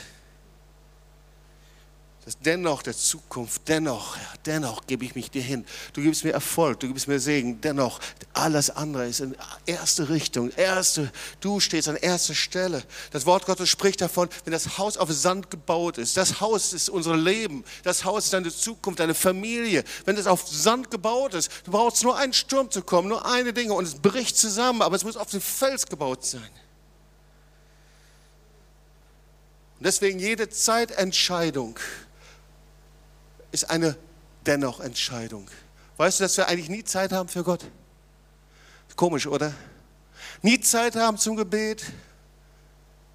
Das 2.26 2.38
dennoch 2.40 2.84
der 2.84 2.96
Zukunft, 2.96 3.62
dennoch, 3.70 4.18
dennoch 4.46 4.86
gebe 4.86 5.06
ich 5.06 5.16
mich 5.16 5.32
dir 5.32 5.42
hin. 5.42 5.66
Du 5.94 6.02
gibst 6.02 6.26
mir 6.26 6.32
Erfolg, 6.32 6.82
du 6.82 6.90
gibst 6.90 7.08
mir 7.08 7.22
Segen, 7.22 7.62
dennoch, 7.62 8.02
alles 8.34 8.70
andere 8.70 9.08
ist 9.08 9.22
in 9.22 9.38
erste 9.66 10.10
Richtung, 10.10 10.50
erste, 10.52 11.10
du 11.40 11.62
stehst 11.62 11.88
an 11.88 11.96
erster 11.96 12.36
Stelle. 12.36 12.84
Das 13.12 13.26
Wort 13.26 13.46
Gottes 13.46 13.70
spricht 13.70 14.02
davon, 14.02 14.28
wenn 14.44 14.52
das 14.52 14.78
Haus 14.78 14.98
auf 14.98 15.10
Sand 15.10 15.50
gebaut 15.50 15.98
ist, 15.98 16.18
das 16.18 16.42
Haus 16.42 16.74
ist 16.74 16.90
unser 16.90 17.16
Leben, 17.16 17.64
das 17.84 18.04
Haus 18.04 18.26
ist 18.26 18.34
deine 18.34 18.54
Zukunft, 18.54 19.00
deine 19.00 19.14
Familie. 19.14 19.86
Wenn 20.04 20.18
es 20.18 20.28
auf 20.28 20.46
Sand 20.46 20.92
gebaut 20.92 21.34
ist, 21.34 21.50
du 21.64 21.72
brauchst 21.72 22.04
nur 22.04 22.18
einen 22.18 22.34
Sturm 22.34 22.70
zu 22.70 22.82
kommen, 22.82 23.08
nur 23.08 23.26
eine 23.26 23.54
Dinge 23.54 23.74
und 23.74 23.86
es 23.86 23.96
bricht 23.96 24.38
zusammen, 24.38 24.82
aber 24.82 24.98
es 24.98 25.06
muss 25.06 25.16
auf 25.16 25.30
den 25.30 25.42
Fels 25.42 25.86
gebaut 25.86 26.26
sein. 26.26 26.50
Und 29.84 29.88
deswegen 29.88 30.18
jede 30.18 30.48
Zeitentscheidung 30.48 31.78
ist 33.52 33.70
eine 33.70 33.98
dennoch 34.46 34.80
Entscheidung. 34.80 35.46
Weißt 35.98 36.22
du, 36.22 36.24
dass 36.24 36.38
wir 36.38 36.48
eigentlich 36.48 36.70
nie 36.70 36.86
Zeit 36.86 37.12
haben 37.12 37.28
für 37.28 37.44
Gott? 37.44 37.66
Komisch, 38.96 39.28
oder? 39.28 39.54
Nie 40.42 40.62
Zeit 40.62 40.96
haben 40.96 41.18
zum 41.18 41.36
Gebet. 41.36 41.84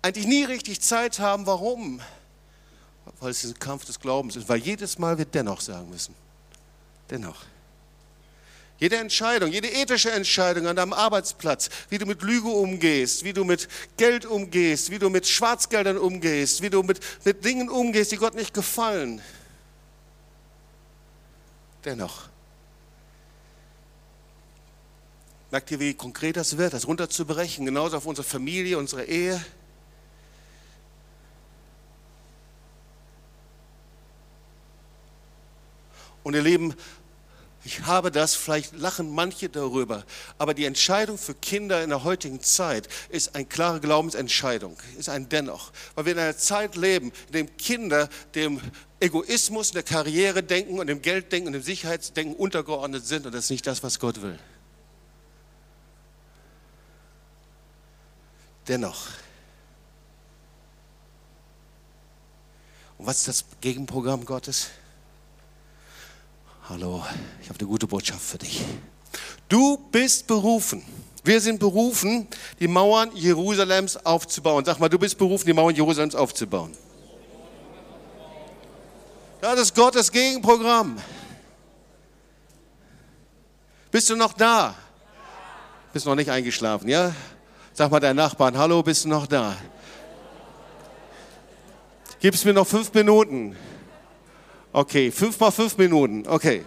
Eigentlich 0.03 0.27
nie 0.27 0.45
richtig 0.45 0.83
Zeit 0.83 1.21
haben. 1.21 1.47
Warum? 1.47 2.03
Weil 3.19 3.31
es 3.31 3.43
ein 3.45 3.59
Kampf 3.59 3.87
des 3.87 3.99
Glaubens 3.99 4.37
ist. 4.37 4.47
Weil 4.47 4.59
jedes 4.59 4.99
Mal 4.99 5.17
wir 5.17 5.25
dennoch 5.25 5.63
sagen 5.63 5.89
müssen. 5.89 6.15
Dennoch. 7.09 7.47
Jede 8.79 8.97
Entscheidung, 8.97 9.51
jede 9.51 9.69
ethische 9.69 10.13
Entscheidung 10.13 10.69
an 10.69 10.77
deinem 10.77 10.93
Arbeitsplatz, 10.93 11.69
wie 11.89 11.99
du 11.99 12.07
mit 12.07 12.23
Lüge 12.23 12.49
umgehst, 12.49 13.25
wie 13.25 13.33
du 13.33 13.45
mit 13.45 13.69
Geld 13.97 14.25
umgehst, 14.25 14.91
wie 14.91 15.01
du 15.01 15.11
mit 15.11 15.27
Schwarzgeldern 15.27 15.99
umgehst, 15.99 16.63
wie 16.63 16.71
du 16.71 16.85
mit, 16.85 17.01
mit 17.25 17.45
Dingen 17.45 17.69
umgehst, 17.69 18.13
die 18.13 18.17
Gott 18.17 18.35
nicht 18.35 18.55
gefallen. 18.55 19.21
Dennoch. 21.85 22.29
Merkt 25.51 25.71
ihr, 25.73 25.81
wie 25.81 25.95
konkret 25.95 26.37
das 26.37 26.57
wird, 26.57 26.73
das 26.73 26.87
runterzubrechen, 26.87 27.65
genauso 27.65 27.97
auf 27.97 28.07
unsere 28.07 28.27
Familie, 28.27 28.79
unsere 28.79 29.07
Ehe? 29.07 29.45
Und 36.23 36.35
ihr 36.35 36.43
Lieben, 36.43 36.75
ich 37.69 37.85
habe 37.85 38.11
das, 38.11 38.35
vielleicht 38.35 38.75
lachen 38.79 39.11
manche 39.11 39.51
darüber, 39.51 40.03
aber 40.39 40.55
die 40.55 40.65
Entscheidung 40.65 41.19
für 41.19 41.35
Kinder 41.35 41.83
in 41.83 41.91
der 41.91 42.03
heutigen 42.03 42.41
Zeit 42.41 42.89
ist 43.11 43.35
eine 43.35 43.45
klare 43.45 43.79
Glaubensentscheidung, 43.79 44.79
ist 44.97 45.11
ein 45.11 45.29
Dennoch. 45.29 45.71
Weil 45.95 46.07
wir 46.07 46.13
in 46.15 46.19
einer 46.19 46.39
Zeit 46.39 46.77
leben, 46.77 47.13
in 47.27 47.33
der 47.33 47.45
Kinder 47.45 48.09
dem 48.35 48.59
Egoismus, 49.01 49.73
der 49.73 49.83
Karriere 49.83 50.43
denken 50.43 50.79
und 50.79 50.87
dem 50.87 51.03
Gelddenken 51.03 51.49
und 51.49 51.53
dem 51.53 51.63
Sicherheitsdenken 51.63 52.37
untergeordnet 52.37 53.07
sind 53.07 53.27
und 53.27 53.35
das 53.35 53.45
ist 53.45 53.51
nicht 53.51 53.67
das, 53.67 53.83
was 53.83 53.99
Gott 53.99 54.23
will. 54.23 54.39
Dennoch. 58.67 59.09
Und 62.97 63.07
was 63.07 63.19
ist 63.19 63.29
das 63.29 63.45
Gegenprogramm 63.61 64.25
Gottes? 64.25 64.69
Hallo, 66.71 67.03
ich 67.41 67.49
habe 67.49 67.59
eine 67.59 67.67
gute 67.67 67.87
Botschaft 67.87 68.21
für 68.21 68.37
dich. 68.37 68.63
Du 69.49 69.79
bist 69.91 70.27
berufen. 70.27 70.85
Wir 71.25 71.41
sind 71.41 71.59
berufen, 71.59 72.29
die 72.61 72.69
Mauern 72.69 73.11
Jerusalems 73.15 73.97
aufzubauen. 74.05 74.67
Sag 74.67 74.79
mal, 74.79 74.91
du 74.91 74.99
bist 74.99 75.17
berufen, 75.17 75.47
die 75.47 75.55
Mauern 75.55 75.75
Jerusalems 75.75 76.15
aufzubauen. 76.15 76.77
Das 79.41 79.59
ist 79.59 79.75
Gottes 79.75 80.13
Gegenprogramm. 80.13 80.99
Bist 83.91 84.11
du 84.11 84.17
noch 84.17 84.35
da? 84.35 84.75
Bist 85.95 86.05
noch 86.05 86.17
nicht 86.17 86.31
eingeschlafen, 86.31 86.87
ja? 86.87 87.15
Sag 87.73 87.91
mal 87.91 88.01
deinen 88.01 88.17
Nachbarn, 88.17 88.59
hallo, 88.59 88.83
bist 88.83 89.07
du 89.07 89.09
noch 89.09 89.27
da? 89.27 89.57
Gib's 92.21 92.45
mir 92.45 92.53
noch 92.53 92.67
fünf 92.67 92.93
Minuten. 92.93 93.57
Okay, 94.79 95.11
fünf 95.11 95.41
mal 95.41 95.51
fünf 95.51 95.77
Minuten. 95.77 96.25
Okay. 96.25 96.65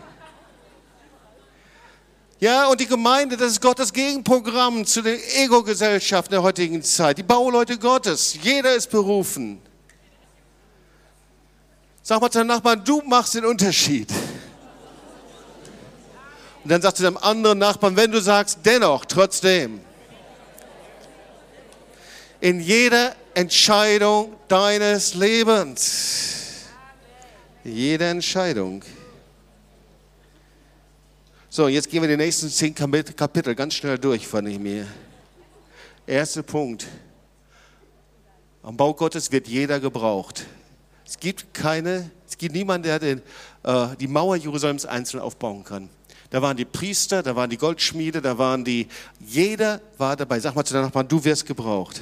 Ja, 2.42 2.68
und 2.68 2.82
die 2.82 2.86
Gemeinde, 2.86 3.38
das 3.38 3.54
ist 3.54 3.62
Gottes 3.62 3.94
Gegenprogramm 3.94 4.86
zu 4.86 5.02
den 5.02 5.18
Ego-Gesellschaften 5.38 6.34
der 6.34 6.44
heutigen 6.44 6.84
Zeit. 6.84 7.20
Die 7.20 7.24
Bauleute 7.24 7.78
Gottes. 7.78 8.38
Jeder 8.42 8.76
ist 8.76 8.92
berufen. 8.92 9.62
Sag 12.04 12.20
mal 12.20 12.30
zu 12.30 12.40
deinem 12.40 12.48
Nachbarn, 12.48 12.84
du 12.84 13.02
machst 13.04 13.36
den 13.36 13.46
Unterschied. 13.46 14.12
Und 16.66 16.70
dann 16.70 16.82
sagst 16.82 17.00
du 17.00 17.04
deinem 17.04 17.16
anderen 17.16 17.60
Nachbarn, 17.60 17.96
wenn 17.96 18.12
du 18.12 18.20
sagst, 18.20 18.60
dennoch, 18.66 19.06
trotzdem. 19.06 19.80
In 22.42 22.60
jeder 22.60 23.16
Entscheidung 23.36 24.34
deines 24.50 25.14
Lebens. 25.14 26.51
Jede 27.64 28.06
Entscheidung. 28.06 28.84
So, 31.48 31.68
jetzt 31.68 31.90
gehen 31.90 32.02
wir 32.02 32.10
die 32.10 32.18
nächsten 32.18 32.50
zehn 32.50 32.74
Kapitel 32.74 33.54
ganz 33.54 33.76
schnell 33.76 34.00
durch, 34.00 34.28
fand 34.28 34.48
ich 34.48 34.58
mir. 34.58 34.88
Erster 36.08 36.42
Punkt. 36.42 36.88
Am 38.64 38.76
Bau 38.76 38.94
Gottes 38.96 39.32
wird 39.32 39.48
jeder 39.48 39.80
gebraucht. 39.80 40.46
Es 41.06 41.20
gibt 41.20 41.54
keine, 41.54 42.10
es 42.28 42.38
gibt 42.38 42.56
niemanden, 42.56 42.84
der 42.84 42.98
den, 42.98 43.22
äh, 43.64 43.96
die 44.00 44.08
Mauer 44.08 44.38
Jerusalems 44.38 44.86
einzeln 44.88 45.20
aufbauen 45.20 45.64
kann. 45.64 45.90
Da 46.32 46.42
waren 46.42 46.58
die 46.58 46.66
Priester, 46.66 47.22
da 47.22 47.36
waren 47.36 47.50
die 47.50 47.58
Goldschmiede, 47.58 48.22
da 48.22 48.38
waren 48.38 48.64
die, 48.66 48.88
jeder 49.20 49.82
war 49.98 50.16
dabei. 50.16 50.40
Sag 50.40 50.56
mal 50.56 50.64
zu 50.64 50.74
deinem 50.74 50.86
Nachbarn, 50.86 51.08
du 51.08 51.24
wirst 51.24 51.46
gebraucht. 51.46 52.02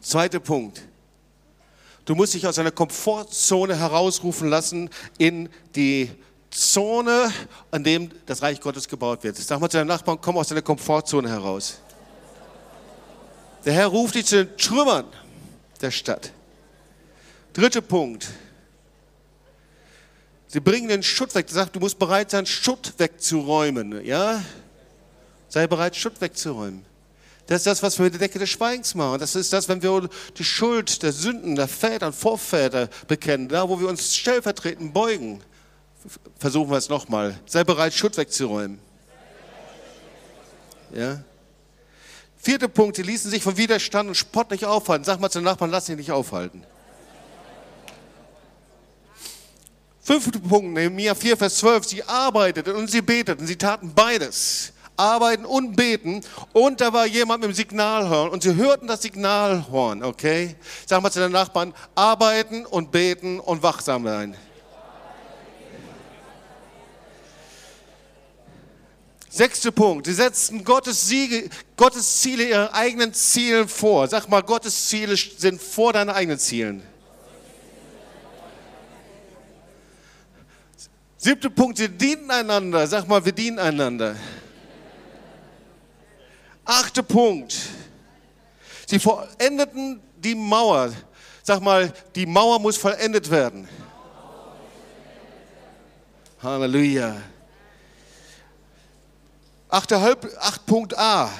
Zweiter 0.00 0.40
Punkt. 0.40 0.82
Du 2.04 2.14
musst 2.14 2.34
dich 2.34 2.46
aus 2.46 2.58
einer 2.58 2.70
Komfortzone 2.70 3.76
herausrufen 3.76 4.48
lassen 4.48 4.90
in 5.18 5.48
die 5.74 6.10
Zone, 6.50 7.32
an 7.70 7.84
dem 7.84 8.10
das 8.26 8.42
Reich 8.42 8.60
Gottes 8.60 8.88
gebaut 8.88 9.22
wird. 9.22 9.36
Sag 9.36 9.60
mal 9.60 9.68
zu 9.68 9.76
deinem 9.76 9.88
Nachbarn, 9.88 10.18
komm 10.20 10.36
aus 10.36 10.48
deiner 10.48 10.62
Komfortzone 10.62 11.28
heraus. 11.28 11.78
Der 13.64 13.74
Herr 13.74 13.86
ruft 13.86 14.14
dich 14.14 14.26
zu 14.26 14.44
den 14.44 14.56
Trümmern 14.56 15.06
der 15.80 15.90
Stadt. 15.90 16.32
Dritter 17.52 17.80
Punkt. 17.80 18.28
Sie 20.48 20.60
bringen 20.60 20.88
den 20.88 21.02
Schutt 21.02 21.34
weg. 21.34 21.46
Er 21.48 21.54
sagt, 21.54 21.76
du 21.76 21.80
musst 21.80 21.98
bereit 21.98 22.30
sein, 22.30 22.46
Schutt 22.46 22.94
wegzuräumen. 22.98 24.04
Ja? 24.04 24.42
Sei 25.48 25.66
bereit, 25.66 25.94
Schutt 25.94 26.20
wegzuräumen. 26.20 26.84
Das 27.50 27.62
ist 27.62 27.66
das, 27.66 27.82
was 27.82 27.98
wir 27.98 28.04
mit 28.04 28.12
der 28.12 28.20
Decke 28.20 28.38
des 28.38 28.48
Schweigens 28.48 28.94
machen. 28.94 29.18
Das 29.18 29.34
ist 29.34 29.52
das, 29.52 29.68
wenn 29.68 29.82
wir 29.82 30.08
die 30.38 30.44
Schuld 30.44 31.02
der 31.02 31.10
Sünden 31.10 31.56
der 31.56 31.66
Väter 31.66 32.06
und 32.06 32.14
Vorväter 32.14 32.88
bekennen, 33.08 33.48
da 33.48 33.68
wo 33.68 33.80
wir 33.80 33.88
uns 33.88 34.14
stellvertretend 34.14 34.94
beugen. 34.94 35.42
Versuchen 36.38 36.70
wir 36.70 36.76
es 36.76 36.88
nochmal. 36.88 37.40
Sei 37.46 37.64
bereit, 37.64 37.92
Schuld 37.92 38.16
wegzuräumen. 38.16 38.78
Ja? 40.94 41.24
Vierter 42.36 42.68
Punkt, 42.68 42.94
sie 42.94 43.02
ließen 43.02 43.32
sich 43.32 43.42
von 43.42 43.56
Widerstand 43.56 44.10
und 44.10 44.14
Spott 44.14 44.52
nicht 44.52 44.64
aufhalten. 44.64 45.04
Sag 45.04 45.18
mal 45.18 45.28
zu 45.28 45.40
den 45.40 45.46
Nachbarn, 45.46 45.72
lass 45.72 45.86
dich 45.86 45.96
nicht 45.96 46.12
aufhalten. 46.12 46.62
Fünfter 50.00 50.38
Punkt, 50.38 50.72
Nehemiah 50.72 51.16
4, 51.16 51.36
Vers 51.36 51.56
12. 51.56 51.84
Sie 51.84 52.04
arbeiteten 52.04 52.76
und 52.76 52.88
sie 52.88 53.02
beteten. 53.02 53.44
Sie 53.44 53.56
taten 53.56 53.92
beides. 53.92 54.72
Arbeiten 55.00 55.46
und 55.46 55.76
beten. 55.76 56.20
Und 56.52 56.80
da 56.80 56.92
war 56.92 57.06
jemand 57.06 57.40
mit 57.40 57.50
dem 57.50 57.54
Signalhorn. 57.54 58.28
Und 58.28 58.42
sie 58.42 58.54
hörten 58.54 58.86
das 58.86 59.00
Signalhorn, 59.00 60.04
okay? 60.04 60.56
Sag 60.86 61.02
mal 61.02 61.10
zu 61.10 61.20
den 61.20 61.32
Nachbarn, 61.32 61.72
arbeiten 61.94 62.66
und 62.66 62.90
beten 62.92 63.40
und 63.40 63.62
wachsam 63.62 64.04
sein. 64.04 64.36
Sechster 69.30 69.70
Punkt. 69.70 70.06
Sie 70.06 70.12
setzten 70.12 70.64
Gottes, 70.64 71.08
Siege, 71.08 71.48
Gottes 71.76 72.20
Ziele 72.20 72.48
ihren 72.48 72.68
eigenen 72.68 73.14
Zielen 73.14 73.68
vor. 73.68 74.06
Sag 74.06 74.28
mal, 74.28 74.42
Gottes 74.42 74.88
Ziele 74.88 75.16
sind 75.16 75.62
vor 75.62 75.92
deinen 75.94 76.10
eigenen 76.10 76.38
Zielen. 76.38 76.82
Siebter 81.16 81.48
Punkt. 81.48 81.78
Sie 81.78 81.88
dienen 81.88 82.30
einander. 82.30 82.86
Sag 82.86 83.06
mal, 83.06 83.24
wir 83.24 83.32
dienen 83.32 83.58
einander. 83.58 84.16
Achter 86.64 87.02
Punkt. 87.02 87.56
Sie 88.86 88.98
vollendeten 88.98 90.00
die 90.16 90.34
Mauer. 90.34 90.92
Sag 91.42 91.60
mal, 91.60 91.92
die 92.14 92.26
Mauer 92.26 92.58
muss 92.58 92.76
vollendet 92.76 93.30
werden. 93.30 93.68
Halleluja. 96.42 97.16
8. 99.68 99.92
A. 100.96 101.30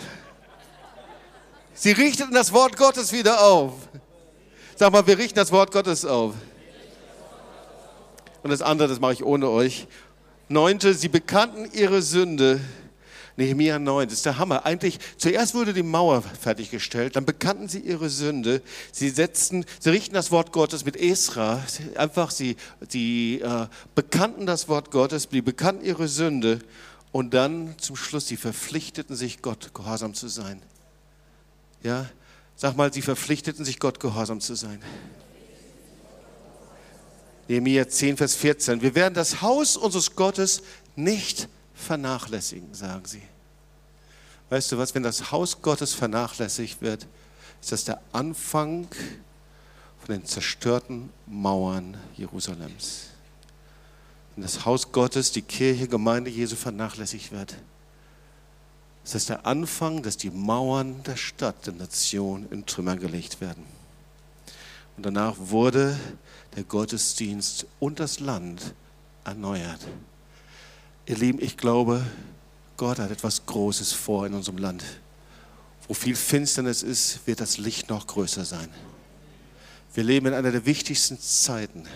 Sie 1.75 1.93
richteten 1.93 2.35
das 2.35 2.53
Wort 2.53 2.77
Gottes 2.77 3.12
wieder 3.12 3.41
auf. 3.41 3.73
Sag 4.77 4.93
mal, 4.93 5.07
wir 5.07 5.18
richten 5.18 5.37
das 5.37 5.51
Wort 5.51 5.73
Gottes 5.73 6.05
auf. 6.05 6.35
Und 8.43 8.51
das 8.51 8.62
andere, 8.62 8.89
das 8.89 9.01
mache 9.01 9.14
ich 9.14 9.25
ohne 9.25 9.49
euch. 9.49 9.87
Neunte, 10.49 10.95
sie 10.95 11.09
bekannten 11.09 11.71
ihre 11.73 12.03
Sünde. 12.03 12.61
Nehemiah 13.37 13.78
9, 13.78 14.09
das 14.09 14.18
ist 14.18 14.26
der 14.26 14.39
Hammer. 14.39 14.66
Eigentlich, 14.66 14.99
zuerst 15.16 15.55
wurde 15.55 15.72
die 15.72 15.83
Mauer 15.83 16.22
fertiggestellt, 16.22 17.16
dann 17.16 17.24
bekannten 17.24 17.68
sie 17.68 17.81
ihre 17.81 18.11
Sünde. 18.11 18.62
Sie 18.93 19.09
setzten, 19.09 19.64
sie 19.78 19.91
richten 19.91 20.14
das 20.14 20.31
Wort 20.31 20.53
Gottes 20.53 20.85
mit 20.85 20.97
Esra. 20.97 21.62
Einfach, 21.97 22.31
sie, 22.31 22.57
sie 22.89 23.41
äh, 23.41 23.66
bekannten 23.95 24.47
das 24.47 24.68
Wort 24.68 24.91
Gottes, 24.91 25.28
sie 25.31 25.43
bekannten 25.43 25.85
ihre 25.85 26.09
Sünde 26.09 26.61
und 27.12 27.35
dann 27.35 27.74
zum 27.78 27.97
Schluss, 27.97 28.28
sie 28.28 28.37
verpflichteten 28.37 29.16
sich, 29.16 29.43
Gott 29.43 29.74
gehorsam 29.74 30.14
zu 30.14 30.28
sein. 30.28 30.62
Ja, 31.83 32.07
sag 32.57 32.76
mal, 32.76 32.93
sie 32.93 33.03
verpflichteten 33.03 33.64
sich, 33.64 33.78
Gott 33.78 34.01
gehorsam 34.01 34.41
zu 34.41 34.55
sein. 34.55 34.83
Nehemiah 37.49 37.89
10, 37.89 38.16
Vers 38.16 38.37
14. 38.37 38.81
Wir 38.81 38.95
werden 38.95 39.14
das 39.14 39.43
Haus 39.43 39.76
unseres 39.76 40.14
Gottes 40.14 40.62
nicht 40.95 41.49
vernachlässigen, 41.81 42.74
sagen 42.74 43.05
sie. 43.07 43.22
Weißt 44.49 44.72
du 44.72 44.78
was, 44.78 44.95
wenn 44.95 45.03
das 45.03 45.31
Haus 45.33 45.62
Gottes 45.62 45.95
vernachlässigt 45.95 46.83
wird, 46.83 47.07
ist 47.61 47.72
das 47.72 47.85
der 47.85 48.01
Anfang 48.12 48.89
von 49.99 50.14
den 50.14 50.24
zerstörten 50.24 51.11
Mauern 51.26 51.97
Jerusalems 52.16 53.11
wenn 54.41 54.47
das 54.47 54.64
Haus 54.64 54.91
Gottes, 54.91 55.33
die 55.33 55.43
Kirche, 55.43 55.87
Gemeinde 55.87 56.31
Jesu 56.31 56.57
vernachlässigt 56.57 57.31
wird, 57.31 57.57
ist 59.05 59.14
das 59.14 59.26
der 59.26 59.45
Anfang, 59.45 60.03
dass 60.03 60.16
die 60.16 60.31
Mauern 60.31 61.03
der 61.03 61.16
Stadt, 61.16 61.66
der 61.66 61.74
Nation 61.74 62.47
in 62.51 62.64
Trümmer 62.64 62.97
gelegt 62.97 63.43
werden. 63.43 63.64
Und 64.97 65.05
danach 65.05 65.35
wurde 65.39 65.99
der 66.57 66.64
Gottesdienst 66.64 67.66
und 67.81 68.01
das 68.01 68.18
Land 68.20 68.74
erneuert. 69.24 69.81
Ihr 71.07 71.16
Lieben, 71.16 71.40
ich 71.40 71.57
glaube, 71.57 72.05
Gott 72.76 72.98
hat 72.98 73.11
etwas 73.11 73.44
Großes 73.46 73.92
vor 73.92 74.26
in 74.26 74.34
unserem 74.34 74.59
Land. 74.59 74.84
Wo 75.88 75.94
viel 75.94 76.14
Finsternis 76.14 76.82
ist, 76.82 77.26
wird 77.26 77.40
das 77.40 77.59
Licht 77.59 77.90
noch 77.90 78.07
größer 78.07 78.44
sein. 78.44 78.68
Wir 79.92 80.05
leben 80.05 80.26
in 80.26 80.34
einer 80.34 80.53
der 80.53 80.66
wichtigsten 80.66 81.18
Zeiten 81.18 81.88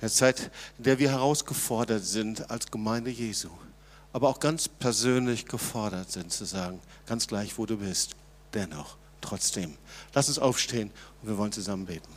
eine 0.00 0.10
Zeit, 0.10 0.50
in 0.78 0.84
der 0.84 0.98
wir 0.98 1.10
herausgefordert 1.10 2.04
sind 2.04 2.50
als 2.50 2.70
Gemeinde 2.70 3.10
Jesu, 3.10 3.50
aber 4.12 4.28
auch 4.28 4.40
ganz 4.40 4.68
persönlich 4.68 5.46
gefordert 5.46 6.10
sind 6.10 6.32
zu 6.32 6.44
sagen, 6.44 6.80
ganz 7.06 7.28
gleich, 7.28 7.56
wo 7.56 7.66
du 7.66 7.76
bist, 7.76 8.16
dennoch, 8.52 8.96
trotzdem. 9.20 9.76
Lass 10.12 10.28
uns 10.28 10.40
aufstehen 10.40 10.90
und 11.22 11.28
wir 11.28 11.38
wollen 11.38 11.52
zusammen 11.52 11.86
beten. 11.86 12.10